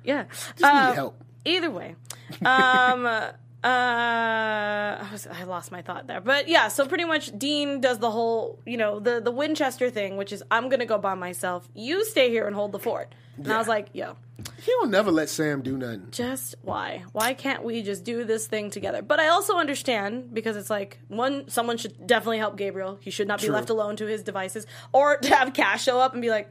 yeah. 0.05 0.25
just 0.57 0.61
need 0.61 0.69
Um, 0.69 0.95
help. 0.95 1.25
Either 1.47 1.71
way, 1.71 1.97
um, 2.45 3.05
uh, 3.65 4.99
I, 5.03 5.09
was, 5.11 5.27
I 5.27 5.45
lost 5.45 5.73
my 5.73 5.81
thought 5.81 6.07
there, 6.07 6.21
but 6.21 6.49
yeah. 6.49 6.69
So 6.69 6.87
pretty 6.87 7.05
much, 7.05 7.37
Dean 7.39 7.81
does 7.81 7.99
the 7.99 8.11
whole, 8.11 8.59
you 8.67 8.77
know, 8.77 9.01
the 9.01 9.21
the 9.21 9.31
Winchester 9.31 9.89
thing, 9.91 10.17
which 10.17 10.33
is 10.33 10.43
I'm 10.51 10.69
gonna 10.69 10.87
go 10.87 10.99
by 10.99 11.15
myself. 11.15 11.69
You 11.75 12.05
stay 12.05 12.29
here 12.29 12.47
and 12.47 12.55
hold 12.55 12.73
the 12.73 12.79
fort. 12.79 13.15
And 13.37 13.53
I 13.53 13.59
was 13.59 13.67
like, 13.67 13.89
yo, 13.93 14.17
He'll 14.63 14.87
never 14.87 15.11
let 15.11 15.29
Sam 15.29 15.63
do 15.63 15.77
nothing. 15.77 16.09
just 16.11 16.55
why? 16.63 17.05
Why 17.13 17.35
can't 17.35 17.65
we 17.65 17.83
just 17.83 18.05
do 18.05 18.23
this 18.25 18.47
thing 18.47 18.71
together? 18.71 19.03
But 19.03 19.19
I 19.19 19.29
also 19.29 19.57
understand 19.57 20.33
because 20.35 20.57
it's 20.57 20.71
like 20.71 20.99
one, 21.09 21.49
someone 21.49 21.77
should 21.77 22.07
definitely 22.07 22.39
help 22.39 22.57
Gabriel. 22.57 22.99
He 23.01 23.11
should 23.11 23.27
not 23.29 23.41
be 23.41 23.49
left 23.49 23.71
alone 23.71 23.97
to 23.97 24.07
his 24.07 24.23
devices, 24.23 24.67
or 24.93 25.17
to 25.17 25.35
have 25.35 25.53
Cass 25.53 25.83
show 25.83 25.99
up 26.01 26.13
and 26.13 26.23
be 26.23 26.31
like, 26.31 26.49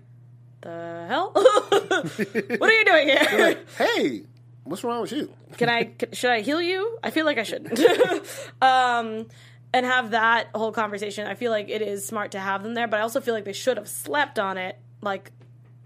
"The 0.62 1.06
hell? 1.08 1.32
what 1.34 2.70
are 2.70 2.72
you 2.74 2.86
doing 2.86 3.08
here? 3.08 3.28
Like, 3.40 3.72
hey, 3.78 4.24
what's 4.64 4.84
wrong 4.84 5.02
with 5.02 5.12
you? 5.12 5.32
Can 5.58 5.70
I? 5.70 5.84
Can, 6.00 6.12
should 6.14 6.32
I 6.32 6.42
heal 6.42 6.62
you? 6.62 6.98
I 7.04 7.10
feel 7.10 7.26
like 7.26 7.38
I 7.38 7.44
shouldn't. 7.44 7.80
um, 8.62 9.28
and 9.74 9.86
have 9.86 10.12
that 10.12 10.50
whole 10.54 10.72
conversation. 10.72 11.26
I 11.28 11.36
feel 11.36 11.52
like 11.52 11.70
it 11.70 11.82
is 11.82 12.06
smart 12.06 12.32
to 12.32 12.40
have 12.40 12.64
them 12.64 12.74
there, 12.76 12.88
but 12.88 13.00
I 13.00 13.04
also 13.04 13.22
feel 13.22 13.34
like 13.34 13.46
they 13.46 13.54
should 13.54 13.78
have 13.78 13.88
slept 13.88 14.38
on 14.40 14.58
it. 14.58 14.78
Like, 15.02 15.32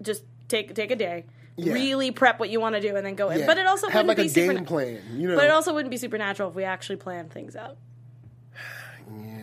just 0.01 0.23
take 0.47 0.75
take 0.75 0.91
a 0.91 0.95
day, 0.95 1.25
Yeah. 1.55 1.73
really 1.73 2.11
prep 2.11 2.39
what 2.39 2.49
you 2.49 2.59
want 2.59 2.75
to 2.75 2.81
do, 2.81 2.95
and 2.95 3.05
then 3.05 3.15
go 3.15 3.29
in. 3.29 3.39
Yeah. 3.39 3.45
But 3.45 3.57
it 3.57 3.65
also 3.65 3.87
have 3.87 4.05
wouldn't 4.05 4.07
like 4.09 4.19
a 4.19 4.23
be 4.23 4.29
super. 4.29 4.53
game 4.53 4.65
plan. 4.65 5.01
You 5.15 5.29
know, 5.29 5.35
But 5.35 5.45
it 5.45 5.51
also 5.51 5.73
wouldn't 5.73 5.91
be 5.91 5.97
supernatural 5.97 6.49
if 6.49 6.55
we 6.55 6.63
actually 6.65 6.97
planned 6.97 7.31
things 7.31 7.55
out. 7.55 7.77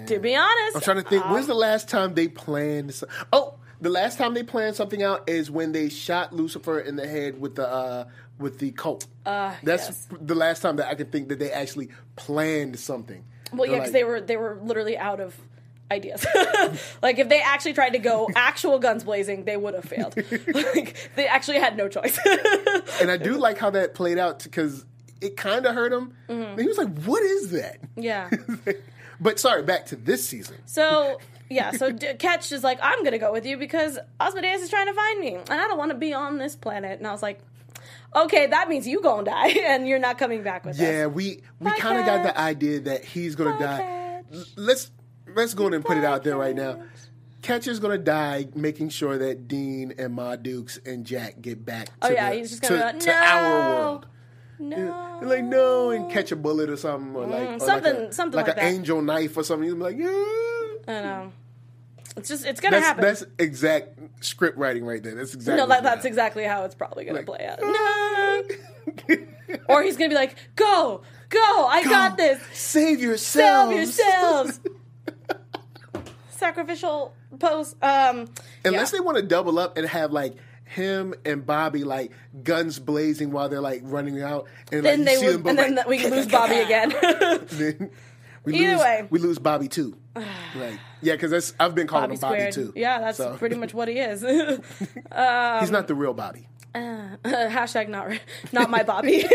To 0.07 0.19
be 0.19 0.37
honest, 0.37 0.77
I'm 0.77 0.83
trying 0.83 1.03
to 1.03 1.09
think. 1.09 1.25
when's 1.31 1.47
the 1.47 1.55
last 1.55 1.89
time 1.89 2.13
they 2.13 2.29
planned? 2.29 2.93
some- 2.93 3.09
Oh, 3.33 3.55
the 3.81 3.91
last 3.91 4.19
time 4.19 4.35
they 4.35 4.43
planned 4.43 4.77
something 4.77 5.03
out 5.03 5.29
is 5.29 5.51
when 5.51 5.73
they 5.73 5.89
shot 5.89 6.33
Lucifer 6.33 6.81
in 6.81 6.97
the 6.97 7.07
head 7.07 7.41
with 7.41 7.57
the 7.57 7.69
uh, 7.69 8.05
with 8.39 8.59
the 8.59 8.71
colt. 8.73 9.07
Uh, 9.25 9.55
That's 9.63 9.89
yes. 9.89 10.09
the 10.21 10.35
last 10.35 10.61
time 10.61 10.77
that 10.77 10.89
I 10.89 10.95
can 10.95 11.07
think 11.07 11.29
that 11.29 11.39
they 11.39 11.51
actually 11.51 11.91
planned 12.17 12.79
something. 12.79 13.25
Well, 13.53 13.69
yeah, 13.69 13.79
because 13.79 13.93
they 13.93 14.05
were 14.05 14.21
they 14.21 14.37
were 14.37 14.59
literally 14.63 14.99
out 14.99 15.21
of 15.21 15.37
ideas. 15.91 16.27
like 17.03 17.19
if 17.19 17.29
they 17.29 17.41
actually 17.41 17.75
tried 17.75 17.91
to 17.91 17.99
go 17.99 18.29
actual 18.37 18.79
guns 18.79 19.05
blazing, 19.05 19.45
they 19.45 19.57
would 19.57 19.75
have 19.75 19.85
failed. 19.85 20.17
like 20.47 21.11
they 21.17 21.27
actually 21.27 21.59
had 21.59 21.77
no 21.77 21.89
choice. 21.89 22.19
And 23.01 23.11
I 23.11 23.17
do 23.17 23.35
like 23.35 23.59
how 23.59 23.71
that 23.71 23.95
played 23.95 24.19
out 24.19 24.43
because 24.43 24.85
it 25.21 25.37
kind 25.37 25.67
of 25.67 25.75
hurt 25.75 25.93
him. 25.93 26.15
Mm-hmm. 26.29 26.61
He 26.61 26.67
was 26.67 26.79
like, 26.79 26.97
"What 27.05 27.23
is 27.23 27.51
that?" 27.51 27.79
yeah. 27.97 28.31
but 29.21 29.39
sorry, 29.39 29.63
back 29.63 29.87
to 29.87 29.97
this 29.97 30.27
season. 30.27 30.57
So 30.67 31.19
yeah, 31.55 31.71
so 31.73 31.91
D- 32.03 32.15
Ketch 32.19 32.53
is 32.53 32.63
like, 32.65 32.79
I'm 32.83 33.03
gonna 33.05 33.19
go 33.19 33.33
with 33.33 33.47
you 33.47 33.57
because 33.57 33.99
Asmodeus 34.21 34.63
is 34.63 34.71
trying 34.71 34.87
to 34.87 34.95
find 34.95 35.21
me, 35.21 35.35
and 35.35 35.51
I 35.53 35.67
don't 35.69 35.79
want 35.79 35.91
to 35.93 35.97
be 35.97 36.13
on 36.13 36.39
this 36.39 36.57
planet. 36.57 36.99
And 36.99 37.07
I 37.07 37.13
was 37.13 37.23
like, 37.23 37.41
okay, 38.15 38.47
that 38.47 38.69
means 38.69 38.87
you 38.87 39.01
gonna 39.03 39.25
die, 39.25 39.49
and 39.69 39.87
you're 39.89 39.99
not 39.99 40.19
coming 40.19 40.43
back 40.43 40.65
with 40.65 40.79
Yeah, 40.79 41.07
us. 41.07 41.13
we 41.15 41.43
we 41.61 41.71
kind 41.73 41.99
of 41.99 42.07
got 42.07 42.23
the 42.23 42.39
idea 42.39 42.81
that 42.81 43.05
he's 43.05 43.35
gonna 43.37 43.53
Bye, 43.53 43.59
die. 43.59 44.23
Ketch. 44.33 44.47
Let's 44.57 44.91
let's 45.35 45.55
go 45.55 45.65
ahead 45.65 45.75
and 45.75 45.85
put 45.85 45.97
it 45.97 46.03
Bye, 46.03 46.09
out 46.09 46.25
there 46.25 46.37
right 46.37 46.55
now. 46.57 46.75
Ketch. 46.75 46.83
Catcher's 47.43 47.79
gonna 47.79 47.99
die, 47.99 48.49
making 48.55 48.89
sure 48.89 49.19
that 49.19 49.49
Dean 49.49 49.93
and 49.99 50.15
Ma 50.15 50.35
Dukes 50.37 50.79
and 50.87 51.05
Jack 51.05 51.43
get 51.43 51.63
back. 51.65 51.89
Oh, 52.01 52.09
to 52.09 52.15
yeah, 52.15 52.31
the- 52.31 52.37
he's 52.37 52.51
just 52.51 52.63
gonna 52.63 52.77
be 52.77 52.83
like, 52.85 52.99
to 53.01 53.13
our 53.13 53.43
"No." 53.43 53.69
world. 53.83 54.07
No, 54.57 55.19
They're 55.21 55.29
like 55.29 55.45
no, 55.45 55.91
and 55.91 56.09
catch 56.11 56.31
a 56.33 56.37
bullet 56.37 56.71
or 56.71 56.77
something, 56.77 57.15
or 57.15 57.27
like 57.27 57.41
or 57.49 57.53
Mm, 57.57 57.61
something- 57.61 57.95
like 57.95 58.09
a, 58.11 58.13
something 58.13 58.37
like, 58.37 58.47
like 58.47 58.57
an 58.57 58.63
angel 58.65 59.03
knife 59.03 59.37
or 59.37 59.43
something. 59.43 59.69
He's 59.69 59.77
like, 59.77 59.97
yeah. 59.99 60.07
I 60.07 61.01
know. 61.03 61.33
It's 62.17 62.29
just 62.29 62.47
it's 62.47 62.61
gonna 62.61 62.77
That's 62.77 62.87
happen. 62.87 63.03
that's 63.05 63.25
exact 63.39 63.99
script 64.25 64.57
writing 64.57 64.85
right 64.85 65.03
there. 65.03 65.15
That's 65.17 65.35
exactly. 65.35 65.61
no, 65.61 65.69
that, 65.69 65.83
that's 65.83 66.05
exactly 66.05 66.45
how 66.45 66.65
it's 66.65 66.75
probably 66.75 67.05
gonna 67.05 67.19
Like, 67.19 67.27
play 67.27 67.47
out. 67.47 67.61
No. 67.61 68.43
Or 69.69 69.83
he's 69.83 69.97
gonna 69.97 70.09
be 70.09 70.15
like, 70.15 70.37
"Go, 70.57 71.03
go! 71.29 71.67
I 71.67 71.85
got 71.85 72.17
this. 72.17 72.41
Save 72.53 73.01
yourselves. 73.01 73.71
Save 73.71 73.77
yourselves. 73.77 74.61
yourselves." 74.65 76.11
Sacrificial 76.31 77.15
pose. 77.39 77.75
Um, 77.83 78.29
Unless 78.65 78.93
yeah. 78.93 78.99
they 78.99 79.01
want 79.01 79.17
to 79.19 79.23
double 79.23 79.59
up 79.59 79.77
and 79.77 79.87
have 79.87 80.13
like 80.13 80.35
him 80.65 81.15
and 81.25 81.45
Bobby 81.47 81.85
like 81.85 82.11
guns 82.43 82.79
blazing 82.79 83.31
while 83.31 83.49
they're 83.49 83.61
like 83.61 83.83
running 83.85 84.21
out, 84.23 84.47
and 84.73 84.85
then 84.85 85.01
like, 85.05 85.07
they 85.07 85.17
see 85.17 85.37
would, 85.37 85.47
and 85.47 85.59
then 85.59 85.79
we 85.87 86.05
lose 86.09 86.27
Bobby 86.27 86.57
again. 86.57 86.89
then 87.49 87.91
we 88.45 88.55
Either 88.57 88.73
lose, 88.73 88.81
way. 88.81 89.07
we 89.11 89.19
lose 89.19 89.39
Bobby 89.39 89.69
too. 89.69 89.97
Right? 90.17 90.79
Yeah, 91.03 91.15
because 91.15 91.55
I've 91.59 91.75
been 91.75 91.87
calling 91.87 92.05
Bobby 92.11 92.15
him 92.15 92.21
Bobby 92.21 92.53
squared. 92.53 92.55
too. 92.55 92.73
Yeah, 92.81 93.01
that's 93.01 93.19
So, 93.19 93.37
pretty 93.37 93.57
much 93.57 93.75
what 93.75 93.89
he 93.89 93.99
is. 93.99 94.23
Um, 95.13 95.61
he's 95.61 95.71
not 95.71 95.87
the 95.89 95.95
real 95.95 96.15
Bobby. 96.15 96.49
Uh, 96.75 96.79
uh, 97.25 97.29
hashtag 97.49 97.89
not 97.89 98.09
not 98.53 98.69
my 98.71 98.83
Bobby. 98.83 99.25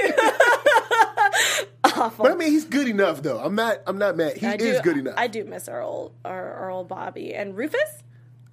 But 2.17 2.31
I 2.31 2.35
mean, 2.35 2.51
he's 2.51 2.63
good 2.65 2.87
enough 2.87 3.21
though. 3.21 3.39
I'm 3.39 3.55
not. 3.55 3.79
I'm 3.85 3.97
not 3.97 4.15
mad. 4.15 4.37
He 4.37 4.45
I 4.47 4.53
is 4.53 4.77
do, 4.77 4.81
good 4.83 4.97
enough. 4.97 5.15
I 5.17 5.27
do 5.27 5.43
miss 5.43 5.67
our 5.67 5.81
old 5.81 6.13
our, 6.23 6.53
our 6.53 6.69
old 6.69 6.87
Bobby 6.87 7.33
and 7.33 7.57
Rufus. 7.57 8.03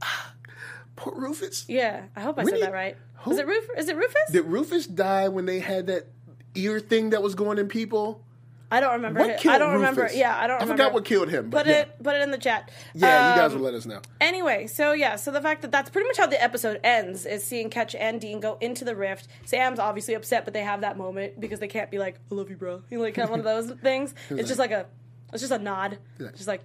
Poor 0.96 1.14
Rufus. 1.14 1.64
Yeah, 1.68 2.06
I 2.16 2.20
hope 2.22 2.38
I 2.38 2.42
When 2.44 2.48
said 2.54 2.56
did- 2.56 2.66
that 2.66 2.72
right. 2.72 2.96
who- 3.18 3.30
Is 3.32 3.38
it 3.38 3.46
Ruf? 3.46 3.64
Is 3.76 3.88
it 3.88 3.96
Rufus? 3.96 4.32
Did 4.32 4.46
Rufus 4.46 4.86
die 4.86 5.28
when 5.28 5.46
they 5.46 5.60
had 5.60 5.86
that 5.88 6.08
ear 6.56 6.80
thing 6.80 7.10
that 7.10 7.22
was 7.22 7.34
going 7.36 7.58
in 7.58 7.68
people? 7.68 8.24
I 8.70 8.80
don't 8.80 8.94
remember. 8.94 9.20
What 9.20 9.38
killed 9.38 9.54
I 9.54 9.58
don't 9.58 9.72
remember. 9.74 10.02
Rufus? 10.02 10.16
Yeah, 10.16 10.36
I 10.36 10.46
don't. 10.48 10.54
Remember. 10.60 10.62
I 10.62 10.64
remember. 10.64 10.82
forgot 10.82 10.92
what 10.94 11.04
killed 11.04 11.28
him. 11.28 11.50
But 11.50 11.58
Put 11.58 11.66
yeah. 11.68 11.80
it. 11.82 12.02
Put 12.02 12.14
it 12.16 12.22
in 12.22 12.30
the 12.32 12.38
chat. 12.38 12.70
Yeah, 12.94 13.34
you 13.34 13.40
guys 13.40 13.52
Um, 13.52 13.58
will 13.60 13.64
let 13.66 13.74
us 13.74 13.86
know. 13.86 14.00
Anyway, 14.20 14.66
so 14.66 14.92
yeah, 14.92 15.14
so 15.16 15.30
the 15.30 15.40
fact 15.40 15.62
that 15.62 15.70
that's 15.70 15.88
pretty 15.88 16.08
much 16.08 16.16
how 16.18 16.26
the 16.26 16.42
episode 16.42 16.80
ends 16.82 17.26
is 17.26 17.44
seeing 17.44 17.70
Ketch 17.70 17.94
and 17.94 18.20
Dean 18.20 18.40
go 18.40 18.58
into 18.60 18.84
the 18.84 18.96
rift. 18.96 19.28
Sam's 19.44 19.78
obviously 19.78 20.14
upset, 20.14 20.44
but 20.44 20.52
they 20.52 20.62
have 20.62 20.80
that 20.80 20.96
moment 20.98 21.38
because 21.40 21.60
they 21.60 21.68
can't 21.68 21.90
be 21.92 21.98
like, 21.98 22.16
"I 22.30 22.34
love 22.34 22.50
you, 22.50 22.56
bro." 22.56 22.82
You 22.90 22.98
know, 22.98 23.04
like 23.04 23.14
kind 23.14 23.24
of 23.24 23.30
one 23.30 23.38
of 23.38 23.44
those 23.68 23.70
things. 23.80 24.14
It's 24.30 24.48
just 24.48 24.58
like 24.58 24.72
a, 24.72 24.86
it's 25.32 25.42
just 25.42 25.52
a 25.52 25.58
nod. 25.58 25.98
Yeah. 26.18 26.28
Just 26.32 26.48
like, 26.48 26.62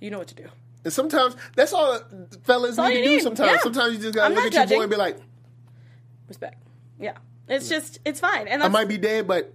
you 0.00 0.10
know 0.10 0.18
what 0.18 0.28
to 0.28 0.34
do. 0.34 0.46
And 0.84 0.92
sometimes 0.92 1.36
that's 1.56 1.72
all 1.72 2.00
fellas 2.44 2.78
all 2.78 2.88
need 2.88 2.94
to 2.94 3.00
you 3.10 3.18
do. 3.18 3.20
Sometimes, 3.20 3.50
Yeah. 3.52 3.58
sometimes 3.60 3.94
you 3.94 4.00
just 4.02 4.14
gotta 4.14 4.26
I'm 4.34 4.34
look 4.34 4.54
at 4.54 4.68
your 4.70 4.78
boy 4.78 4.82
and 4.82 4.90
be 4.90 4.96
like, 4.96 5.18
Respect. 6.28 6.62
Yeah, 6.98 7.16
it's 7.48 7.68
just 7.68 7.98
it's 8.04 8.20
fine. 8.20 8.46
And 8.46 8.62
"I 8.62 8.68
might 8.68 8.88
be 8.88 8.98
dead, 8.98 9.26
but 9.26 9.52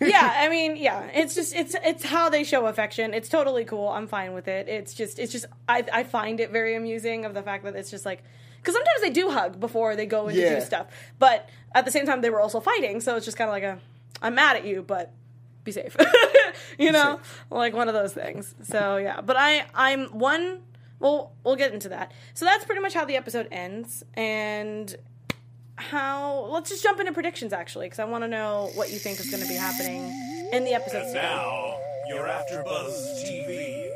yeah, 0.00 0.34
I 0.38 0.48
mean, 0.48 0.76
yeah, 0.76 1.04
it's 1.12 1.34
just 1.34 1.54
it's 1.54 1.74
it's 1.84 2.04
how 2.04 2.28
they 2.30 2.44
show 2.44 2.66
affection. 2.66 3.12
It's 3.14 3.28
totally 3.28 3.64
cool. 3.64 3.88
I'm 3.88 4.06
fine 4.06 4.32
with 4.32 4.48
it. 4.48 4.68
It's 4.68 4.94
just 4.94 5.18
it's 5.18 5.32
just 5.32 5.46
I 5.68 5.84
I 5.92 6.04
find 6.04 6.40
it 6.40 6.50
very 6.50 6.74
amusing 6.74 7.24
of 7.24 7.34
the 7.34 7.42
fact 7.42 7.64
that 7.64 7.76
it's 7.76 7.90
just 7.90 8.04
like 8.06 8.22
because 8.56 8.74
sometimes 8.74 9.00
they 9.02 9.10
do 9.10 9.30
hug 9.30 9.58
before 9.60 9.96
they 9.96 10.06
go 10.06 10.28
and 10.28 10.36
Yeah. 10.36 10.56
do 10.56 10.60
stuff, 10.60 10.86
but 11.18 11.48
at 11.74 11.84
the 11.84 11.90
same 11.90 12.06
time 12.06 12.20
they 12.20 12.30
were 12.30 12.40
also 12.40 12.60
fighting, 12.60 13.00
so 13.00 13.16
it's 13.16 13.24
just 13.24 13.36
kind 13.36 13.48
of 13.48 13.52
like 13.52 13.62
a 13.62 13.78
I'm 14.22 14.34
mad 14.34 14.56
at 14.56 14.64
you, 14.66 14.82
but 14.82 15.12
be 15.64 15.72
safe, 15.72 15.96
you 16.78 16.90
know, 16.92 17.20
like 17.50 17.74
one 17.74 17.88
of 17.88 17.94
those 17.94 18.12
things. 18.14 18.54
So 18.62 18.96
yeah, 18.96 19.20
but 19.20 19.36
I 19.38 19.64
I'm 19.74 20.06
one. 20.18 20.62
Well, 20.98 21.32
we'll 21.44 21.56
get 21.56 21.72
into 21.72 21.88
that. 21.90 22.12
So 22.34 22.44
that's 22.44 22.64
pretty 22.66 22.82
much 22.82 22.92
how 22.92 23.06
the 23.06 23.16
episode 23.16 23.48
ends, 23.50 24.02
and 24.14 24.94
how 25.80 26.46
let's 26.50 26.70
just 26.70 26.82
jump 26.82 27.00
into 27.00 27.12
predictions 27.12 27.52
actually 27.52 27.86
because 27.86 27.98
i 27.98 28.04
want 28.04 28.22
to 28.24 28.28
know 28.28 28.70
what 28.74 28.90
you 28.92 28.98
think 28.98 29.18
is 29.20 29.30
going 29.30 29.42
to 29.42 29.48
be 29.48 29.54
happening 29.54 30.02
in 30.52 30.64
the 30.64 30.74
episodes 30.74 31.12
to 31.12 31.18
come. 31.20 31.28
Now, 31.30 31.76
your 32.08 32.26
AfterBuzz 32.26 33.24
TV 33.24 33.88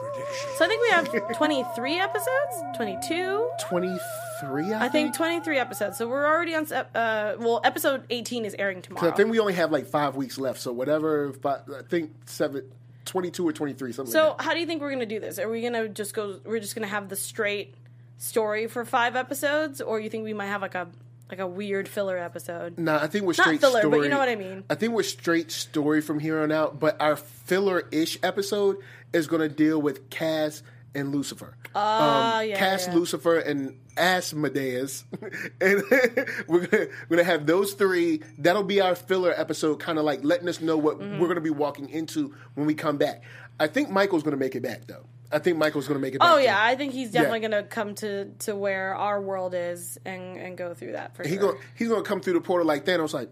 predictions. 0.00 0.58
so 0.58 0.64
i 0.64 0.68
think 0.68 0.82
we 0.82 0.88
have 0.90 1.36
23 1.36 1.98
episodes 1.98 2.62
22 2.76 3.50
twenty 3.60 3.96
three. 4.40 4.72
I, 4.72 4.84
i 4.86 4.88
think 4.88 5.14
23 5.16 5.58
episodes 5.58 5.96
so 5.98 6.08
we're 6.08 6.26
already 6.26 6.54
on 6.54 6.70
uh 6.72 7.36
well 7.38 7.60
episode 7.64 8.04
18 8.10 8.44
is 8.44 8.54
airing 8.58 8.82
tomorrow 8.82 9.08
I 9.08 9.14
think 9.14 9.30
we 9.30 9.38
only 9.40 9.54
have 9.54 9.72
like 9.72 9.86
five 9.86 10.14
weeks 10.16 10.38
left. 10.38 10.60
So 10.60 10.72
whatever. 10.72 11.32
Five, 11.32 11.62
I 11.76 11.82
think 11.82 12.12
seven. 12.26 12.70
22 13.04 13.48
or 13.48 13.52
23 13.54 13.92
something 13.92 14.12
so 14.12 14.28
like 14.28 14.36
that. 14.38 14.44
how 14.44 14.52
do 14.52 14.60
you 14.60 14.66
think 14.66 14.82
we're 14.82 14.90
going 14.90 14.98
to 15.00 15.06
do 15.06 15.18
this 15.18 15.38
are 15.38 15.48
we 15.48 15.62
going 15.62 15.72
to 15.72 15.88
just 15.88 16.12
go 16.14 16.38
we're 16.44 16.60
just 16.60 16.74
going 16.74 16.82
to 16.86 16.88
have 16.90 17.08
the 17.08 17.16
straight 17.16 17.74
story 18.18 18.66
for 18.66 18.84
five 18.84 19.16
episodes 19.16 19.80
or 19.80 20.00
you 20.00 20.10
think 20.10 20.24
we 20.24 20.34
might 20.34 20.46
have 20.46 20.60
like 20.62 20.74
a 20.74 20.88
like 21.30 21.38
a 21.40 21.46
weird 21.46 21.86
filler 21.88 22.16
episode 22.18 22.78
Nah, 22.78 22.98
I 23.02 23.06
think 23.06 23.24
we're 23.26 23.32
straight 23.34 23.60
filler, 23.60 23.86
but 23.88 24.00
you 24.00 24.08
know 24.08 24.18
what 24.18 24.28
I 24.30 24.34
mean. 24.36 24.64
I 24.70 24.74
think 24.74 24.92
we're 24.94 25.02
straight 25.02 25.50
story 25.52 26.00
from 26.00 26.18
here 26.18 26.40
on 26.40 26.50
out. 26.50 26.80
But 26.80 27.00
our 27.00 27.16
filler-ish 27.16 28.18
episode 28.22 28.78
is 29.12 29.26
going 29.26 29.42
to 29.42 29.48
deal 29.54 29.80
with 29.80 30.08
Cass 30.10 30.62
and 30.94 31.12
Lucifer. 31.14 31.54
Ah, 31.74 32.40
yeah, 32.40 32.56
Cass, 32.58 32.86
yeah. 32.88 32.94
Lucifer, 32.94 33.38
and 33.38 33.78
Asmodeus, 33.98 35.04
and 35.60 35.82
we're 36.48 36.66
gonna, 36.66 36.86
we're 37.08 37.16
gonna 37.16 37.24
have 37.24 37.44
those 37.46 37.74
three. 37.74 38.22
That'll 38.38 38.62
be 38.64 38.80
our 38.80 38.94
filler 38.94 39.32
episode, 39.36 39.80
kind 39.80 39.98
of 39.98 40.04
like 40.06 40.24
letting 40.24 40.48
us 40.48 40.62
know 40.62 40.78
what 40.78 40.98
Mm-hmm. 40.98 41.20
we're 41.20 41.28
gonna 41.28 41.42
be 41.42 41.50
walking 41.50 41.90
into 41.90 42.34
when 42.54 42.66
we 42.66 42.74
come 42.74 42.96
back. 42.96 43.22
I 43.60 43.66
think 43.66 43.90
Michael's 43.90 44.22
gonna 44.22 44.38
make 44.38 44.56
it 44.56 44.62
back 44.62 44.86
though. 44.86 45.04
I 45.30 45.38
think 45.38 45.58
Michael's 45.58 45.86
gonna 45.86 46.00
make 46.00 46.14
it. 46.14 46.18
Oh 46.22 46.38
yeah, 46.38 46.56
I 46.58 46.74
think 46.74 46.92
he's 46.92 47.10
definitely 47.10 47.40
Yeah. 47.42 47.48
going 47.50 47.62
to 47.64 47.68
come 47.68 47.94
to 47.96 48.26
to 48.40 48.56
where 48.56 48.94
our 48.94 49.20
world 49.20 49.54
is 49.54 49.98
and 50.04 50.36
and 50.38 50.56
go 50.56 50.72
through 50.74 50.92
that 50.92 51.14
for 51.16 51.22
He 51.22 51.34
sure. 51.36 51.52
go, 51.52 51.58
he's 51.74 51.88
gonna 51.88 52.02
come 52.02 52.20
through 52.20 52.32
the 52.34 52.40
portal 52.40 52.66
like 52.66 52.84
Thanos, 52.86 53.12
like, 53.12 53.28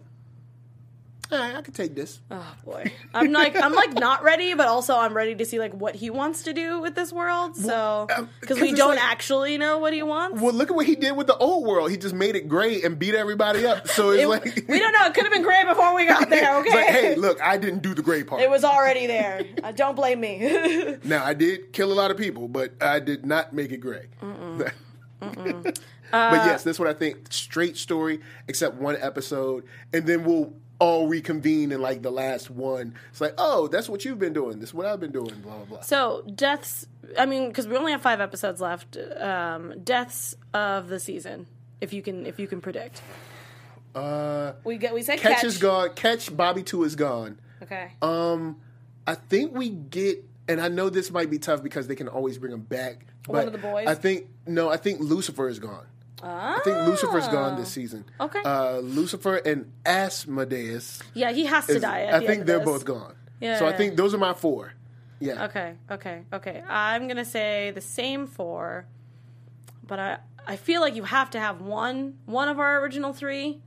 all 1.31 1.37
right, 1.39 1.55
I 1.55 1.61
can 1.61 1.73
take 1.73 1.93
this. 1.95 2.19
oh 2.31 2.53
boy, 2.63 2.91
I'm 3.13 3.31
like 3.31 3.55
I'm 3.55 3.73
like 3.73 3.93
not 3.93 4.23
ready, 4.23 4.53
but 4.53 4.67
also 4.67 4.95
I'm 4.97 5.13
ready 5.13 5.35
to 5.35 5.45
see 5.45 5.59
like 5.59 5.73
what 5.73 5.95
he 5.95 6.09
wants 6.09 6.43
to 6.43 6.53
do 6.53 6.79
with 6.79 6.95
this 6.95 7.11
world. 7.11 7.55
So 7.57 8.05
because 8.07 8.27
'cause 8.57 8.59
we 8.61 8.73
don't 8.73 8.95
like- 8.95 9.03
actually 9.03 9.57
know 9.57 9.77
what 9.79 9.93
he 9.93 10.03
wants. 10.03 10.41
Well, 10.41 10.53
look 10.53 10.69
at 10.69 10.75
what 10.75 10.85
he 10.85 10.95
did 10.95 11.15
with 11.17 11.27
the 11.27 11.37
old 11.37 11.65
world. 11.67 11.91
He 11.91 11.97
just 11.97 12.15
made 12.15 12.35
it 12.35 12.47
gray 12.47 12.81
and 12.81 12.97
beat 12.97 13.15
everybody 13.15 13.65
up. 13.65 13.87
So 13.87 14.11
it's 14.11 14.23
It- 14.23 14.27
like 14.27 14.45
we 14.69 14.79
don't 14.79 14.91
know. 14.93 15.05
It 15.05 15.13
could 15.13 15.23
have 15.23 15.33
been 15.33 15.43
gray 15.43 15.63
before 15.65 15.93
we 15.95 16.05
got 16.05 16.29
there. 16.29 16.55
Okay, 16.57 16.73
like, 16.75 16.85
hey, 16.87 17.15
look, 17.15 17.41
I 17.41 17.57
didn't 17.57 17.81
do 17.83 17.93
the 17.93 18.01
gray 18.01 18.23
part. 18.23 18.41
it 18.41 18.49
was 18.49 18.63
already 18.63 19.05
there. 19.07 19.43
Uh, 19.63 19.71
don't 19.71 19.95
blame 19.95 20.19
me. 20.19 20.97
now 21.03 21.23
I 21.25 21.33
did 21.33 21.73
kill 21.73 21.91
a 21.91 21.95
lot 21.95 22.09
of 22.09 22.17
people, 22.17 22.47
but 22.47 22.71
I 22.81 22.99
did 22.99 23.25
not 23.25 23.53
make 23.53 23.71
it 23.71 23.77
gray. 23.77 24.07
Uh, 24.21 24.69
but 26.11 26.45
yes, 26.45 26.63
that's 26.63 26.79
what 26.79 26.87
I 26.87 26.93
think. 26.93 27.31
Straight 27.31 27.77
story, 27.77 28.19
except 28.47 28.75
one 28.75 28.95
episode, 28.99 29.65
and 29.93 30.05
then 30.07 30.23
we'll 30.23 30.53
all 30.79 31.07
reconvene 31.07 31.71
in 31.71 31.81
like 31.81 32.01
the 32.01 32.11
last 32.11 32.49
one. 32.49 32.93
It's 33.09 33.21
like, 33.21 33.33
oh, 33.37 33.67
that's 33.67 33.89
what 33.89 34.05
you've 34.05 34.19
been 34.19 34.33
doing. 34.33 34.59
This 34.59 34.69
is 34.69 34.73
what 34.75 34.85
I've 34.85 34.99
been 34.99 35.11
doing. 35.11 35.33
Blah 35.41 35.55
blah 35.57 35.65
blah. 35.65 35.81
So 35.81 36.23
deaths. 36.33 36.87
I 37.17 37.25
mean, 37.25 37.47
because 37.47 37.67
we 37.67 37.75
only 37.77 37.91
have 37.93 38.01
five 38.01 38.21
episodes 38.21 38.61
left. 38.61 38.97
Um, 39.19 39.73
deaths 39.83 40.35
of 40.53 40.87
the 40.89 40.99
season, 40.99 41.47
if 41.81 41.93
you 41.93 42.01
can, 42.01 42.25
if 42.25 42.39
you 42.39 42.47
can 42.47 42.61
predict. 42.61 43.01
Uh, 43.95 44.53
We 44.63 44.77
get 44.77 44.93
we 44.93 45.01
said 45.01 45.19
Ketch, 45.19 45.37
Ketch, 45.37 45.43
is 45.43 45.57
gone. 45.57 45.93
Ketch 45.95 46.35
Bobby 46.35 46.63
two 46.63 46.83
is 46.83 46.95
gone. 46.95 47.39
Okay. 47.63 47.93
Um, 48.01 48.57
I 49.07 49.15
think 49.15 49.55
we 49.55 49.69
get, 49.69 50.23
and 50.47 50.61
I 50.61 50.67
know 50.67 50.89
this 50.89 51.09
might 51.09 51.31
be 51.31 51.39
tough 51.39 51.63
because 51.63 51.87
they 51.87 51.95
can 51.95 52.07
always 52.07 52.37
bring 52.37 52.53
him 52.53 52.61
back. 52.61 53.05
But 53.25 53.33
One 53.33 53.47
of 53.47 53.53
the 53.53 53.57
boys? 53.59 53.87
I 53.87 53.95
think 53.95 54.27
no. 54.45 54.69
I 54.69 54.77
think 54.77 54.99
Lucifer 54.99 55.49
is 55.49 55.59
gone. 55.59 55.85
I 56.23 56.59
think 56.63 56.77
Lucifer's 56.87 57.27
gone 57.27 57.57
this 57.57 57.69
season. 57.69 58.05
Ah. 58.19 58.23
Okay. 58.25 58.41
Uh, 58.43 58.77
Lucifer 58.79 59.35
and 59.37 59.71
Asmodeus. 59.85 61.01
yeah, 61.13 61.31
he 61.31 61.45
has 61.45 61.65
to 61.67 61.75
is- 61.75 61.81
die. 61.81 62.01
At 62.03 62.13
I 62.15 62.19
the 62.19 62.27
think 62.27 62.45
they're 62.45 62.57
this. 62.59 62.65
both 62.65 62.85
gone. 62.85 63.15
Yeah, 63.39 63.59
So 63.59 63.67
I 63.67 63.73
think 63.73 63.95
those 63.97 64.13
are 64.13 64.17
my 64.17 64.33
four. 64.33 64.73
Yeah. 65.19 65.45
Okay, 65.45 65.73
okay, 65.91 66.21
okay. 66.33 66.63
I'm 66.67 67.07
gonna 67.07 67.25
say 67.25 67.71
the 67.71 67.81
same 67.81 68.27
four, 68.27 68.85
but 69.85 69.99
I 69.99 70.17
I 70.47 70.55
feel 70.55 70.81
like 70.81 70.95
you 70.95 71.03
have 71.03 71.29
to 71.31 71.39
have 71.39 71.61
one 71.61 72.17
one 72.25 72.49
of 72.49 72.59
our 72.59 72.79
original 72.81 73.13
three, 73.13 73.59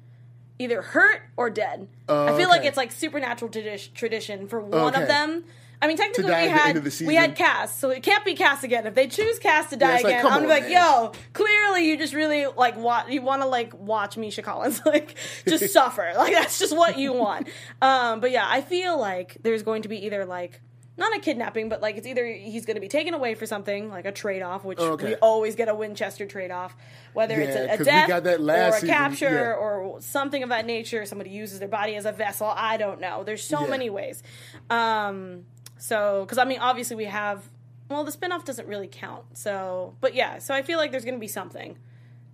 either 0.58 0.80
hurt 0.82 1.22
or 1.36 1.50
dead. 1.50 1.88
I 2.08 2.36
feel 2.36 2.48
like 2.48 2.64
it's 2.64 2.76
like 2.76 2.90
supernatural 2.92 3.50
tradi- 3.50 3.92
tradition 3.94 4.46
for 4.48 4.60
one 4.60 4.94
Okay. 4.94 5.02
of 5.02 5.08
them. 5.08 5.44
I 5.82 5.86
mean, 5.86 5.96
technically, 5.96 6.24
we 6.24 6.30
had 6.48 7.00
we 7.06 7.14
had. 7.14 7.36
Cass, 7.36 7.74
so 7.78 7.88
it 7.90 8.02
can't 8.02 8.24
be 8.24 8.34
Cass 8.34 8.62
again. 8.64 8.86
If 8.86 8.94
they 8.94 9.06
choose 9.06 9.38
Cass 9.38 9.70
to 9.70 9.76
die 9.76 9.94
it's 9.94 10.04
like, 10.04 10.12
again, 10.12 10.22
come 10.22 10.32
I'm 10.34 10.42
on, 10.42 10.48
like, 10.48 10.64
man. 10.64 10.72
yo, 10.72 11.12
clearly 11.32 11.86
you 11.88 11.96
just 11.96 12.12
really 12.12 12.46
like 12.46 12.76
wa- 12.76 13.06
you 13.08 13.22
want 13.22 13.40
to 13.42 13.48
like 13.48 13.72
watch 13.74 14.16
Misha 14.18 14.42
Collins 14.42 14.82
like 14.86 15.14
just 15.48 15.68
suffer. 15.72 16.12
Like 16.16 16.34
that's 16.34 16.58
just 16.58 16.76
what 16.76 16.98
you 16.98 17.14
want. 17.14 17.48
Um, 17.80 18.20
but 18.20 18.30
yeah, 18.30 18.46
I 18.46 18.60
feel 18.60 18.98
like 19.00 19.38
there's 19.42 19.62
going 19.62 19.82
to 19.82 19.88
be 19.88 20.04
either 20.04 20.26
like 20.26 20.60
not 20.98 21.16
a 21.16 21.20
kidnapping, 21.20 21.70
but 21.70 21.80
like 21.80 21.96
it's 21.96 22.06
either 22.06 22.26
he's 22.26 22.66
going 22.66 22.74
to 22.74 22.80
be 22.80 22.88
taken 22.88 23.14
away 23.14 23.34
for 23.34 23.46
something 23.46 23.88
like 23.88 24.04
a 24.04 24.12
trade 24.12 24.42
off, 24.42 24.66
which 24.66 24.78
Okay. 24.78 25.06
we 25.06 25.14
always 25.14 25.54
get 25.56 25.68
a 25.70 25.74
Winchester 25.74 26.26
trade 26.26 26.50
off, 26.50 26.76
whether 27.14 27.40
it's 27.40 27.56
Yeah, 27.56 27.62
a, 27.62 27.74
a 27.74 27.78
we 27.78 27.84
death 27.86 28.08
got 28.08 28.24
that 28.24 28.40
last 28.42 28.82
or 28.82 28.86
a 28.86 28.88
capture 28.88 29.30
yeah. 29.30 29.54
or 29.54 29.98
something 30.02 30.42
of 30.42 30.50
that 30.50 30.66
nature. 30.66 31.06
Somebody 31.06 31.30
uses 31.30 31.58
their 31.58 31.68
body 31.68 31.94
as 31.96 32.04
a 32.04 32.12
vessel. 32.12 32.52
I 32.54 32.76
don't 32.76 33.00
know. 33.00 33.24
There's 33.24 33.42
so 33.42 33.62
Yeah. 33.62 33.68
many 33.70 33.88
ways. 33.88 34.22
Um, 34.68 35.46
so 35.80 36.22
because 36.24 36.38
I 36.38 36.44
mean, 36.44 36.60
obviously 36.60 36.96
we 36.96 37.06
have. 37.06 37.42
Well, 37.88 38.04
the 38.04 38.12
spinoff 38.12 38.44
doesn't 38.44 38.68
really 38.68 38.86
count. 38.86 39.24
So, 39.36 39.94
but 40.00 40.14
yeah. 40.14 40.38
So 40.38 40.54
I 40.54 40.62
feel 40.62 40.78
like 40.78 40.92
there's 40.92 41.04
going 41.04 41.16
to 41.16 41.20
be 41.20 41.26
something 41.26 41.76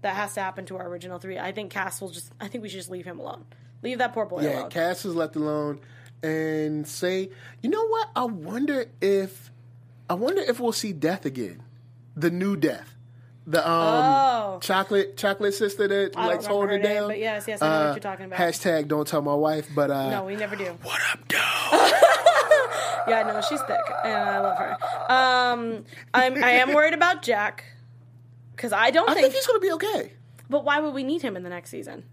that 0.03 0.15
has 0.15 0.35
to 0.35 0.41
happen 0.43 0.67
to 0.67 0.77
our 0.77 0.87
original 0.87 1.19
three. 1.19 1.39
I 1.39 1.51
think 1.53 1.71
Cass 1.71 2.01
will 2.03 2.11
just. 2.11 2.31
I 2.39 2.49
think 2.49 2.61
we 2.63 2.69
should 2.69 2.77
just 2.81 2.91
leave 2.91 3.07
him 3.07 3.19
alone. 3.19 3.47
Leave 3.83 3.97
that 3.99 4.13
poor 4.13 4.27
boy 4.27 4.43
Yeah, 4.43 4.59
alone. 4.61 4.71
Cass 4.71 5.07
is 5.07 5.15
left 5.15 5.35
alone, 5.37 5.81
and 6.23 6.87
say, 6.87 7.31
you 7.63 7.71
know 7.71 7.87
what? 7.87 8.09
I 8.15 8.25
wonder 8.25 8.87
if, 9.01 9.51
I 10.11 10.15
wonder 10.15 10.43
if 10.43 10.61
we'll 10.61 10.73
see 10.73 10.93
Death 10.93 11.25
again, 11.25 11.63
the 12.15 12.31
new 12.31 12.57
Death, 12.57 12.95
the 13.47 13.61
um 13.67 14.05
Oh. 14.05 14.59
chocolate 14.61 15.17
chocolate 15.17 15.55
sister 15.55 15.89
that 15.89 16.13
I 16.17 16.27
likes 16.27 16.45
holding 16.47 16.69
her 16.69 16.77
her 16.77 16.83
name, 16.83 16.95
down. 16.97 17.09
but 17.09 17.19
yes, 17.19 17.45
yes, 17.49 17.63
I 17.63 17.67
know 17.69 17.73
what 17.79 17.87
Uh, 17.87 17.91
you're 17.93 18.01
talking 18.01 18.27
about. 18.27 18.39
Hashtag 18.39 18.89
Don't 18.89 19.07
tell 19.09 19.23
my 19.23 19.35
wife, 19.35 19.69
but 19.75 19.91
uh, 19.91 20.11
no, 20.11 20.25
we 20.25 20.37
never 20.37 20.55
do. 20.57 20.77
what 20.83 21.01
up, 21.13 21.27
dog? 21.29 21.93
Yeah, 23.09 23.23
no, 23.23 23.41
she's 23.41 23.61
thick, 23.63 23.81
and 24.05 24.15
I 24.31 24.41
love 24.41 24.59
her. 24.59 24.73
Um, 25.13 25.85
I'm 26.15 26.43
I 26.43 26.51
am 26.53 26.75
worried 26.75 26.95
about 26.95 27.23
Jack 27.23 27.65
because 28.55 28.73
I 28.73 28.91
don't 28.91 29.09
I 29.09 29.15
think. 29.15 29.25
think 29.27 29.35
he's 29.35 29.47
gonna 29.47 29.61
be 29.61 29.73
okay. 29.73 30.13
but 30.51 30.65
why 30.65 30.81
would 30.81 30.95
we 30.95 31.03
need 31.05 31.23
him 31.23 31.37
in 31.37 31.43
the 31.43 31.51
next 31.51 31.71
season? 31.71 32.05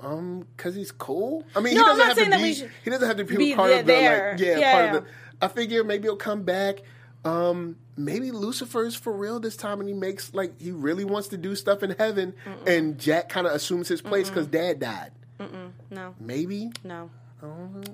Um, 0.00 0.46
cause 0.56 0.74
he's 0.74 0.90
cool. 0.90 1.44
I 1.54 1.60
mean, 1.60 1.74
No, 1.74 1.84
he 1.84 1.90
I'm 1.92 1.96
doesn't 1.96 1.98
not 1.98 2.06
have 2.08 2.16
saying 2.16 2.26
to 2.26 2.30
that 2.32 2.36
be. 2.38 2.42
we 2.42 2.54
should 2.54 2.70
he 2.84 2.90
doesn't 2.90 3.06
have 3.08 3.16
to 3.18 3.24
be, 3.24 3.36
be 3.36 3.54
part 3.54 3.70
of 3.70 3.78
the 3.78 3.82
there. 3.92 4.32
like. 4.32 4.40
Yeah, 4.40 4.58
Yeah, 4.58 4.72
part 4.72 4.84
yeah. 4.84 4.96
of 4.96 5.04
the. 5.04 5.10
I 5.40 5.48
figure 5.48 5.84
maybe 5.84 6.04
he'll 6.04 6.16
come 6.16 6.42
back. 6.42 6.78
Um, 7.24 7.76
maybe 7.96 8.32
Lucifer's 8.32 8.96
for 8.96 9.12
real 9.12 9.38
this 9.38 9.56
time, 9.56 9.78
and 9.78 9.88
he 9.88 9.94
makes 9.94 10.34
like 10.34 10.60
he 10.60 10.72
really 10.72 11.04
wants 11.04 11.28
to 11.28 11.36
do 11.36 11.54
stuff 11.54 11.84
in 11.84 11.90
heaven, 11.96 12.34
and 12.66 12.98
Jack 12.98 13.28
kind 13.28 13.46
of 13.46 13.52
assumes 13.52 13.86
his 13.86 14.02
place 14.02 14.28
because 14.28 14.48
Dad 14.48 14.80
died. 14.80 15.12
No, 15.90 16.14
Maybe. 16.20 16.72
no, 16.82 17.10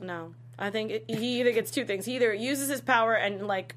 no. 0.03 0.35
I 0.59 0.71
think 0.71 0.91
it, 0.91 1.05
he 1.09 1.41
either 1.41 1.53
gets 1.53 1.71
two 1.71 1.85
things. 1.85 2.05
He 2.05 2.17
either 2.17 2.33
uses 2.33 2.69
his 2.69 2.81
power 2.81 3.15
and 3.15 3.47
like, 3.47 3.77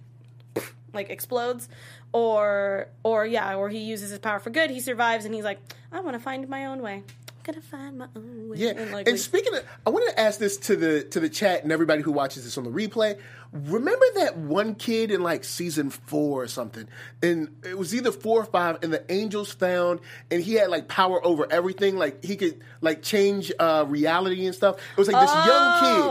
like 0.94 1.10
explodes, 1.10 1.70
or 2.12 2.88
or 3.04 3.26
yeah, 3.26 3.56
or 3.56 3.70
he 3.70 3.80
uses 3.80 4.10
his 4.10 4.20
power 4.20 4.40
for 4.40 4.50
good. 4.50 4.70
He 4.70 4.80
survives, 4.80 5.26
and 5.26 5.34
he's 5.34 5.44
like, 5.44 5.60
I 5.92 6.00
want 6.02 6.16
to 6.16 6.20
find 6.20 6.48
my 6.50 6.66
own 6.66 6.82
way. 6.82 7.04
Gonna 7.44 7.62
find 7.62 7.98
my 7.98 8.08
own 8.16 8.50
way. 8.50 8.58
Yeah, 8.58 8.70
and, 8.70 8.80
and, 8.80 8.92
like, 8.92 9.18
speaking 9.18 9.54
of, 9.56 9.64
I 9.86 9.90
wanted 9.90 10.12
to 10.12 10.20
ask 10.20 10.40
this 10.40 10.58
to 10.58 10.76
the 10.76 11.04
to 11.06 11.20
the 11.20 11.30
chat 11.30 11.64
and 11.64 11.72
everybody 11.72 12.02
who 12.04 12.12
watches 12.12 12.44
this 12.44 12.58
on 12.58 12.64
the 12.64 12.70
replay. 12.70 13.18
Remember 13.54 14.06
that 14.16 14.38
one 14.38 14.76
kid 14.76 15.12
in 15.12 15.24
like 15.24 15.44
season 15.44 15.90
four 15.90 16.44
or 16.44 16.48
something, 16.48 16.88
and 17.22 17.50
it 17.64 17.78
was 17.78 17.94
either 17.94 18.12
four 18.12 18.40
or 18.42 18.46
five, 18.46 18.78
and 18.84 18.94
the 18.94 19.04
angels 19.12 19.52
found, 19.52 20.00
and 20.30 20.42
he 20.42 20.54
had 20.54 20.70
like 20.70 20.88
power 20.88 21.26
over 21.26 21.46
everything, 21.52 21.98
like 21.98 22.24
he 22.24 22.38
could 22.38 22.62
like 22.80 23.02
change 23.02 23.52
uh, 23.60 23.84
reality 23.88 24.46
and 24.46 24.56
stuff. 24.56 24.78
It 24.78 24.98
was 24.98 25.10
like 25.10 25.22
this 25.22 25.32
Oh. 25.34 25.46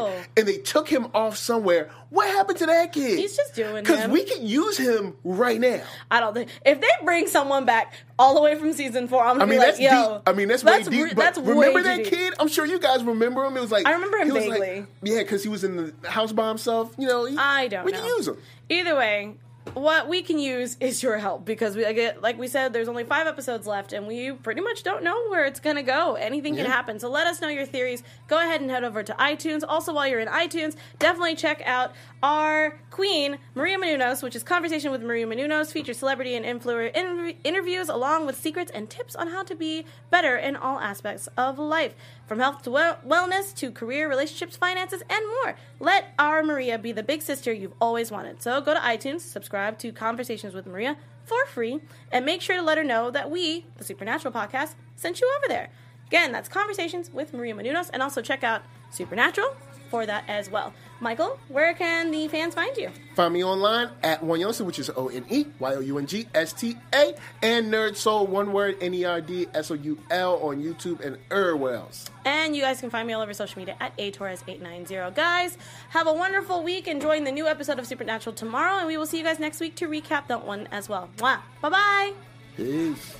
young 0.09 0.13
kid, 0.19 0.29
and 0.37 0.49
they 0.49 0.59
took 0.59 0.89
him 0.89 1.07
off 1.15 1.37
somewhere. 1.39 1.91
What 2.11 2.27
happened 2.29 2.59
to 2.59 2.67
that 2.67 2.93
kid? 2.93 3.19
He's 3.19 3.37
just 3.37 3.55
doing 3.55 3.85
because 3.85 4.09
we 4.09 4.25
can 4.25 4.45
use 4.47 4.77
him 4.77 5.15
right 5.23 5.61
now. 5.61 5.81
I 6.11 6.19
don't 6.19 6.35
think 6.35 6.51
if 6.67 6.81
they 6.81 6.89
bring 7.05 7.29
someone 7.29 7.65
back 7.65 7.95
all 8.19 8.35
the 8.35 8.41
way 8.43 8.57
from 8.57 8.73
season 8.73 9.07
four, 9.07 9.23
I'm 9.23 9.39
gonna 9.39 9.45
I 9.45 9.47
mean, 9.47 9.61
be 9.61 9.65
that's 9.65 9.79
like, 9.79 9.91
yo, 9.91 10.15
deep. 10.15 10.23
I 10.27 10.33
mean, 10.33 10.49
that's, 10.49 10.65
way 10.65 10.83
deep. 10.83 10.91
re- 10.93 11.09
but 11.15 11.17
that's 11.17 11.39
remember 11.39 11.83
that 11.83 11.99
deep. 11.99 12.07
kid? 12.07 12.35
I'm 12.41 12.49
sure 12.49 12.67
you 12.67 12.81
guys 12.81 13.05
remember 13.05 13.45
him. 13.45 13.57
It 13.57 13.61
was 13.61 13.71
like 13.71 13.87
I 13.87 13.93
remember 13.93 14.17
him 14.19 14.27
he 14.27 14.33
was 14.33 14.47
like- 14.47 14.61
vaguely. 14.61 14.87
yeah, 15.05 15.19
because 15.19 15.45
he 15.45 15.49
was 15.49 15.63
in 15.63 15.77
the 15.77 16.09
house 16.09 16.33
by 16.33 16.49
himself. 16.49 16.93
You 16.99 17.07
know, 17.07 17.27
he- 17.27 17.37
I 17.37 17.69
don't 17.69 17.85
We 17.85 17.93
know. 17.93 17.99
can 18.01 18.07
use 18.09 18.27
him. 18.29 18.37
Either 18.69 18.97
way, 18.97 19.37
what 19.75 20.09
we 20.09 20.23
can 20.23 20.39
use 20.39 20.77
is 20.81 21.03
your 21.03 21.19
help 21.19 21.45
because 21.45 21.77
we 21.77 21.83
get 21.95 22.23
like 22.23 22.39
we 22.39 22.49
said, 22.49 22.73
there's 22.73 22.89
only 22.89 23.05
five 23.05 23.27
episodes 23.27 23.67
left, 23.67 23.93
and 23.93 24.07
we 24.07 24.33
pretty 24.33 24.61
much 24.61 24.83
don't 24.83 25.05
know 25.05 25.29
where 25.29 25.45
it's 25.45 25.61
gonna 25.61 25.83
go. 25.83 26.15
Anything 26.15 26.57
can 26.57 26.67
happen. 26.67 26.99
So 26.99 27.09
let 27.11 27.27
us 27.27 27.41
know 27.41 27.49
your 27.49 27.67
theories. 27.67 28.03
Go 28.27 28.39
ahead 28.39 28.61
and 28.61 28.71
head 28.71 28.85
over 28.85 29.03
to 29.03 29.13
iTunes. 29.15 29.63
Also, 29.67 29.95
while 29.95 30.07
you're 30.07 30.21
in 30.21 30.29
iTunes, 30.29 30.77
definitely 30.99 31.37
check 31.37 31.63
out 31.65 31.93
our 32.23 32.81
queen 33.01 33.39
Maria 33.55 33.79
Menounos, 33.79 34.23
which 34.23 34.37
is 34.37 34.43
conversation 34.43 34.91
with 34.91 35.03
Maria 35.03 35.27
Menounos, 35.27 35.73
features 35.73 35.97
celebrity 35.97 36.35
and 36.35 36.45
influencer 36.45 36.95
interv- 36.95 37.35
interviews 37.45 37.89
along 37.89 38.27
with 38.27 38.39
secrets 38.39 38.71
and 38.73 38.91
tips 38.91 39.17
on 39.17 39.29
how 39.29 39.43
to 39.43 39.55
be 39.55 39.87
better 40.11 40.37
in 40.37 40.55
all 40.55 40.79
aspects 40.79 41.27
of 41.35 41.59
life, 41.59 41.95
from 42.27 42.41
health 42.41 42.61
to 42.61 42.71
well- 42.71 42.99
wellness 43.09 43.55
to 43.55 43.71
career, 43.71 44.07
relationships, 44.07 44.55
finances, 44.55 45.03
and 45.09 45.25
more. 45.27 45.55
Let 45.79 46.13
our 46.19 46.43
Maria 46.43 46.77
be 46.77 46.93
the 46.93 47.03
big 47.03 47.23
sister 47.23 47.51
you've 47.55 47.73
always 47.81 48.11
wanted. 48.11 48.43
So 48.43 48.61
go 48.61 48.75
to 48.75 48.81
iTunes, 48.81 49.23
subscribe 49.23 49.79
to 49.79 49.93
Conversations 49.93 50.53
with 50.53 50.67
Maria 50.67 50.99
for 51.25 51.47
free, 51.47 51.81
and 52.13 52.27
make 52.27 52.43
sure 52.43 52.57
to 52.57 52.63
let 52.63 52.77
her 52.77 52.85
know 52.85 53.11
that 53.11 53.31
we, 53.31 53.65
the 53.79 53.85
Supernatural 53.85 54.35
Podcast, 54.35 54.75
sent 54.97 55.23
you 55.23 55.33
over 55.39 55.49
there. 55.49 55.71
Again, 56.09 56.33
that's 56.33 56.51
Conversations 56.51 57.11
with 57.11 57.33
Maria 57.33 57.55
Menounos, 57.55 57.89
and 57.95 58.03
also 58.03 58.21
check 58.21 58.45
out 58.45 58.61
Supernatural 58.91 59.57
for 59.89 60.05
that 60.05 60.25
as 60.29 60.51
well. 60.51 60.75
Michael, 61.01 61.39
where 61.49 61.73
can 61.73 62.11
the 62.11 62.29
fans 62.29 62.55
find 62.55 62.77
you? 62.77 62.91
Find 63.15 63.33
me 63.33 63.43
online 63.43 63.91
at 64.03 64.23
One 64.23 64.39
Youngster, 64.39 64.65
which 64.65 64.79
is 64.79 64.91
O 64.95 65.09
N 65.09 65.25
E 65.31 65.47
Y 65.59 65.75
O 65.75 65.81
U 65.81 65.99
N 65.99 66.07
G 66.07 66.27
S 66.35 66.53
T 66.53 66.77
A, 66.95 67.15
and 67.43 67.73
Nerd 67.73 67.97
Soul, 67.97 68.27
one 68.27 68.53
word, 68.53 68.77
N 68.83 68.93
E 68.93 69.05
R 69.05 69.21
D 69.21 69.47
S 69.55 69.71
O 69.71 69.75
U 69.75 69.99
L 70.11 70.37
on 70.43 70.63
YouTube 70.63 71.01
and 71.01 71.17
else. 71.31 72.11
And 72.27 72.55
you 72.55 72.63
guys 72.63 72.81
can 72.81 72.91
find 72.91 73.07
me 73.07 73.15
all 73.15 73.23
over 73.23 73.33
social 73.33 73.59
media 73.59 73.77
at 73.81 73.95
A 73.97 74.13
atorres890. 74.13 75.15
Guys, 75.15 75.57
have 75.89 76.07
a 76.07 76.13
wonderful 76.13 76.63
week 76.63 76.87
enjoying 76.87 77.25
the 77.25 77.33
new 77.33 77.47
episode 77.47 77.79
of 77.79 77.87
Supernatural 77.87 78.35
tomorrow, 78.35 78.79
and 78.79 78.87
we 78.87 78.99
will 78.99 79.07
see 79.07 79.19
you 79.19 79.25
guys 79.25 79.39
next 79.39 79.61
week 79.61 79.75
to 79.77 79.89
recap 79.89 80.27
that 80.27 80.45
one 80.45 80.69
as 80.71 80.89
well. 80.89 81.09
Mwah. 81.17 81.41
Bye 81.63 81.69
bye. 81.71 82.13
Peace. 82.57 83.20